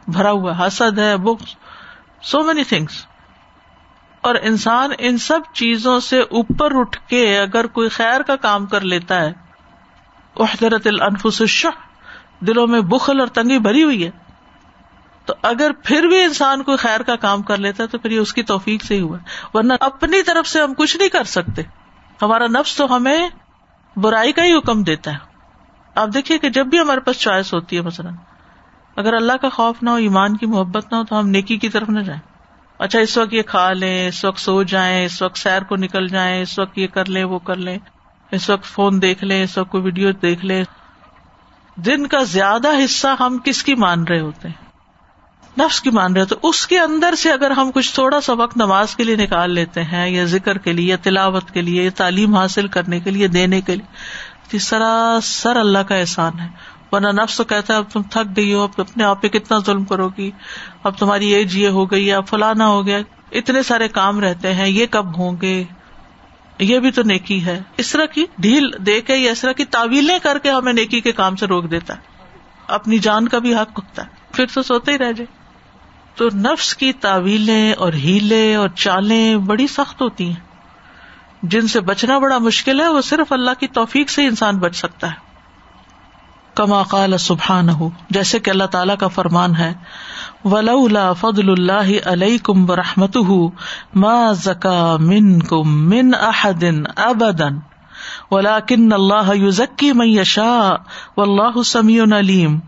بھرا 0.08 0.30
ہوا 0.30 0.66
حسد 0.66 0.98
ہے 0.98 1.16
بک 1.16 1.42
سو 2.22 2.40
مینی 2.40 2.64
تھنگس 2.64 3.06
اور 4.22 4.34
انسان 4.42 4.90
ان 4.98 5.18
سب 5.18 5.40
چیزوں 5.52 6.00
سے 6.00 6.20
اوپر 6.20 6.72
اٹھ 6.74 6.98
کے 7.08 7.38
اگر 7.38 7.66
کوئی 7.66 7.88
خیر 7.88 8.22
کا 8.22 8.36
کام 8.36 8.66
کر 8.66 8.80
لیتا 8.80 9.20
ہے 9.20 9.32
احترت 10.36 10.86
الانفس 10.86 11.40
الشح، 11.40 11.68
دلوں 12.40 12.66
میں 12.66 12.80
بخل 12.80 13.20
اور 13.20 13.28
تنگی 13.28 13.58
بھری 13.58 13.82
ہوئی 13.82 14.06
ہے۔ 14.06 14.10
تو 15.26 15.34
اگر 15.42 15.70
پھر 15.84 16.02
بھی 16.02 16.22
انسان 16.22 16.62
کوئی 16.62 16.76
خیر 16.76 17.02
کا 17.02 17.16
کام 17.16 17.42
کر 17.42 17.56
لیتا 17.56 17.82
ہے 17.82 17.88
تو 17.88 17.98
پھر 17.98 18.10
یہ 18.10 18.18
اس 18.18 18.34
کی 18.34 18.42
توفیق 18.42 18.84
سے 18.84 18.94
ہی 18.94 19.00
ہوا 19.00 19.18
ورنہ 19.54 19.72
اپنی 19.80 20.22
طرف 20.22 20.46
سے 20.46 20.62
ہم 20.62 20.74
کچھ 20.74 20.96
نہیں 20.96 21.08
کر 21.08 21.24
سکتے۔ 21.24 21.62
ہمارا 22.22 22.46
نفس 22.46 22.76
تو 22.76 22.96
ہمیں 22.96 23.28
برائی 23.96 24.32
کا 24.32 24.44
ہی 24.44 24.54
حکم 24.54 24.82
دیتا 24.82 25.12
ہے۔ 25.12 25.18
آپ 25.94 26.08
دیکھیے 26.14 26.38
کہ 26.38 26.48
جب 26.48 26.66
بھی 26.66 26.80
ہمارے 26.80 27.00
پاس 27.00 27.18
چوائس 27.18 27.54
ہوتی 27.54 27.76
ہے، 27.76 27.80
مثلاً 27.80 28.14
اگر 28.96 29.14
اللہ 29.14 29.32
کا 29.32 29.48
خوف 29.48 29.82
نہ 29.82 29.90
ہو، 29.90 29.96
ایمان 29.96 30.36
کی 30.36 30.46
محبت 30.46 30.92
نہ 30.92 30.96
ہو، 30.96 31.04
تو 31.04 31.18
ہم 31.18 31.28
نیکی 31.28 31.56
کی 31.56 31.68
طرف 31.68 31.88
نہ 31.88 32.00
جائیں۔ 32.00 32.31
اچھا 32.82 32.98
اس 32.98 33.18
وقت 33.18 33.32
یہ 33.32 33.42
کھا 33.42 33.72
لیں، 33.72 34.08
اس 34.08 34.24
وقت 34.24 34.38
سو 34.38 34.62
جائیں، 34.62 35.04
اس 35.04 35.22
وقت 35.22 35.38
سیر 35.38 35.62
کو 35.62 35.76
نکل 35.76 36.08
جائیں، 36.08 36.42
اس 36.42 36.58
وقت 36.58 36.78
یہ 36.78 36.86
کر 36.86 37.04
لیں، 37.04 37.24
وہ 37.24 37.38
کر 37.38 37.56
لیں، 37.56 37.78
اس 38.30 38.50
وقت 38.50 38.64
فون 38.64 39.02
دیکھ 39.02 39.24
لیں، 39.24 39.44
اس 39.44 39.58
وقت 39.58 39.70
کوئی 39.70 39.82
ویڈیو 39.82 40.12
دیکھ 40.12 40.44
لیں۔ 40.44 40.64
دن 41.76 42.06
کا 42.06 42.22
زیادہ 42.22 42.68
حصہ 42.84 43.08
ہم 43.20 43.38
کس 43.44 43.62
کی 43.62 43.74
مان 43.74 44.04
رہے 44.04 44.20
ہوتے 44.20 44.48
ہیں؟ 44.48 44.72
نفس 45.58 45.80
کی 45.80 45.90
مان 45.90 46.12
رہے 46.12 46.20
ہوتے 46.20 46.34
اس 46.42 46.66
کے 46.66 46.78
اندر 46.78 47.14
سے 47.14 47.32
اگر 47.32 47.50
ہم 47.50 47.70
کچھ 47.74 47.94
تھوڑا 47.94 48.20
سا 48.20 48.32
وقت 48.32 48.56
نماز 48.56 48.96
کے 48.96 49.04
لیے 49.04 49.16
نکال 49.16 49.50
لیتے 49.50 49.82
ہیں، 49.82 50.10
یا 50.10 50.24
ذکر 50.24 50.58
کے 50.58 50.72
لیے، 50.72 50.86
یا 50.86 50.96
تلاوت 51.02 51.50
کے 51.50 51.62
لیے، 51.62 51.82
یا 51.82 51.90
تعلیم 51.96 52.34
حاصل 52.34 52.68
کرنے 52.68 53.00
کے 53.00 53.10
لیے، 53.10 53.28
دینے 53.28 53.60
کے 53.60 53.76
لیے 53.76 54.58
سراسر 54.58 55.56
اللہ 55.56 55.78
کا 55.78 55.94
احسان 55.94 56.40
ہے۔ 56.40 56.48
ورنہ 56.92 57.22
نفس 57.22 57.36
تو 57.36 57.44
کہتا 57.44 57.72
ہے، 57.72 57.78
اب 57.78 57.84
تم 57.92 58.02
تھک 58.02 58.36
گئی 58.36 58.54
ہو، 58.54 58.60
اب 58.60 58.70
اپنے 58.76 59.04
آپ 59.04 59.22
پہ 59.22 59.28
کتنا 59.28 59.58
ظلم 59.58 59.84
کرو 59.84 60.08
گی؟ 60.08 60.30
اب 60.82 60.98
تمہاری 60.98 61.34
ایج 61.34 61.56
یہ 61.56 61.60
جی 61.60 61.68
ہو 61.68 61.90
گئی 61.90 62.12
اب 62.12 62.26
فلانا 62.28 62.68
ہو 62.68 62.86
گیا، 62.86 62.98
اتنے 63.32 63.62
سارے 63.62 63.88
کام 63.88 64.20
رہتے 64.20 64.54
ہیں، 64.54 64.68
یہ 64.68 64.86
کب 64.90 65.18
ہوں 65.18 65.36
گے؟ 65.42 65.64
یہ 66.58 66.78
بھی 66.78 66.90
تو 66.90 67.02
نیکی 67.02 67.44
ہے۔ 67.44 67.62
اس 67.76 67.92
طرح 67.92 68.04
کی 68.04 68.26
ڈھیل 68.38 68.70
دے 68.86 69.00
کے 69.00 69.16
یا 69.16 69.32
اس 69.32 69.40
طرح 69.40 69.52
کی 69.52 69.64
تعویلیں 69.64 70.18
کر 70.18 70.38
کے 70.38 70.50
ہمیں 70.50 70.72
نیکی 70.72 71.00
کے 71.00 71.12
کام 71.12 71.36
سے 71.36 71.46
روک 71.46 71.70
دیتا 71.70 71.94
ہے۔ 71.94 72.00
اپنی 72.68 72.98
جان 72.98 73.28
کا 73.28 73.38
بھی 73.38 73.54
حق 73.54 73.78
ہوتا 73.78 74.02
ہے۔ 74.02 74.08
پھر 74.32 74.46
تو 74.54 74.62
سوتے 74.62 74.92
ہی 74.92 74.98
رہ 74.98 75.12
جائے۔ 75.12 75.26
تو 76.14 76.28
نفس 76.34 76.76
کی 76.76 76.92
تعویلیں 76.92 77.72
اور 77.72 77.92
ہیلے 77.92 78.54
اور 78.54 78.68
چالیں 78.68 79.36
بڑی 79.36 79.66
سخت 79.66 80.02
ہوتی 80.02 80.28
ہیں۔ 80.28 80.52
جن 81.42 81.68
سے 81.68 81.80
بچنا 81.80 82.18
بڑا 82.18 82.38
مشکل 82.38 82.80
ہے، 82.80 82.88
وہ 82.88 83.00
صرف 83.00 83.32
اللہ 83.32 83.50
کی 83.60 83.66
توفیق 83.66 84.10
سے 84.10 84.26
انسان 84.26 84.58
بچ 84.58 84.76
سکتا 84.76 85.10
ہے۔ 85.10 85.31
کما 86.54 86.82
قال 86.82 87.16
سبحان 87.18 87.68
ہو 87.70 87.88
جیسے 88.10 88.38
کہ 88.38 88.50
اللہ 88.50 88.64
تعالیٰ 88.70 88.96
کا 88.96 89.08
فرمان 89.08 89.56
ہے 89.56 89.72
ولا 90.44 91.12
فضل 91.12 91.50
اللہ 91.50 91.92
علیہ 92.08 92.38
کم 92.42 92.64
برحمت 92.66 93.16
ما 93.94 94.32
زکا 94.32 94.96
من 95.00 95.38
کم 95.42 95.78
من 95.90 96.10
احدن 96.20 96.82
ابدن 96.96 97.58
ولا 98.30 98.58
کن 98.60 98.92
اللہ 98.92 99.34
یوزکی 99.34 99.92
میں 99.92 100.06
یشا 100.06 100.52
و 101.16 101.22
اللہ 101.22 101.62
سمیع 101.62 102.02
علیم 102.18 102.58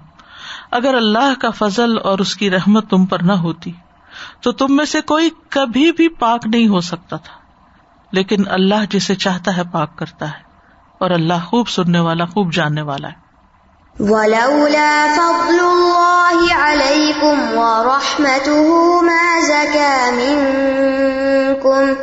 اگر 0.70 0.94
اللہ 0.94 1.40
کا 1.40 1.50
فضل 1.50 1.98
اور 2.02 2.18
اس 2.18 2.34
کی 2.36 2.50
رحمت 2.50 2.88
تم 2.90 3.04
پر 3.06 3.22
نہ 3.22 3.32
ہوتی، 3.32 3.72
تو 4.40 4.52
تم 4.52 4.76
میں 4.76 4.84
سے 4.84 5.00
کوئی 5.00 5.30
کبھی 5.48 5.90
بھی 5.92 6.08
پاک 6.18 6.46
نہیں 6.46 6.68
ہو 6.68 6.80
سکتا 6.80 7.16
تھا۔ 7.16 7.36
لیکن 8.12 8.48
اللہ 8.48 8.84
جسے 8.90 9.14
چاہتا 9.14 9.56
ہے 9.56 9.62
پاک 9.72 9.96
کرتا 9.98 10.28
ہے، 10.28 10.42
اور 11.00 11.10
اللہ 11.10 11.44
خوب 11.46 11.68
سننے 11.68 12.00
والا، 12.00 12.24
خوب 12.24 12.52
جاننے 12.52 12.82
والا 12.82 13.08
ہے۔ 13.08 13.23
ولولا 14.00 15.08
فضل 15.08 15.60
الله 15.60 16.54
عليكم 16.54 17.56
ورحمته 17.56 19.00
ما 19.00 19.40
زكى 19.40 20.10
منكم 20.10 21.96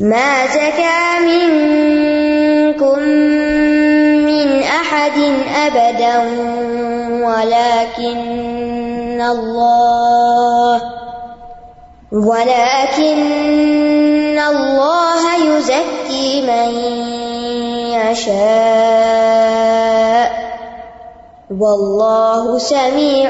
ما 0.00 0.46
زكى 0.46 1.20
منكم 1.26 2.98
من 4.28 4.62
أحد 4.62 5.18
أبدا 5.66 6.18
ولكن 7.26 9.20
الله 9.20 10.82
ولكن 12.12 13.18
الله 14.38 15.22
يزكي 15.36 16.42
من 16.42 16.70
يشاء 17.92 19.61
والله 21.60 22.58
سميع 22.58 23.28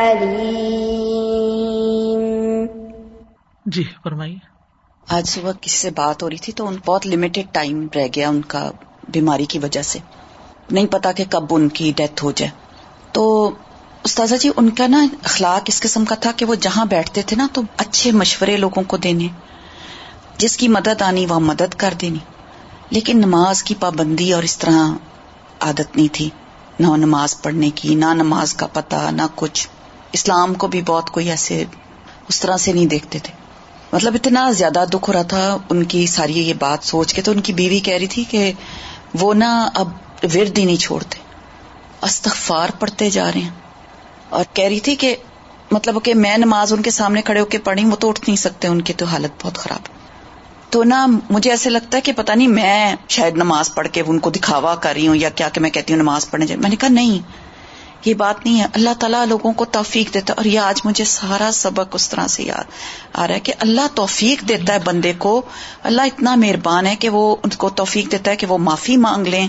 عليم 0.00 0.62
جی 3.66 3.84
فرمائیے۔ 4.04 4.36
آج 5.08 5.28
صبح 5.28 5.52
کسی 5.60 5.76
سے 5.76 5.90
بات 5.90 6.22
ہو 6.22 6.30
رہی 6.30 6.36
تھی 6.36 6.52
تو 6.52 6.66
ان 6.66 6.76
بہت 6.86 7.06
لمیٹڈ 7.06 7.42
ٹائم 7.52 7.86
رہ 7.94 8.06
گیا 8.16 8.28
ان 8.28 8.42
کا 8.42 8.70
بیماری 9.08 9.44
کی 9.44 9.58
وجہ 9.58 9.82
سے۔ 9.82 9.98
نہیں 10.70 10.86
پتا 10.86 11.12
کہ 11.12 11.24
کب 11.30 11.44
ان 11.50 11.68
کی 11.68 11.92
ڈیتھ 11.96 12.24
ہو 12.24 12.30
جائے۔ 12.30 12.50
تو 13.12 13.50
استاذہ 14.04 14.34
جی 14.36 14.50
ان 14.56 14.70
کا 14.70 14.86
نا 14.86 15.06
اخلاق 15.24 15.62
اس 15.66 15.80
قسم 15.80 16.04
کا 16.04 16.14
تھا 16.14 16.32
کہ 16.36 16.46
وہ 16.46 16.54
جہاں 16.54 16.84
بیٹھتے 16.86 17.22
تھے 17.22 17.36
نا 17.36 17.46
تو 17.52 17.62
اچھے 17.76 18.12
مشورے 18.12 18.56
لوگوں 18.56 18.82
کو 18.82 18.96
دینے۔ 18.96 19.28
جس 20.38 20.56
کی 20.56 20.68
مدد 20.68 21.02
آنی 21.02 21.26
وہ 21.28 21.38
مدد 21.38 21.74
کر 21.76 21.94
دینی۔ 22.00 22.18
لیکن 22.90 23.18
نماز 23.18 23.62
کی 23.62 23.74
پابندی 23.80 24.32
اور 24.32 24.42
اس 24.42 24.58
طرح 24.58 24.90
عادت 25.60 25.96
نہیں 25.96 26.08
تھی۔ 26.12 26.30
نہ 26.82 26.96
نماز 26.96 27.42
پڑھنے 27.42 27.70
کی، 27.70 27.94
نہ 27.94 28.04
نماز 28.04 28.54
کا 28.54 28.66
پتہ، 28.66 29.10
نہ 29.10 29.22
کچھ۔ 29.34 29.68
اسلام 30.12 30.54
کو 30.54 30.66
بھی 30.66 30.82
بہت 30.82 31.10
کوئی 31.10 31.30
ایسے 31.30 31.64
اس 32.28 32.40
طرح 32.40 32.56
سے 32.56 32.72
نہیں 32.72 32.86
دیکھتے 32.86 33.18
تھے۔ 33.18 33.34
مطلب 33.92 34.14
اتنا 34.14 34.50
زیادہ 34.50 34.84
دکھ 34.90 35.08
ہو 35.08 35.12
رہا 35.12 35.22
تھا 35.22 35.56
ان 35.70 35.84
کی 35.84 36.06
ساری 36.06 36.48
یہ 36.48 36.54
بات 36.58 36.78
سوچ 36.82 37.14
کے، 37.14 37.22
تو 37.22 37.32
ان 37.32 37.40
کی 37.40 37.52
بیوی 37.52 37.80
کہہ 37.80 37.94
رہی 37.94 38.06
تھی 38.06 38.24
کہ 38.24 38.52
وہ 39.14 39.34
نا 39.34 39.68
اب 39.74 39.88
ورد 40.22 40.58
ہی 40.58 40.64
نہیں 40.64 40.76
چھوڑتے۔ 40.76 41.18
استغفار 42.02 42.68
پڑھتے 42.78 43.10
جا 43.10 43.32
رہے 43.32 43.40
ہیں۔ 43.40 43.50
اور 44.28 44.44
کہہ 44.52 44.64
رہی 44.64 44.80
تھی 44.80 44.96
کہ 44.96 45.16
مطلب 45.70 46.02
کہ 46.02 46.14
میں 46.14 46.38
نماز 46.38 46.72
ان 46.72 46.82
کے 46.82 46.90
سامنے 46.90 47.22
کھڑے 47.22 47.40
ہو 47.40 47.44
کے 47.44 47.58
پڑھی 47.58 47.84
وہ 47.84 47.96
تو 47.96 48.08
اٹھ 48.08 48.20
نہیں 48.26 48.36
سکتے، 48.36 48.68
ان 48.68 48.82
کی 48.82 48.92
تو 48.92 49.06
حالت 49.06 49.44
بہت 49.44 49.58
خراب۔ 49.58 49.80
ہے 49.88 50.01
تو 50.72 50.84
نا 50.84 51.06
مجھے 51.30 51.50
ایسے 51.50 51.70
لگتا 51.70 51.96
ہے 51.96 52.02
کہ 52.02 52.12
پتا 52.12 52.34
نہیں 52.34 52.48
میں 52.48 52.94
شاید 53.08 53.36
نماز 53.36 53.74
پڑھ 53.74 53.88
کے 53.92 54.02
ان 54.06 54.18
کو 54.18 54.30
دکھاوا 54.30 54.74
کر 54.74 54.92
رہی 54.94 55.08
ہوں 55.08 55.16
یا 55.16 55.28
کیا 55.28 55.48
کہ 55.48 55.60
میں 55.60 55.70
کہتی 55.70 55.92
ہوں 55.92 56.00
نماز 56.00 56.30
پڑھنے 56.30 56.46
جائے 56.46 56.60
میں 56.60 56.70
نے 56.70 56.76
کہا 56.76 56.88
نہیں، 56.88 57.18
یہ 58.04 58.14
بات 58.14 58.44
نہیں 58.44 58.60
ہے۔ 58.60 58.66
اللہ 58.74 58.90
تعالیٰ 58.98 59.26
لوگوں 59.26 59.52
کو 59.52 59.64
توفیق 59.64 60.14
دیتا 60.14 60.34
اور 60.36 60.44
یہ 60.44 60.58
آج 60.58 60.80
مجھے 60.84 61.04
سارا 61.04 61.50
سبق 61.52 61.88
اس 61.92 62.08
طرح 62.08 62.26
سے 62.26 62.42
یاد 62.42 62.64
آ 63.12 63.26
رہا 63.26 63.34
ہے 63.34 63.40
کہ 63.40 63.52
اللہ 63.58 63.80
توفیق 63.94 64.48
دیتا 64.48 64.72
ہے 64.74 64.78
بندے 64.84 65.12
کو۔ 65.18 65.42
اللہ 65.82 66.02
اتنا 66.02 66.34
مہربان 66.34 66.86
ہے 66.86 66.96
کہ 66.96 67.08
وہ 67.08 67.36
ان 67.42 67.50
کو 67.50 67.68
توفیق 67.68 68.12
دیتا 68.12 68.30
ہے 68.30 68.36
کہ 68.36 68.46
وہ 68.46 68.58
معافی 68.58 68.96
مانگ 68.96 69.26
لیں، 69.26 69.48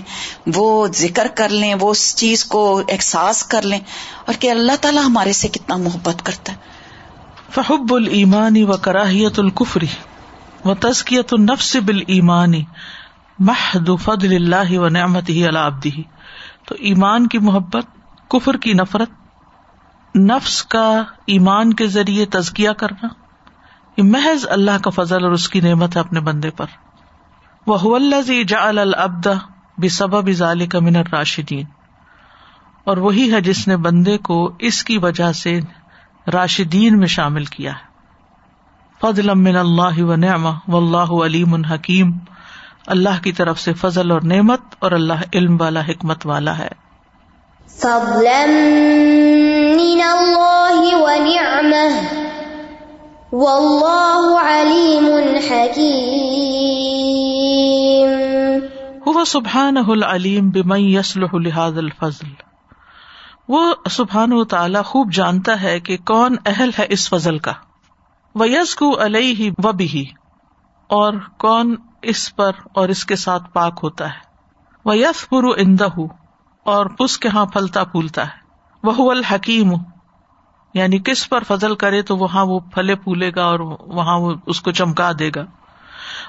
وہ 0.54 0.86
ذکر 0.96 1.26
کر 1.34 1.48
لیں، 1.48 1.74
وہ 1.80 1.90
اس 1.90 2.16
چیز 2.16 2.44
کو 2.44 2.82
احساس 2.88 3.42
کر 3.42 3.62
لیں۔ 3.62 3.80
اور 4.26 4.34
کہ 4.40 4.50
اللہ 4.50 4.72
تعالیٰ 4.80 5.04
ہمارے 5.04 5.32
سے 5.32 5.48
کتنا 5.48 5.76
محبت 5.76 6.26
کرتا 6.26 6.52
ہے۔ 6.52 6.56
فحب 7.54 7.94
المانی 7.94 8.62
و 8.62 8.72
کراہیت 8.72 9.38
القفری 9.38 9.86
و 10.64 10.74
تزکیت 10.74 11.32
النفس 11.32 11.76
بال 11.76 12.00
ایمانی 12.06 12.64
محد 13.38 13.90
فضل 14.02 14.34
اللہ 14.34 14.78
و 14.78 14.88
نعمت 14.88 15.28
ہی 15.28 15.46
اللہ 15.46 16.00
تو 16.66 16.74
ایمان 16.78 17.26
کی 17.26 17.38
محبت، 17.38 17.86
کفر 18.28 18.56
کی 18.56 18.72
نفرت، 18.72 19.10
نفس 20.16 20.62
کا 20.62 21.02
ایمان 21.26 21.72
کے 21.72 21.86
ذریعے 21.86 22.26
تزکیا 22.26 22.72
کرنا، 22.72 23.08
یہ 23.96 24.02
محض 24.02 24.46
اللہ 24.50 24.82
کا 24.82 24.90
فضل 24.90 25.24
اور 25.24 25.32
اس 25.32 25.48
کی 25.48 25.60
نعمت 25.60 25.96
ہے 25.96 26.00
اپنے 26.00 26.20
بندے 26.20 26.50
پر۔ 26.50 26.66
وہ 27.66 27.98
جا 28.48 28.68
البد 28.68 29.26
بے 29.78 29.88
سبب 29.88 30.30
ظال 30.30 30.66
من 30.80 30.96
راشدین 30.96 31.66
اور 32.84 32.96
وہی 32.96 33.32
ہے 33.32 33.40
جس 33.40 33.68
نے 33.68 33.76
بندے 33.76 34.18
کو 34.18 34.52
اس 34.58 34.84
کی 34.84 34.98
وجہ 34.98 35.32
سے 35.32 35.60
راشدین 36.32 36.98
میں 36.98 37.06
شامل 37.06 37.44
کیا 37.44 37.72
ہے۔ 37.72 37.93
فضل 39.04 39.34
من 39.34 39.56
اللہ 39.56 40.02
و 40.02 40.16
نعم 40.16 40.46
و 40.46 40.76
اللہ 40.76 41.24
علیم 41.26 41.54
الحکیم 41.54 42.12
اللہ 42.86 43.22
کی 43.22 43.32
طرف 43.32 43.60
سے 43.60 43.72
فضل 43.72 44.10
اور 44.10 44.20
نعمت 44.20 44.60
اور 44.78 44.92
اللہ 44.92 45.12
علم 45.34 45.60
والا 45.60 45.80
حکمت 45.80 46.26
والا 46.26 46.58
ہے۔ 46.58 46.68
فضلا 47.68 48.46
من 49.76 50.00
الله 50.10 51.00
ونعمه 51.00 52.00
والله 53.32 54.40
عليم 54.40 55.34
حكيم 55.50 56.24
هو 59.10 59.24
سبحانه 59.24 59.92
العليم 59.92 60.50
بمن 60.50 60.80
يصلح 60.80 61.34
لهذا 61.34 61.80
الفضل۔ 61.80 62.28
وہ 63.48 63.74
سبحان 63.90 64.32
و 64.32 64.44
تعالی 64.44 64.78
خوب 64.84 65.12
جانتا 65.12 65.62
ہے 65.62 65.80
کہ 65.80 65.96
کون 65.96 66.36
اہل 66.46 66.70
ہے 66.78 66.86
اس 66.88 67.08
فضل 67.08 67.38
کا۔ 67.38 67.52
ویس 68.34 68.74
کو 68.74 69.04
علیہ 69.04 69.50
و 69.64 69.72
بھی 69.72 70.04
اور 70.86 71.12
کون 71.38 71.76
اس 72.02 72.36
پر 72.36 72.50
اور 72.72 72.88
اس 72.88 73.04
کے 73.04 73.16
ساتھ 73.16 73.52
پاک 73.52 73.80
ہوتا 73.82 74.08
ہے؟ 74.08 74.18
وہ 74.84 74.96
یس 74.96 75.26
اندہ 75.32 75.88
اور 76.64 76.86
پس 76.86 77.18
کے 77.18 77.28
ہاں 77.28 77.46
پھلتا 77.46 77.84
پھولتا 77.84 78.24
ہے۔ 78.24 78.44
وہ 78.82 79.10
الحکیم 79.10 79.72
یعنی 80.74 80.98
کس 80.98 81.28
پر 81.28 81.42
فضل 81.42 81.74
کرے 81.74 82.02
تو 82.02 82.16
وہاں 82.16 82.46
وہ 82.46 82.60
پھلے 82.60 82.94
پھولے 82.94 83.30
گا 83.36 83.44
اور 83.44 83.60
وہاں 83.80 84.18
وہ 84.18 84.34
اس 84.46 84.60
کو 84.60 84.70
چمکا 84.70 85.10
دے 85.18 85.30
گا۔ 85.36 85.44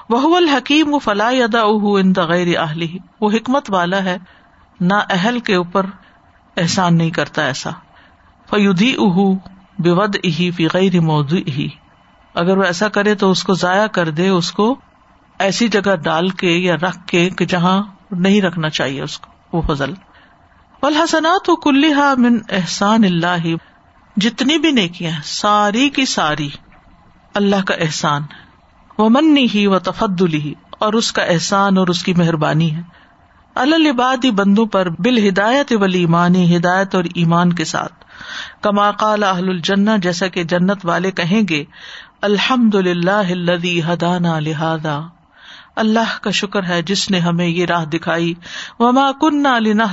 وہ 0.08 0.36
الحکیم 0.36 0.94
و 0.94 0.98
فلاح 0.98 1.32
ادا 1.32 1.60
ان 1.60 2.12
غیر 2.28 2.58
اہلی 2.58 2.98
وہ 3.20 3.30
حکمت 3.30 3.70
والا 3.70 4.04
ہے، 4.04 4.18
نہ 4.80 4.94
اہل 5.10 5.38
کے 5.38 5.54
اوپر 5.54 5.86
احسان 6.56 6.98
نہیں 6.98 7.10
کرتا 7.10 7.42
ایسا۔ 7.42 7.70
فیودی 8.50 8.94
اہ 8.98 9.18
بے 9.78 9.90
ود 9.90 10.16
اہی 10.24 10.50
فی 10.50 10.66
غیر 10.74 11.00
موضوع 11.00 11.40
ہی 11.46 11.68
اگر 12.36 12.56
وہ 12.56 12.62
ایسا 12.62 12.88
کرے 12.88 13.14
تو 13.14 13.30
اس 13.30 13.44
کو 13.44 13.54
ضائع 13.54 13.86
کر 13.86 14.10
دے، 14.10 14.28
اس 14.28 14.52
کو 14.52 14.76
ایسی 15.38 15.68
جگہ 15.68 15.96
ڈال 15.96 16.28
کے 16.28 16.50
یا 16.50 16.76
رکھ 16.76 16.98
کے 17.06 17.30
کہ 17.30 17.44
جہاں 17.44 17.82
نہیں 18.10 18.42
رکھنا 18.42 18.68
چاہیے 18.68 19.02
اس 19.02 19.18
کو، 19.18 19.56
وہ 19.56 19.74
فضل۔ 19.74 19.92
الحسنات 20.82 21.50
و 21.50 21.56
کلحا 21.56 22.14
من 22.18 22.38
احسان 22.48 23.04
اللہ، 23.04 23.48
جتنی 24.16 24.58
بھی 24.58 24.70
نیکیاں 24.70 25.20
ساری 25.24 25.90
کی 25.90 26.04
ساری 26.04 26.48
اللہ 27.34 27.64
کا 27.66 27.74
احسان۔ 27.74 28.22
وہ 28.98 29.08
منی 29.08 29.46
ہی 29.54 29.66
و 29.66 29.78
تفدلی 29.78 30.54
اور 30.70 30.92
اس 30.92 31.12
کا 31.12 31.22
احسان 31.22 31.78
اور 31.78 31.88
اس 31.88 32.02
کی 32.02 32.14
مہربانی 32.14 32.76
ہے۔ 32.76 32.82
البادی 33.54 34.30
بندوں 34.30 34.66
پر 34.66 34.88
بال 34.88 35.28
ہدایت 35.28 35.72
ولی 35.72 35.98
ایمانی 35.98 36.56
ہدایت 36.56 36.94
اور 36.94 37.04
ایمان 37.14 37.52
کے 37.52 37.64
ساتھ۔ 37.64 37.92
کما 38.62 38.90
قال 38.90 39.22
اہل 39.22 39.48
الجنہ، 39.48 39.90
جیسا 40.02 40.26
کہ 40.26 40.44
جنت 40.44 40.78
والے 40.84 41.10
کہیں 41.10 41.42
گے 41.48 41.64
الحمد 42.26 42.74
للہ 42.74 43.90
ہدانا 43.92 44.38
لہذا۔ 44.38 45.00
اللہ 45.76 46.18
کا 46.22 46.30
شکر 46.30 46.64
ہے 46.64 46.82
جس 46.82 47.10
نے 47.10 47.18
ہمیں 47.18 47.46
یہ 47.46 47.66
راہ 47.66 47.84
دکھائی۔ 47.84 48.34
وما 48.78 49.12
کن 49.12 49.44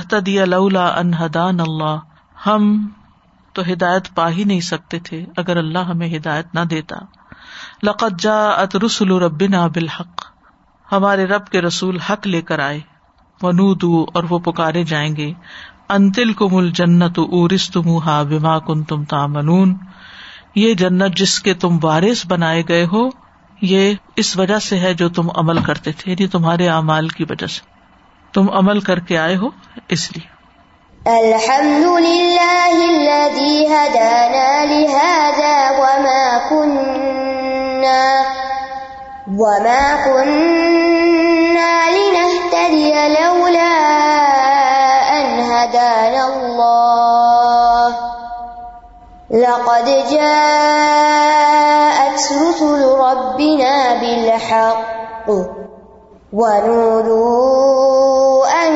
تدی 0.08 0.44
لولا 0.44 0.86
ان 0.86 1.14
ہدان 1.14 1.60
اللہ۔ 1.60 1.98
ہم 2.46 2.88
تو 3.52 3.62
ہدایت 3.72 4.14
پا 4.14 4.30
ہی 4.30 4.44
نہیں 4.44 4.60
سکتے 4.60 4.98
تھے 4.98 5.26
اگر 5.36 5.56
اللہ 5.56 5.78
ہمیں 5.78 6.16
ہدایت 6.16 6.54
نہ 6.54 6.60
دیتا۔ 6.60 6.96
لقت 7.82 8.20
جا 8.20 8.48
ات 8.48 8.76
رسول 8.76 9.12
ربنا 9.12 9.66
بالحق۔ 9.66 10.26
ہمارے 10.92 11.24
رب 11.24 11.46
کے 11.46 11.62
رسول 11.62 12.00
حق 12.00 12.26
لے 12.26 12.42
کر 12.42 12.58
آئے۔ 12.58 12.80
ونو 13.42 13.72
اور 14.14 14.24
وہ 14.30 14.38
پکارے 14.38 14.84
جائیں 14.84 15.16
گے۔ 15.16 15.32
انتل 15.88 16.32
کم 16.32 16.56
الجنت 16.56 17.18
ارس 17.18 17.70
تم 17.70 17.98
ہا 17.98 18.22
بما 18.22 18.58
کن 18.58 18.82
تم 18.82 19.04
تامنون 19.04 19.76
یہ 20.54 20.74
جنت 20.74 21.16
جس 21.16 21.38
کے 21.38 21.54
تم 21.54 21.78
وارث 21.82 22.26
بنائے 22.26 22.62
گئے 22.68 22.86
ہو، 22.92 23.08
یہ 23.60 23.94
اس 24.16 24.36
وجہ 24.36 24.58
سے 24.58 24.78
ہے 24.78 24.94
جو 24.94 25.08
تم 25.08 25.28
عمل 25.36 25.62
کرتے 25.62 25.92
تھے 25.92 26.12
یعنی 26.12 26.26
تمہارے 26.26 26.68
اعمال 26.68 27.08
کی 27.08 27.24
وجہ 27.30 27.46
سے۔ 27.46 27.60
تم 28.32 28.50
عمل 28.50 28.80
کر 28.80 28.98
کے 28.98 29.18
آئے 29.18 29.36
ہو، 29.36 29.48
اس 29.88 30.16
لیے۔ 30.16 31.10
الحمد 31.10 32.00
للہ 32.00 32.70
وما 35.78 36.38
كنا 36.48 38.22
وما 39.26 39.96
كنا 40.04 42.03
لقد 49.34 49.84
جاءت 50.10 52.18
رسل 52.42 52.82
ربنا 52.86 53.94
بالحق 54.00 55.28
ونودوا 56.32 57.66
أن 58.66 58.72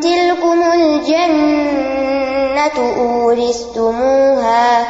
تلكم 0.00 0.62
الجنة 0.74 2.78
أورثتموها 2.98 4.86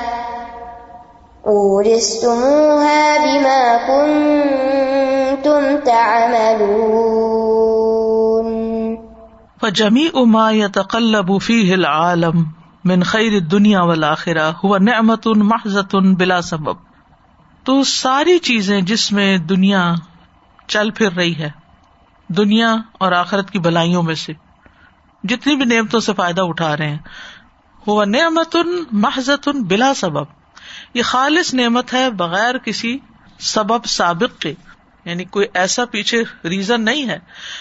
أورثتموها 1.47 3.19
بما 3.25 3.63
كنتم 3.87 5.63
تعملون 5.85 7.27
فجميع 9.61 10.13
ما 10.25 10.53
يتقلب 10.53 11.39
فيه 11.39 11.75
العالم 11.75 12.56
من 12.87 13.03
خیر 13.03 13.41
دنیا 13.41 13.82
والا 13.82 14.14
ہوا 14.64 14.78
نعمت 14.78 15.26
محضت 15.26 15.97
بلا 15.97 16.41
سبب۔ 16.41 16.74
تو 17.64 17.84
ساری 17.84 18.39
چیزیں 18.39 18.80
جس 18.80 19.12
میں 19.12 19.39
دنیا 19.39 19.95
چل 20.66 20.91
پھر 20.91 21.12
رہی 21.12 21.37
ہے، 21.37 21.51
دنیا 22.28 22.76
اور 22.93 23.12
آخرت 23.12 23.51
کی 23.51 23.59
بلائیوں 23.59 24.03
میں 24.03 24.14
سے، 24.14 24.32
جتنی 25.24 25.57
بھی 25.57 25.64
نعمتوں 25.64 26.01
سے 26.01 26.12
فائدہ 26.12 26.41
اٹھا 26.41 26.76
رہے 26.76 26.89
ہیں 26.89 26.99
وہ 27.87 28.05
نعمت 28.05 28.57
ان 28.57 28.84
محضت 28.93 29.49
ان 29.49 29.62
بلا 29.62 29.95
سبب۔ 29.95 30.24
یہ 30.95 31.03
خالص 31.03 31.55
نعمت 31.55 31.95
ہے 31.95 32.11
بغیر 32.11 32.59
کسی 32.59 32.99
سبب 33.39 33.84
سابق 33.84 34.41
کے 34.41 34.55
یعنی 35.05 35.24
کوئی 35.24 35.47
ایسا 35.55 35.84
پیچھے 35.84 36.22
ریزن 36.45 36.82
نہیں 36.82 37.09
ہے۔ 37.09 37.18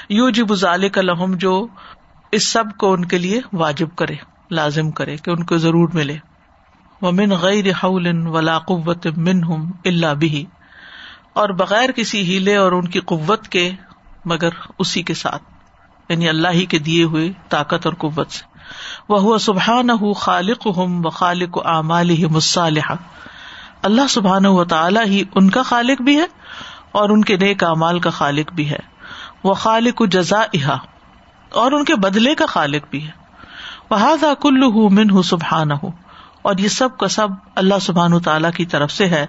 یو 0.09 0.29
جی 0.29 0.43
بزال 0.43 0.89
کا 0.89 1.01
لہم 1.01 1.35
جو 1.35 1.67
اس 2.31 2.47
سب 2.47 2.63
کو 2.77 2.93
ان 2.93 3.05
کے 3.05 3.17
لیے 3.17 3.41
واجب 3.53 3.95
کرے۔ 3.95 4.15
لازم 4.51 4.91
کرے 4.91 5.17
کہ 5.17 5.29
ان 5.29 5.43
کو 5.43 5.57
ضرور 5.57 5.89
ملے۔ 5.93 6.17
وہ 7.01 7.11
من 7.11 7.29
غیر 7.31 7.85
ولا 8.27 8.59
قوت 8.59 9.07
من 9.17 9.43
ہم 9.43 9.71
اللہ 9.85 10.13
بھی 10.13 10.45
اور 11.33 11.49
بغیر 11.49 11.91
کسی 11.91 12.21
ہیلے 12.21 12.55
اور 12.55 12.71
ان 12.71 12.87
کی 12.87 12.99
قوت 12.99 13.47
کے، 13.47 13.71
مگر 14.25 14.49
اسی 14.79 15.03
کے 15.03 15.13
ساتھ۔ 15.13 15.43
یعنی 16.09 16.29
اللہ 16.29 16.47
ہی 16.47 16.65
کے 16.65 16.79
دیے 16.79 17.03
ہوئے 17.03 17.31
طاقت 17.49 17.85
اور 17.85 17.93
قوت 17.93 18.31
سے۔ 18.31 18.43
وہ 19.09 19.19
ہوا 19.19 19.37
سبحان 19.39 20.13
خالق 20.13 20.67
ہم 20.77 21.05
و 21.05 21.09
خالق 21.09 21.57
و 21.57 21.61
اعمال 21.65 22.09
ہی 22.09 22.25
مصالحہ 22.25 22.95
اللہ 23.81 24.07
سبحان 24.09 24.45
و 24.45 24.65
تعالیٰ 24.65 25.05
ہی 25.05 25.23
ان 25.35 25.49
کا 25.49 25.63
خالق 25.63 26.01
بھی 26.01 26.17
ہے 26.17 26.25
اور 26.91 27.09
ان 27.09 27.23
کے 27.23 27.37
نیک 27.37 27.63
اعمال 27.63 27.99
کا 27.99 28.09
خالق 28.09 28.53
بھی 28.53 28.69
ہے۔ 28.69 28.79
وہ 29.43 29.53
خالق 29.53 30.01
و 30.01 30.05
جزا 30.05 30.67
اور 31.51 31.71
ان 31.71 31.83
کے 31.83 31.95
بدلے 31.95 32.35
کا 32.35 32.45
خالق 32.45 32.83
بھی 32.89 33.07
ہے۔ 33.07 33.24
وہ 33.91 34.33
کل 34.41 34.59
من 34.93 35.09
ہُ 35.09 35.23
سبحان 35.23 35.71
ہوں 35.71 35.91
اور 36.41 36.55
یہ 36.57 36.67
سب 36.67 36.97
کا 36.97 37.07
سب 37.07 37.27
اللہ 37.55 37.79
سبحان 37.81 38.19
تعالیٰ 38.19 38.51
کی 38.51 38.65
طرف 38.65 38.91
سے 38.91 39.07
ہے۔ 39.07 39.25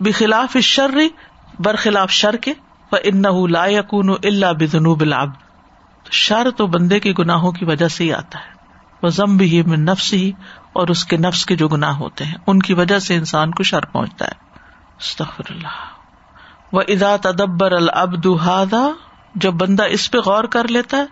بخلاف 0.00 0.56
شر 0.56 0.90
برخلاف 1.58 2.10
شر 2.10 2.36
کے۔ 2.36 2.52
ان 3.04 3.22
لا 3.50 3.66
یقون 3.66 4.10
اللہ 4.10 4.46
بنوب 4.46 5.00
العبد۔ 5.00 5.36
شر 6.10 6.50
تو 6.56 6.66
بندے 6.66 7.00
کے 7.00 7.12
گناہوں 7.18 7.52
کی 7.52 7.64
وجہ 7.64 7.88
سے 7.88 8.04
ہی 8.04 8.12
آتا 8.12 8.38
ہے۔ 8.38 8.52
وہ 9.02 9.08
ضم 9.08 9.36
بھی 9.36 9.62
من 9.62 9.84
نفس 9.84 10.12
ہی 10.12 10.32
اور 10.72 10.88
اس 10.88 11.04
کے 11.04 11.16
نفس 11.16 11.46
کے 11.46 11.56
جو 11.56 11.68
گناہ 11.68 11.96
ہوتے 11.96 12.24
ہیں، 12.24 12.34
ان 12.46 12.58
کی 12.58 12.74
وجہ 12.74 12.98
سے 12.98 13.14
انسان 13.14 13.50
کو 13.50 13.62
شر 13.62 13.84
پہنچتا 13.84 14.24
ہے۔ 14.24 14.58
استغفر 15.00 15.44
اللہ۔ 15.48 15.96
وہ 16.72 16.82
ادا 16.88 17.16
تدبر 17.16 17.72
العبد 17.72 18.26
ہادا 18.26 18.88
جب 19.36 19.52
بندہ 19.52 19.84
اس 19.90 20.10
پہ 20.10 20.18
غور 20.18 20.44
کر 20.44 20.68
لیتا 20.68 20.96
ہے 20.96 21.04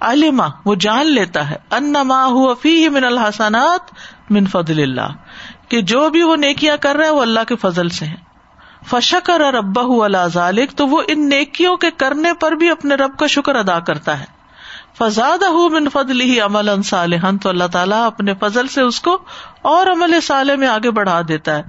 علما 0.00 0.46
وہ 0.64 0.74
جان 0.74 1.06
لیتا 1.06 1.50
ہے، 1.50 1.56
ان 1.70 1.92
ما 1.92 2.24
ہوا 2.26 2.54
من 2.92 3.04
الحسنات 3.04 3.92
من 4.30 4.46
فضل 4.46 4.82
اللہ، 4.82 5.12
کہ 5.68 5.80
جو 5.82 6.08
بھی 6.10 6.22
وہ 6.22 6.36
نیکیاں 6.36 6.76
کر 6.76 6.96
رہا 6.96 7.04
ہے 7.04 7.10
وہ 7.10 7.22
اللہ 7.22 7.44
کے 7.48 7.56
فضل 7.56 7.88
سے 7.88 8.04
ہیں۔ 8.04 8.16
فشکر 8.90 9.40
اور 9.40 9.54
ابا 9.54 9.82
اللہ 10.04 10.26
ذالک، 10.32 10.72
تو 10.72 10.86
وہ 10.86 11.02
ان 11.08 11.28
نیکیوں 11.28 11.76
کے 11.76 11.90
کرنے 11.96 12.32
پر 12.40 12.52
بھی 12.52 12.70
اپنے 12.70 12.94
رب 12.94 13.18
کا 13.18 13.26
شکر 13.26 13.54
ادا 13.54 13.78
کرتا 13.80 14.18
ہے۔ 14.20 14.34
فزاد 14.98 15.42
من 15.72 15.88
فضل 15.92 16.20
ہی 16.20 16.40
عمل 16.40 16.82
صالحن 16.82 17.38
تو 17.38 17.48
اللہ 17.48 17.66
تعالیٰ 17.72 18.04
اپنے 18.06 18.34
فضل 18.40 18.66
سے 18.66 18.80
اس 18.80 19.00
کو 19.00 19.18
اور 19.62 19.86
عمل 19.86 20.20
صالح 20.20 20.56
میں 20.56 20.68
آگے 20.68 20.90
بڑھا 20.90 21.20
دیتا 21.28 21.56
ہے۔ 21.56 21.62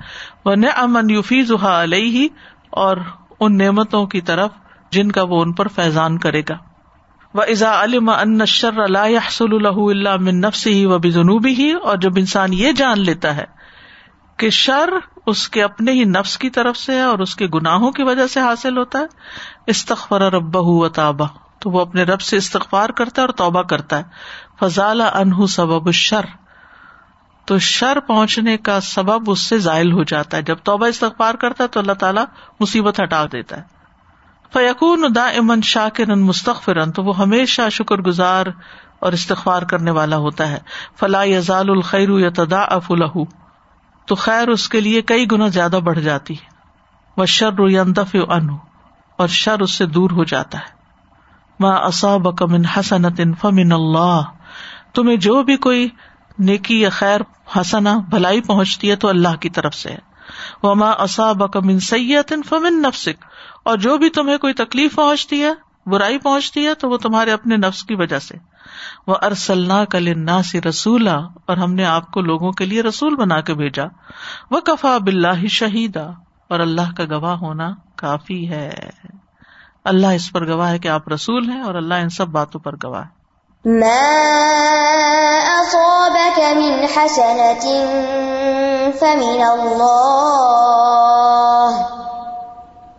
وہ 0.45 0.55
نہ 0.55 0.67
امن 0.75 1.09
یوفیز 1.09 1.51
علیہ 1.63 2.27
اور 2.69 2.97
ان 3.39 3.57
نعمتوں 3.57 4.05
کی 4.05 4.21
طرف 4.21 4.51
جن 4.91 5.11
کا 5.11 5.23
وہ 5.23 5.41
ان 5.41 5.53
پر 5.53 5.67
فیضان 5.67 6.17
کرے 6.17 6.41
گا۔ 6.49 6.57
وہ 7.33 7.41
ازا 7.41 7.83
علم 7.83 8.09
ان 8.09 8.45
شر 8.45 8.79
اللہ 8.79 8.97
الح 8.97 9.77
اللہ 9.77 10.15
من 10.17 10.39
نفس 10.39 10.67
ہی 10.67 10.85
و 10.85 10.99
بنوبی 10.99 11.53
ہی 11.53 11.71
اور 11.71 11.97
جب 11.97 12.11
انسان 12.15 12.53
یہ 12.53 12.71
جان 12.71 12.99
لیتا 12.99 13.35
ہے 13.35 13.45
کہ 14.37 14.49
شر 14.49 14.89
اس 15.25 15.49
کے 15.49 15.63
اپنے 15.63 15.91
ہی 15.91 16.03
نفس 16.03 16.37
کی 16.37 16.49
طرف 16.49 16.77
سے 16.77 16.95
ہے 16.95 17.01
اور 17.01 17.19
اس 17.19 17.35
کے 17.35 17.47
گناہوں 17.47 17.91
کی 17.91 18.03
وجہ 18.03 18.27
سے 18.27 18.39
حاصل 18.39 18.77
ہوتا 18.77 18.99
ہے 18.99 19.05
استخبر 19.67 20.21
رب 20.21 20.55
و 20.55 20.89
تابا 20.89 21.25
تو 21.59 21.69
وہ 21.69 21.81
اپنے 21.81 22.03
رب 22.03 22.21
سے 22.21 22.37
استغفار 22.37 22.89
کرتا 22.89 23.21
ہے 23.21 23.27
اور 23.27 23.33
توبہ 23.33 23.61
کرتا 23.61 23.97
ہے۔ 23.97 24.03
فضال 24.59 25.01
انہ 25.01 25.45
سبب 25.45 25.91
شر 25.91 26.25
تو 27.45 27.57
شر 27.57 27.99
پہنچنے 27.99 28.57
کا 28.57 28.79
سبب 28.79 29.31
اس 29.31 29.39
سے 29.39 29.57
ظاہر 29.57 29.91
ہو 29.91 30.03
جاتا 30.03 30.37
ہے۔ 30.37 30.41
جب 30.41 30.57
توبہ 30.63 30.85
استغفار 30.85 31.35
کرتا 31.35 31.63
ہے 31.63 31.69
تو 31.69 31.79
اللہ 31.79 31.93
تعالیٰ 31.93 32.25
مصیبت 32.59 32.99
ہٹا 32.99 33.25
دیتا 33.31 33.57
ہے۔ 33.57 33.76
فیقون 34.53 35.05
دا 35.15 35.25
امن 35.25 35.61
شاکر 35.61 36.15
مستقفرن 36.15 36.91
تو 36.91 37.03
وہ 37.03 37.17
ہمیشہ 37.17 37.61
شکر 37.71 37.97
گزار 37.97 38.45
اور 38.99 39.13
استغفار 39.13 39.61
کرنے 39.61 39.91
والا 39.91 40.17
ہوتا 40.17 40.51
ہے۔ 40.51 40.57
فلاح 40.99 41.25
یزال 41.25 41.69
الخیر 41.69 42.09
یا 42.09 42.29
تدا 42.29 42.61
اف 42.61 42.91
الح 42.91 43.17
تو 44.05 44.15
خیر 44.15 44.47
اس 44.47 44.69
کے 44.69 44.81
لیے 44.81 45.01
کئی 45.01 45.25
گنا 45.31 45.47
زیادہ 45.47 45.79
بڑھ 45.83 45.99
جاتی 45.99 46.33
ہے۔ 46.33 46.45
وہ 47.17 47.25
شر 47.25 47.59
یندف 47.59 48.15
ان 48.29 48.49
اور 49.17 49.27
شر 49.27 49.59
اس 49.59 49.71
سے 49.71 49.85
دور 49.85 50.09
ہو 50.09 50.23
جاتا 50.23 50.57
ہے۔ 50.57 50.77
ماں 51.59 51.77
اصاب 51.77 52.37
کمن 52.37 52.65
حسنت 52.65 53.21
فمن 53.41 53.71
اللہ 53.71 54.21
تمہیں 54.93 55.17
جو 55.17 55.43
بھی 55.43 55.57
کوئی 55.57 55.89
نیکی 56.39 56.81
یا 56.81 56.89
خیر 56.89 57.21
حسنا 57.55 57.97
بھلائی 58.09 58.41
پہنچتی 58.41 58.91
ہے 58.91 58.95
تو 58.95 59.07
اللہ 59.07 59.35
کی 59.39 59.49
طرف 59.49 59.75
سے 59.75 59.89
ہے۔ 59.89 60.06
وہ 60.63 60.75
ماں 60.75 60.93
اصاب 60.99 61.51
کمن 61.51 61.79
سید 61.79 62.33
فمن 62.49 62.81
نفسک 62.81 63.25
اور 63.65 63.77
جو 63.77 63.97
بھی 63.97 64.09
تمہیں 64.09 64.37
کوئی 64.37 64.53
تکلیف 64.53 64.95
پہنچتی 64.95 65.43
ہے، 65.43 65.51
برائی 65.85 66.17
پہنچتی 66.17 66.67
ہے، 66.67 66.73
تو 66.73 66.89
وہ 66.89 66.97
تمہارے 66.97 67.31
اپنے 67.31 67.57
نفس 67.57 67.83
کی 67.83 67.95
وجہ 67.95 68.19
سے۔ 68.19 68.35
وہ 69.07 69.15
ارسلنا 69.21 69.85
کل 69.85 70.07
سے 70.45 70.61
رسولا۔ 70.61 71.15
اور 71.15 71.57
ہم 71.57 71.73
نے 71.73 71.85
آپ 71.85 72.11
کو 72.11 72.21
لوگوں 72.21 72.51
کے 72.51 72.65
لیے 72.65 72.83
رسول 72.83 73.15
بنا 73.15 73.41
کے 73.41 73.53
بھیجا۔ 73.53 73.83
وہ 74.51 74.59
کفا 74.59 74.97
بلّہ 74.97 75.47
شہیدا 75.47 76.05
اور 76.49 76.59
اللہ 76.59 76.93
کا 76.97 77.03
گواہ 77.09 77.35
ہونا 77.35 77.69
کافی 77.95 78.49
ہے۔ 78.49 78.89
اللہ 79.85 80.07
اس 80.07 80.31
پر 80.31 80.47
گواہ 80.47 80.71
ہے 80.71 80.79
کہ 80.79 80.87
آپ 80.87 81.09
رسول 81.09 81.49
ہیں 81.49 81.61
اور 81.61 81.75
اللہ 81.75 81.93
ان 81.93 82.09
سب 82.09 82.27
باتوں 82.27 82.59
پر 82.59 82.75
گواہ 82.83 83.03
ہے۔ 83.03 83.17
فمن 88.91 89.43
الله 89.43 89.87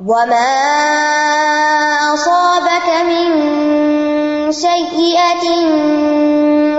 وما 0.07 0.55
أصابك 2.15 2.89
من 3.07 3.29
سيئة 4.53 5.45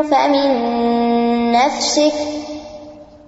فمن 0.10 0.50
نفسك 1.52 2.14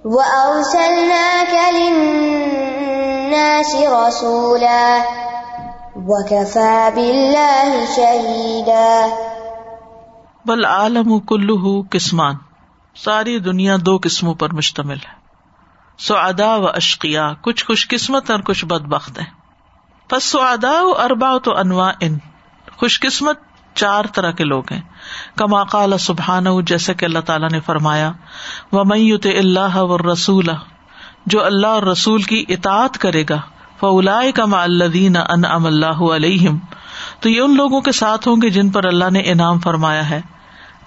وأرسلناك 0.05 1.73
للناس 1.73 3.75
رسولا 3.75 5.01
وكفى 5.95 6.91
بالله 6.95 7.85
شهيدا 7.95 9.11
بل 10.45 10.65
عالم 10.65 11.19
کلو 11.19 11.83
قسمان، 11.91 12.35
ساری 12.95 13.39
دنیا 13.39 13.75
دو 13.85 13.99
قسموں 14.03 14.33
پر 14.33 14.53
مشتمل 14.53 14.95
ہے۔ 14.95 15.20
سو 15.97 16.17
ادا 16.17 16.55
و 16.55 16.67
اشقیا 16.67 17.33
کچھ 17.41 17.65
خوش 17.65 17.87
قسمت 17.87 18.31
اور 18.31 18.39
کچھ 18.39 18.65
بد 18.65 18.81
بخت 18.81 19.19
ہے 19.19 19.25
بس 20.11 20.23
سو 20.23 20.41
ادا 20.41 21.03
اربا 21.03 21.37
تو 21.37 21.57
انواع 21.57 21.91
ان 21.99 22.17
خوش 22.77 22.99
قسمت 22.99 23.39
چار 23.73 24.05
طرح 24.05 24.31
کے 24.31 24.43
لوگ 24.43 24.63
ہیں۔ 24.71 24.81
کما 25.35 25.63
قال 25.63 25.97
سبحان 25.97 26.45
جیسے 26.65 26.93
کہ 26.93 27.05
اللہ 27.05 27.19
تعالیٰ 27.19 27.49
نے 27.49 27.59
فرمایا 27.59 28.11
و 28.71 28.83
میت 28.83 29.25
اللہ 29.25 29.75
و 29.75 30.13
رسول 30.13 30.45
جو 31.25 31.45
اللہ 31.45 31.67
اور 31.67 31.83
رسول 31.83 32.21
کی 32.21 32.45
اطاعت 32.47 32.97
کرے 32.97 33.23
گا 33.29 33.41
فلا 33.79 34.21
کما 34.35 34.63
اللہ 34.63 35.31
ان 35.31 35.45
ام 35.45 35.65
اللہ 35.65 36.01
علیہم۔ 36.15 36.57
تو 37.19 37.29
یہ 37.29 37.41
ان 37.41 37.55
لوگوں 37.55 37.81
کے 37.81 37.91
ساتھ 37.91 38.27
ہوں 38.27 38.35
گے 38.41 38.49
جن 38.49 38.69
پر 38.69 38.85
اللہ 38.85 39.09
نے 39.11 39.19
انعام 39.19 39.59
فرمایا 39.59 40.09
ہے۔ 40.09 40.21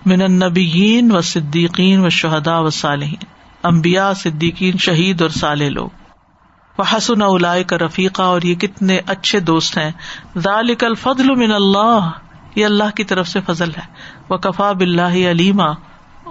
من 0.06 0.22
النبیین 0.22 1.12
و 1.12 1.20
صدیقین 1.20 2.04
و 2.04 2.08
شہدا 2.08 2.58
و 2.58 2.70
صالحین 2.70 3.33
امبیا 3.64 4.14
صدیقین، 4.14 4.78
شہید 4.78 5.22
اور 5.22 5.30
صالح 5.30 5.68
لوگ۔ 5.68 5.88
وہ 6.78 6.84
حسن 6.96 7.22
الا 7.22 7.62
کا 7.62 7.78
رفیقہ 7.78 8.22
اور 8.22 8.42
یہ 8.42 8.54
کتنے 8.54 9.00
اچھے 9.06 9.40
دوست 9.40 9.78
ہیں۔ 9.78 9.90
ذالک 10.38 10.84
الفضل 10.84 11.34
من 11.34 11.52
اللہ 11.52 12.10
یہ 12.54 12.64
اللہ 12.64 12.96
کی 12.96 13.04
طرف 13.04 13.28
سے 13.28 13.40
فضل 13.46 13.70
ہے۔ 13.70 13.94
وہ 14.28 14.36
کفا 14.36 14.72
بلّہ 14.72 15.30
علیما 15.30 15.66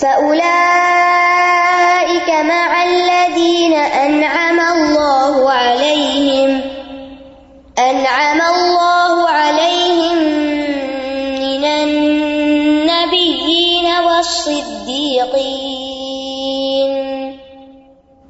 فأولئك 0.00 2.30
مع 2.30 2.82
الذين 2.82 3.74
أنعم 4.06 4.60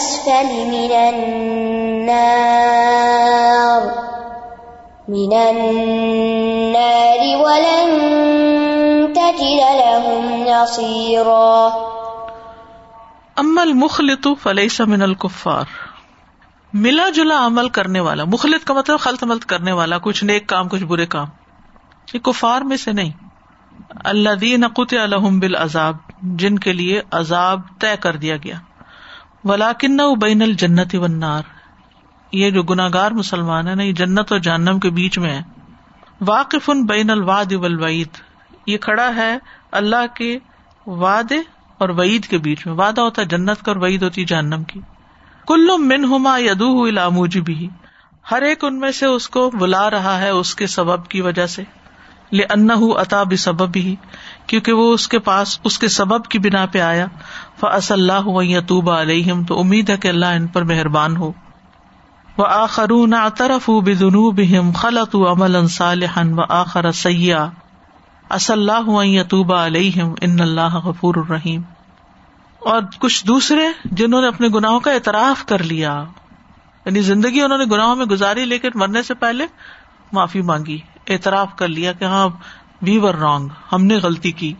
الاسفل 0.00 0.46
من 0.46 0.92
النار. 0.92 3.82
من 5.08 5.32
النار 5.32 7.36
ولن 7.36 9.14
تجد 9.14 9.60
لهم 9.60 10.48
نصيرا. 10.48 11.70
اما 13.38 13.62
المخلط 13.62 14.28
فليس 14.42 14.80
من 14.80 15.02
الكفار. 15.02 15.64
ملا 16.74 17.08
جلا 17.08 17.34
عمل 17.34 17.68
کرنے 17.68 18.00
والا. 18.00 18.24
مخلط 18.24 18.64
کا 18.64 18.74
مطلب 18.74 19.00
خلط 19.00 19.24
ملت 19.24 19.44
کرنے 19.44 19.72
والا. 19.72 19.98
کچھ 19.98 20.24
نیک 20.24 20.46
کام، 20.46 20.68
کچھ 20.68 20.84
برے 20.84 21.06
کام. 21.06 21.26
یہ 22.14 22.18
کفار 22.18 22.60
میں 22.60 22.76
سے 22.76 22.92
نہیں. 22.92 23.10
اللہ 24.04 24.34
دین 24.34 24.68
قط 24.68 24.94
الحم 25.02 25.40
بال 25.40 25.54
عذاب 25.54 25.96
جن 26.22 26.58
کے 26.58 26.72
لیے 26.72 27.02
عذاب 27.12 27.60
طے 27.80 27.94
کر 28.00 28.16
دیا 28.16 28.36
گیا. 28.36 28.54
ولاکن 29.44 29.98
بین 30.22 30.42
الجنت 30.42 30.94
ونار 30.94 31.42
یہ 32.32 32.50
جو 32.50 32.62
گناگار 32.62 33.10
مسلمان 33.10 33.68
ہے 33.68 33.74
نا 33.74 33.82
یہ 33.82 33.92
جنت 33.92 34.32
اور 34.32 34.40
جہنم 34.40 34.78
کے 34.78 34.90
بیچ 34.90 35.18
میں 35.18 35.30
ہے 35.30 35.42
واقف 36.20 36.70
ان 36.70 36.86
بین 36.86 37.10
الواد 37.10 37.52
والوعید۔ 37.52 38.08
یہ 38.66 38.78
کھڑا 38.78 39.14
ہے 39.16 39.38
اللہ 39.72 40.06
کے 40.14 40.38
وعدے 40.86 41.38
اور 41.78 41.88
وعید 41.88 42.26
کے 42.26 42.38
بیچ 42.38 42.66
میں۔ 42.66 42.74
وعدہ 42.74 43.00
ہوتا 43.00 43.22
ہے 43.22 43.26
جنت 43.26 43.62
کا 43.62 43.72
اور 43.72 43.76
وعید 43.76 44.02
ہوتی 44.02 44.24
جہنم 44.24 44.64
کی۔ 44.64 44.80
کل 45.46 45.68
من 45.78 46.04
ہما 46.04 46.38
یدو 46.38 46.86
لاموج 46.86 47.38
بھی 47.38 47.68
ہر 48.30 48.42
ایک 48.42 48.64
ان 48.64 48.78
میں 48.78 48.90
سے 48.90 49.06
اس 49.06 49.28
کو 49.28 49.50
بلا 49.50 49.90
رہا 49.90 50.18
ہے 50.18 50.28
اس 50.28 50.54
کے 50.54 50.66
سبب 50.66 51.06
کی 51.06 51.20
وجہ 51.20 51.46
سے۔ 51.46 51.62
ان 52.32 52.68
اتا 52.96 53.22
بھی 53.22 53.36
سبب 53.36 53.76
ہی 53.76 53.96
کیونکہ 54.46 54.72
وہ 54.72 54.94
اس 54.94 55.08
کے 55.08 55.18
پاس، 55.18 55.58
اس 55.64 55.78
کے 55.78 55.88
سبب 55.88 56.24
کی 56.24 56.38
بنا 56.38 56.66
پہ 56.66 56.80
آیا۔ 56.80 57.06
فص 57.60 57.92
اللہ 57.92 58.28
یتوب 58.28 58.90
علیہم 58.90 59.44
تو 59.44 59.60
امید 59.60 59.90
ہے 59.90 59.96
کہ 59.96 60.08
اللہ 60.08 60.26
ان 60.26 60.46
پر 60.46 60.62
مہربان 60.62 61.16
ہو۔ 61.16 61.32
وہ 62.36 62.46
آخرون 62.46 63.14
اطرف 63.14 63.70
بنوب 63.70 64.40
خلط 64.74 65.14
عمل 65.14 65.68
صالحن 65.68 66.38
و 66.38 66.42
آخر 66.48 66.92
سیاح 66.92 67.48
اص 68.30 68.50
اللہ 68.50 69.04
یتوب 69.04 69.52
علیہم 69.52 70.14
ان 70.20 70.40
اللہ 70.40 70.76
غفور 70.76 71.14
الرحیم 71.14 71.62
اور 72.58 72.82
کچھ 72.98 73.26
دوسرے 73.26 73.66
جنہوں 73.84 74.22
نے 74.22 74.28
اپنے 74.28 74.48
گناہوں 74.48 74.80
کا 74.80 74.92
اعتراف 74.92 75.46
کر 75.46 75.62
لیا 75.62 76.04
یعنی 76.84 77.00
زندگی 77.00 77.40
انہوں 77.40 77.58
نے 77.58 77.64
گناہوں 77.64 77.96
میں 77.96 78.06
گزاری، 78.06 78.44
لیکن 78.44 78.68
مرنے 78.74 79.02
سے 79.02 79.14
پہلے 79.14 79.46
معافی 80.12 80.42
مانگی۔ 80.42 80.78
اعتراف 81.10 81.48
کر 81.56 81.68
لیا 81.68 81.92
کہ 81.92 82.04
ہاں 82.04 82.28
وی 82.82 82.98
ور 82.98 83.14
رانگ 83.14 83.48
ہم 83.72 83.84
نے 83.84 83.96
غلطی 83.96 84.32
کی۔ 84.32 84.54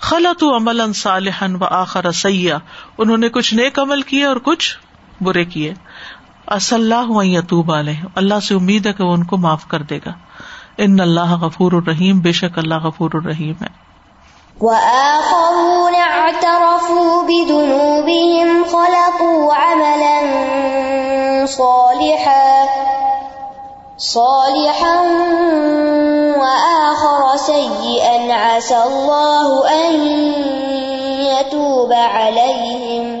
خلط 0.00 0.42
عمل 0.42 0.92
صالحن 0.92 1.56
و 1.56 1.64
آخر 1.64 2.12
سیاح 2.12 2.58
انہوں 2.98 3.16
نے 3.16 3.28
کچھ 3.28 3.54
نیک 3.54 3.78
عمل 3.78 4.02
کیے 4.02 4.24
اور 4.24 4.36
کچھ 4.36 4.78
برے 5.20 5.44
کیے۔ 5.44 5.74
اص 6.46 6.72
اللہ 6.72 7.24
یتوب 7.24 7.72
علیہ، 7.72 8.06
اللہ 8.14 8.40
سے 8.40 8.54
امید 8.54 8.86
ہے 8.86 8.92
کہ 8.92 9.04
وہ 9.04 9.12
ان 9.12 9.24
کو 9.24 9.36
معاف 9.36 9.68
کر 9.68 9.82
دے 9.82 9.98
گا۔ 10.06 10.12
ان 10.78 11.00
اللہ 11.00 11.34
غفور 11.34 11.72
الرحیم، 11.72 12.20
بے 12.20 12.32
شک 12.32 12.58
اللہ 12.58 12.74
غفور 12.74 13.10
الرحیم 13.14 13.54
ہے۔ 13.60 13.82
وآخرون 14.60 15.94
اعترفوا 15.94 17.22
بذنوبهم، 17.22 18.62
خلقوا 18.62 19.72
عملا 19.72 20.20
صالحا۔ 21.46 22.91
صالحا 23.98 25.00
وآخر 26.36 27.36
سيئا 27.38 28.32
عسى 28.32 28.74
الله 28.74 29.62
أن 29.72 30.00
يتوب 31.22 31.92
عليهم. 31.92 33.20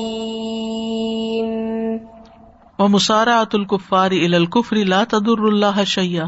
و 2.80 2.88
مسارات 2.88 3.56
الکفار 3.56 4.12
الکفر 4.12 4.76
لا 4.76 5.04
تدر 5.04 5.42
اللہ 5.42 5.84
شیا 5.84 6.26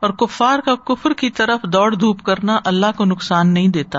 اور 0.00 0.10
کفار 0.10 0.58
کا 0.58 0.74
کفر 0.74 1.12
کی 1.12 1.30
طرف 1.30 1.60
دوڑ 1.62 1.94
دھوپ 1.94 2.22
کرنا 2.22 2.58
اللہ 2.64 2.86
کو 2.96 3.04
نقصان 3.04 3.54
نہیں 3.54 3.68
دیتا۔ 3.68 3.98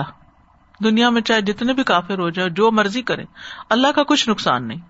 دنیا 0.84 1.10
میں 1.10 1.22
چاہے 1.22 1.40
جتنے 1.40 1.72
بھی 1.72 1.82
کافر 1.82 2.18
ہو 2.18 2.30
جائے، 2.30 2.50
جو 2.50 2.70
مرضی 2.70 3.02
کرے، 3.02 3.24
اللہ 3.70 3.86
کا 3.94 4.02
کچھ 4.02 4.28
نقصان 4.28 4.68
نہیں۔ 4.68 4.80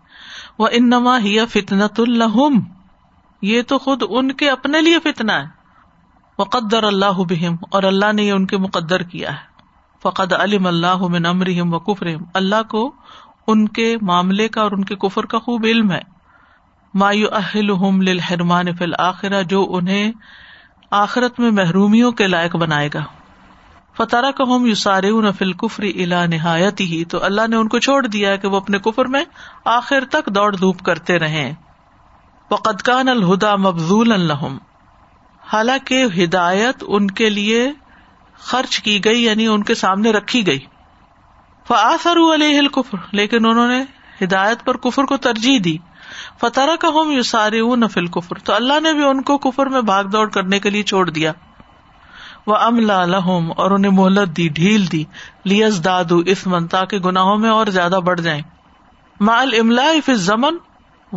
وہ 0.59 0.69
انما 0.73 1.19
ہی 1.19 1.47
فتنت 1.47 2.01
الحم 2.01 2.61
یہ 3.43 3.63
تو 3.63 3.79
خود 3.79 4.03
ان 4.09 4.33
کے 4.33 4.51
اپنے 4.51 4.81
لیے 4.81 4.99
فتنا 4.99 5.43
ہے۔ 5.43 5.47
وقدر 6.39 6.83
اللہ 6.83 7.19
بہم 7.19 7.57
اور 7.71 7.83
اللہ 7.83 8.13
نے 8.13 8.23
یہ 8.23 8.33
ان 8.33 8.47
کے 8.47 8.57
مقدر 8.57 9.03
کیا 9.03 9.33
ہے۔ 9.33 9.49
فقد 10.03 10.33
علم 10.33 10.67
اللہ 10.67 10.97
من 10.97 11.27
امرحم 11.27 11.75
و 11.75 11.79
کفرم 11.79 12.25
اللہ 12.35 12.63
کو 12.69 12.95
ان 13.47 13.69
کے 13.69 13.97
معاملے 14.03 14.49
کا 14.49 14.61
اور 14.61 14.73
ان 14.73 14.85
کے 14.85 14.97
کفر 14.97 15.27
کا 15.27 15.39
خوب 15.39 15.65
علم 15.65 15.93
ہے۔ 15.93 16.01
مایو 16.95 17.27
اہل 17.33 17.71
للحرمان 18.05 18.77
فی 18.77 18.85
الآخرہ 18.85 19.43
جو 19.43 19.67
انہیں 19.71 20.13
آخرت 20.91 21.41
میں 21.41 21.51
محرومیوں 21.51 22.13
کے 22.13 22.27
لائق 22.27 22.57
بنائے 22.57 22.89
گا۔ 22.95 23.05
فتح 23.99 24.31
کا 24.37 24.45
ہوم 24.45 24.67
یو 24.67 24.75
سارے 24.75 25.11
الا 26.03 26.27
نہایت 26.27 26.81
ہی 26.81 27.05
تو 27.05 27.25
اللہ 27.25 27.47
نے 27.49 27.57
ان 27.57 27.69
کو 27.69 27.79
چھوڑ 27.79 28.07
دیا 28.07 28.37
کہ 28.37 28.49
وہ 28.49 28.57
اپنے 28.57 28.79
کفر 28.79 29.05
میں 29.05 29.25
آخر 29.65 30.05
تک 30.11 30.27
دوڑ 30.27 30.57
دھوپ 30.57 30.83
کرتے 30.83 31.19
رہے 31.19 31.55
وقدکان 32.51 33.09
الہدا 33.09 33.57
مبزول 33.57 34.13
الحم 34.13 34.59
حالانکہ 35.53 36.05
ہدایت 36.19 36.85
ان 36.87 37.11
کے 37.11 37.31
لیے 37.31 37.73
خرچ 38.39 38.81
کی 38.81 39.05
گئی 39.05 39.25
یعنی 39.25 39.47
ان 39.47 39.63
کے 39.63 39.75
سامنے 39.75 40.11
رکھی 40.11 40.47
گئی۔ 40.47 40.59
فآثر 41.69 42.17
علیہ 42.35 42.59
الکفر، 42.59 42.97
لیکن 43.13 43.47
انہوں 43.47 43.69
نے 43.69 43.85
ہدایت 44.25 44.65
پر 44.65 44.77
کفر 44.77 45.05
کو 45.05 45.17
ترجیح 45.17 45.59
دی۔ 45.65 45.77
فتح 46.41 46.77
کا 46.81 46.89
ہوم 46.89 47.11
یو 47.11 47.23
سارے 47.23 47.61
نفل 47.77 48.07
کفر 48.07 48.39
تو 48.39 48.55
اللہ 48.55 48.81
نے 48.81 48.93
بھی 48.93 49.05
ان 49.05 49.23
کو 49.23 49.39
کفر 49.39 49.67
میں 49.67 49.81
بھاگ 49.81 50.05
دوڑ 50.05 50.29
کرنے 50.29 50.59
کے 50.59 50.71
لیے 50.71 50.83
چھوڑ 50.83 51.11
دیا۔ 51.11 51.33
وہ 52.47 52.57
املا 52.57 53.05
لہم 53.05 53.53
اور 53.57 53.71
انہیں 53.71 53.93
مہلت 53.93 54.37
دی، 54.37 54.49
ڈھیل 54.49 54.93
دی 54.93 55.05
لیس 55.45 55.85
دادو 55.85 56.19
اسمن 56.19 56.67
تاکہ 56.67 56.99
گناہوں 56.99 57.37
میں 57.37 57.51
اور 57.51 57.67
زیادہ 57.67 58.01
بڑھ 58.05 58.21
جائیں۔ 58.21 58.43
مال 59.21 59.51
املا 59.61 59.93
فر 60.07 60.15
زمن 60.15 60.57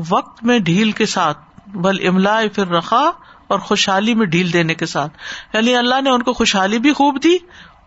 وقت 0.09 0.43
میں 0.43 0.59
ڈھیل 0.59 0.91
کے 0.91 1.05
ساتھ، 1.05 1.37
بل 1.67 2.07
املا 2.07 2.39
فر 2.55 2.67
رخا 2.67 3.11
اور 3.47 3.59
خوشحالی 3.59 4.13
میں 4.13 4.25
ڈھیل 4.25 4.53
دینے 4.53 4.75
کے 4.75 4.85
ساتھ۔ 4.85 5.17
یعنی 5.53 5.75
اللہ 5.75 6.01
نے 6.01 6.09
ان 6.09 6.23
کو 6.23 6.33
خوشحالی 6.33 6.79
بھی 6.79 6.93
خوب 6.93 7.23
دی 7.23 7.37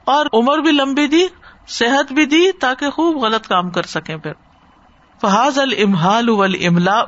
اور 0.05 0.27
عمر 0.33 0.59
بھی 0.59 0.73
لمبی 0.73 1.07
دی، 1.07 1.23
صحت 1.69 2.13
بھی 2.13 2.25
دی 2.25 2.53
تاکہ 2.53 2.91
خوب 2.91 3.25
غلط 3.25 3.47
کام 3.47 3.71
کر 3.71 3.83
سکیں 3.83 4.17
پھر۔ 4.17 4.33
فحاظ 5.21 5.59
المحال 5.59 6.29
ول 6.29 6.55
املا 6.67 7.03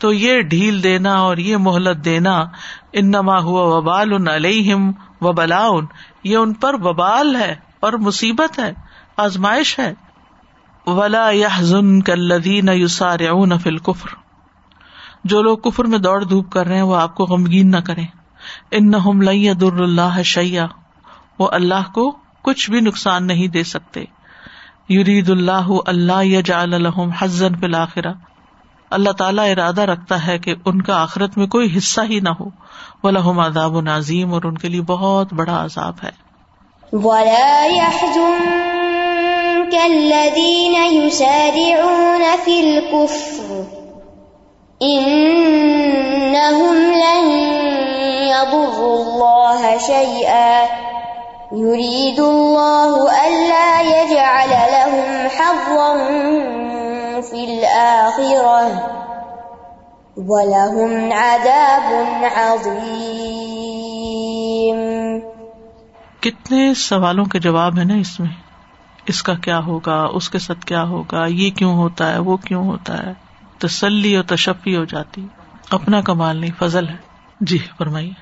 تو 0.00 0.12
یہ 0.12 0.40
ڈھیل 0.40 0.82
دینا 0.82 1.14
اور 1.14 1.36
یہ 1.36 1.56
مہلت 1.56 2.04
دینا 2.04 2.44
ان 2.92 3.10
نما 3.10 3.38
ہوا 3.38 3.76
وبال 3.76 4.12
ان 4.12 4.28
علیہم 4.28 4.92
و 5.20 5.32
بلا 5.32 5.68
یہ 6.24 6.36
ان 6.36 6.54
پر 6.54 6.74
وبال 6.74 7.36
ہے 7.36 7.56
اور 7.80 7.92
مصیبت 7.92 8.58
ہے، 8.58 8.72
آزمائش 9.16 9.78
ہے۔ 9.78 9.94
ولا 10.86 11.30
یا 11.32 11.48
کلدین 12.06 12.68
یوسار 12.74 13.18
فل 13.62 13.78
کفر 13.78 14.08
جو 15.24 15.42
لوگ 15.42 15.58
کفر 15.58 15.84
میں 15.84 15.98
دوڑ 15.98 16.24
دھوپ 16.24 16.52
کر 16.52 16.66
رہے 16.66 16.74
ہیں، 16.74 16.82
وہ 16.82 16.96
آپ 16.96 17.14
کو 17.14 17.24
غمگین 17.24 17.70
نہ 17.70 17.76
کریں۔ 17.76 18.06
ان 18.70 18.90
نہ 18.90 19.52
در 19.52 19.80
اللہ 19.80 20.22
شیا 20.22 20.66
وہ 21.38 21.48
اللہ 21.52 21.92
کو 21.94 22.18
کچھ 22.42 22.70
بھی 22.70 22.80
نقصان 22.80 23.26
نہیں 23.26 23.48
دے 23.48 23.64
سکتے۔ 23.64 24.04
یرید 24.88 25.30
اللہ 25.30 25.68
اللہ 25.86 26.24
یا 26.24 26.60
الحم 26.60 27.10
حزن 27.10 27.54
فلاخرا 27.60 28.12
اللہ 28.90 29.10
تعالیٰ 29.10 29.50
ارادہ 29.50 29.80
رکھتا 29.80 30.26
ہے 30.26 30.38
کہ 30.38 30.54
ان 30.64 30.82
کا 30.82 31.02
آخرت 31.02 31.38
میں 31.38 31.46
کوئی 31.46 31.76
حصہ 31.76 32.00
ہی 32.10 32.20
نہ 32.20 32.28
ہو۔ 32.28 32.44
وہ 33.02 33.10
لہم 33.10 33.40
عذاب 33.40 33.76
و 33.76 33.80
نازیم 33.80 34.34
اور 34.34 34.42
ان 34.42 34.58
کے 34.58 34.68
لیے 34.68 34.80
بہت 34.80 35.32
بڑا 35.32 35.64
عذاب 35.64 35.94
ہے۔ 36.04 36.30
يريد 51.52 52.18
الله 52.18 53.06
ألا 53.24 53.80
يجعل 53.80 54.50
لهم 54.50 55.26
حظا 55.38 56.69
في 57.30 57.58
الآخرة 57.58 58.78
ولهم 60.16 61.12
عذاب 61.12 62.24
عظيم. 62.36 62.80
کتنے 66.20 66.74
سوالوں 66.74 67.24
کے 67.24 67.38
جواب 67.38 67.78
ہے 67.78 67.84
نا 67.84 67.94
اس 67.94 68.20
میں؟ 68.20 68.28
اس 69.06 69.22
کا 69.22 69.34
کیا 69.34 69.58
ہوگا؟ 69.58 70.06
اس 70.12 70.30
کے 70.30 70.38
ساتھ 70.38 70.66
کیا 70.66 70.82
ہوگا؟ 70.82 71.26
یہ 71.26 71.50
کیوں 71.50 71.76
ہوتا 71.76 72.12
ہے؟ 72.12 72.18
وہ 72.18 72.36
کیوں 72.36 72.66
ہوتا 72.66 73.06
ہے؟ 73.06 73.12
تسلی 73.58 74.16
اور 74.16 74.24
تشفی 74.24 74.76
ہو 74.76 74.84
جاتی۔ 74.84 75.26
اپنا 75.70 76.00
کمال 76.00 76.36
نہیں 76.36 76.58
فضل 76.58 76.88
ہے۔ 76.88 76.96
جی 77.40 77.58
فرمائیے۔ 77.78 78.12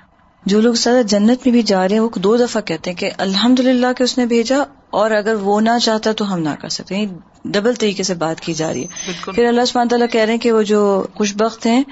جو 0.46 0.60
لوگ 0.60 0.74
سر 0.74 1.02
جنت 1.02 1.38
میں 1.46 1.50
بھی 1.50 1.62
جا 1.62 1.88
رہے 1.88 1.94
ہیں 1.94 2.00
وہ 2.00 2.08
دو 2.14 2.36
دفعہ 2.36 2.62
کہتے 2.62 2.90
ہیں 2.90 2.96
کہ 2.98 3.10
الحمد 3.18 3.60
للہ 3.60 3.86
کہ 3.96 4.02
اس 4.02 4.18
نے 4.18 4.26
بھیجا 4.26 4.56
اور 4.90 5.10
اگر 5.10 5.34
وہ 5.34 5.60
نہ 5.60 5.70
چاہتا 5.82 6.12
تو 6.12 6.32
ہم 6.32 6.38
نہ 6.38 6.48
کر 6.60 6.68
سکتے 6.68 6.96
یعنی 6.96 7.12
ڈبل 7.44 7.74
طریقے 7.74 8.02
سے 8.02 8.14
بات 8.14 8.40
کی 8.40 8.54
جا 8.54 8.72
رہی 8.72 8.84
ہے۔ 8.84 9.12
پھر 9.32 9.44
اللہ 9.44 9.64
سبحانہ 9.64 9.88
تعالیٰ 9.88 10.06
کہہ 10.12 10.20
رہے 10.20 10.32
ہیں 10.32 10.40
کہ 10.40 10.52
وہ 10.52 10.62
جو 10.62 11.06
خوش 11.14 11.36
بخت 11.36 11.66
ہیں 11.66 11.82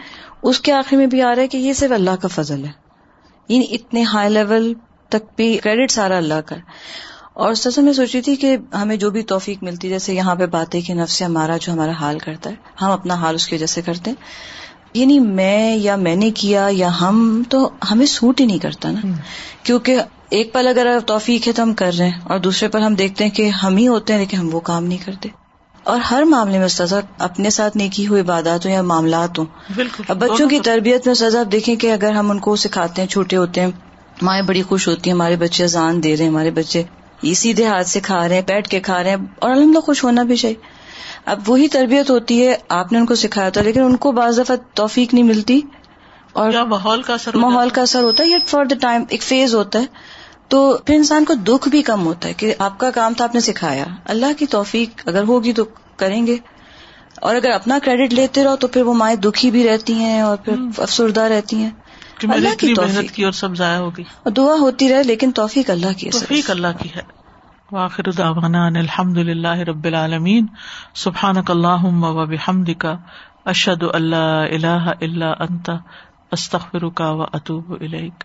اس 0.43 0.61
کے 0.61 0.73
آخر 0.73 0.97
میں 0.97 1.07
بھی 1.07 1.23
آ 1.23 1.35
رہا 1.35 1.43
ہے 1.43 1.49
کہ 1.49 1.57
یہ 1.57 1.73
صرف 1.73 1.93
اللہ 1.93 2.17
کا 2.21 2.29
فضل 2.29 2.65
ہے۔ 2.65 2.71
یعنی 3.49 3.67
اتنے 3.71 4.03
ہائی 4.03 4.31
لیول 4.31 4.75
تک 5.09 5.37
بھی 5.37 5.59
کریڈٹ 5.59 5.91
سارا 5.91 6.17
اللہ 6.17 6.41
کا 6.47 6.57
اور 7.33 7.55
سچ 7.55 7.79
میں 7.79 7.93
سوچی 7.93 8.21
تھی 8.21 8.37
کہ 8.37 8.57
ہمیں 8.75 8.97
جو 8.97 9.11
بھی 9.11 9.23
توفیق 9.23 9.63
ملتی 9.63 9.89
جیسے 9.89 10.15
یہاں 10.15 10.35
پہ 10.35 10.47
باتیں 10.47 10.81
کہ 10.81 10.95
نفس 10.95 11.23
ہمارا 11.23 11.57
جو 11.57 11.73
ہمارا 11.73 11.91
حال 11.91 12.19
کرتا 12.19 12.51
ہے 12.51 12.55
ہم 12.83 12.91
اپنا 12.91 13.15
حال 13.15 13.35
اس 13.35 13.47
کی 13.47 13.55
وجہ 13.55 13.67
سے 13.67 13.83
کرتے 13.83 14.11
ہیں۔ 14.11 14.23
یعنی 14.95 15.19
میں 15.19 15.77
یا 15.77 15.97
میں 15.97 16.17
نے 16.17 16.31
کیا 16.31 16.69
یا 16.71 16.91
ہم 17.01 17.43
تو 17.49 17.71
ہمیں 17.91 18.07
سوٹ 18.07 18.41
ہی 18.41 18.47
نہیں 18.47 18.59
کرتا 18.59 18.91
نا۔ 18.91 19.01
کیونکہ 19.63 19.97
ایک 20.31 20.53
پل 20.53 20.69
اگر 20.69 20.99
توفیق 21.07 21.49
ہے 21.49 21.53
تو 21.53 21.63
ہم 21.63 21.75
کر 21.75 21.91
رہے 21.99 22.09
ہیں 22.09 22.21
اور 22.23 22.39
دوسرے 22.39 22.69
پل 22.69 22.83
ہم 22.83 22.95
دیکھتے 22.95 23.25
ہیں 23.25 23.31
کہ 23.31 23.49
ہم 23.49 23.77
ہی 23.77 23.89
ہوتے 23.89 24.13
ہیں 24.13 24.21
لیکن 24.21 24.37
ہم 24.37 24.55
وہ 24.55 24.61
کام 24.61 24.85
نہیں 24.85 24.99
کرتے۔ 25.05 25.29
اور 25.85 26.01
ہر 26.01 26.23
معاملے 26.23 26.59
میں 26.59 26.69
سزا 26.69 27.01
اپنے 27.19 27.51
ساتھ 27.51 27.77
نیکی 27.77 28.07
ہوئی 28.07 28.21
عبادات 28.21 28.67
ہوں 28.67 28.73
یا 28.73 28.83
معاملات 28.83 29.39
ہوں۔ 29.39 29.47
اب 30.09 30.17
بچوں 30.19 30.49
کی 30.49 30.61
تربیت 30.61 31.07
میں 31.07 31.15
سزا 31.15 31.41
آپ 31.41 31.53
دیکھیں 31.53 31.77
کہ 31.77 31.93
اگر 31.93 32.11
ہم 32.13 32.31
ان 32.31 32.39
کو 32.39 32.57
سکھاتے 32.57 33.03
ہیں 33.03 33.09
چھوٹے 33.09 33.37
ہوتے 33.37 33.61
ہیں 33.61 33.71
مائیں 34.23 34.43
بڑی 34.43 34.63
خوش 34.63 34.89
ہوتی 34.89 35.11
ہیں 35.11 35.15
ہمارے 35.15 35.37
بچے 35.37 35.65
اذان 35.65 36.03
دے 36.03 36.17
رہے 36.17 36.25
ہیں 36.25 36.31
ہمارے 36.31 36.51
بچے 36.51 36.83
یہ 37.23 37.35
سیدھے 37.35 37.65
ہاتھ 37.67 37.89
سے 37.89 38.01
کھا 38.01 38.29
رہے 38.29 38.35
ہیں 38.35 38.43
بیٹھ 38.47 38.69
کے 38.69 38.81
کھا 38.81 39.03
رہے 39.03 39.11
ہیں 39.11 39.17
اور 39.39 39.51
الحمد 39.51 39.77
خوش 39.85 40.05
ہونا 40.05 40.23
بھی 40.23 40.37
چاہیے۔ 40.37 40.57
اب 41.25 41.41
وہی 41.47 41.69
تربیت 41.69 42.11
ہوتی 42.11 42.47
ہے 42.47 42.57
آپ 42.69 42.93
نے 42.93 42.99
ان 42.99 43.07
کو 43.07 43.15
سکھایا 43.15 43.49
تھا 43.49 43.63
لیکن 43.63 43.83
ان 43.83 43.97
کو 43.97 44.13
بعض 44.13 44.39
دفعہ 44.39 44.57
توفیق 44.75 45.15
نہیں 45.15 45.25
ملتی۔ 45.25 45.61
اور 46.33 46.53
ماحول 46.53 47.03
کا 47.03 47.15
اثر 47.15 47.37
ماحول 47.37 47.69
کا 47.69 47.83
اثر 47.83 48.03
ہوتا 48.03 48.25
ہے 48.25 48.29
فار 48.47 48.65
دا 48.65 48.75
ٹائم 48.81 49.05
ایک 49.09 49.23
فیز 49.23 49.55
ہوتا 49.55 49.79
ہے۔ 49.79 49.85
تو 50.49 50.79
پھر 50.87 50.95
انسان 50.95 51.25
کو 51.25 51.35
دکھ 51.35 51.69
بھی 51.69 51.83
کم 51.83 52.07
ہوتا 52.07 52.29
ہے 52.29 52.35
کہ 52.35 52.55
آپ 52.59 52.79
کا 52.79 52.91
کام 52.91 53.13
تھا 53.15 53.25
آپ 53.25 53.35
نے 53.35 53.41
سکھایا۔ 53.41 53.85
اللہ 54.05 54.27
کی 54.39 54.47
توفیق 54.47 55.09
اگر 55.09 55.23
ہوگی 55.23 55.53
تو 55.53 55.65
کریں 55.97 56.27
گے۔ 56.27 56.37
اور 57.23 57.35
اگر 57.35 57.51
اپنا 57.51 57.79
کریڈٹ 57.85 58.13
لیتے 58.15 58.45
رہو 58.45 58.57
تو 58.57 58.69
پھر 58.69 58.83
وہ 58.83 58.95
مائیں 58.95 59.17
دکھی 59.17 59.51
بھی 59.51 59.69
رہتی 59.69 59.95
ہیں 59.95 60.21
اور 60.21 60.37
پھر 60.37 60.55
افسردہ 60.79 61.21
رہتی 61.21 61.57
ہیں۔ 61.57 61.71
اللہ 62.23 62.49
کی 62.59 62.75
توفیق۔ 62.75 63.13
کی 63.15 63.25
اور 63.25 63.33
سب 63.33 63.57
ضائع 63.57 63.79
ہوگی 63.79 64.03
دعا 64.37 64.55
ہوتی 64.61 64.89
رہے 64.89 65.03
لیکن 65.03 65.33
توفیق 65.33 65.71
اللہ 65.71 65.99
کی 65.99 66.11
توفیق 66.11 66.51
اللہ 66.51 66.67
کی 66.81 66.89
ہے۔ 66.97 67.03
واخر 67.73 68.11
دعوانا 68.11 68.67
ان 68.67 68.77
الحمد 68.77 69.17
للہ 69.17 69.57
رب 69.57 69.85
العالمین۔ 69.85 70.47
سبحانک 70.95 71.51
اللہم 71.51 72.05
و 72.05 72.27
بحمدک۔ 72.27 72.87
اشہد 73.45 73.85
اللہ 73.93 74.45
الہ 74.51 74.91
الا 75.01 75.31
انت۔ 75.31 75.71
استغفرک 76.33 77.01
و 77.01 77.23
اتوب 77.23 77.73
الیک۔ 77.81 78.25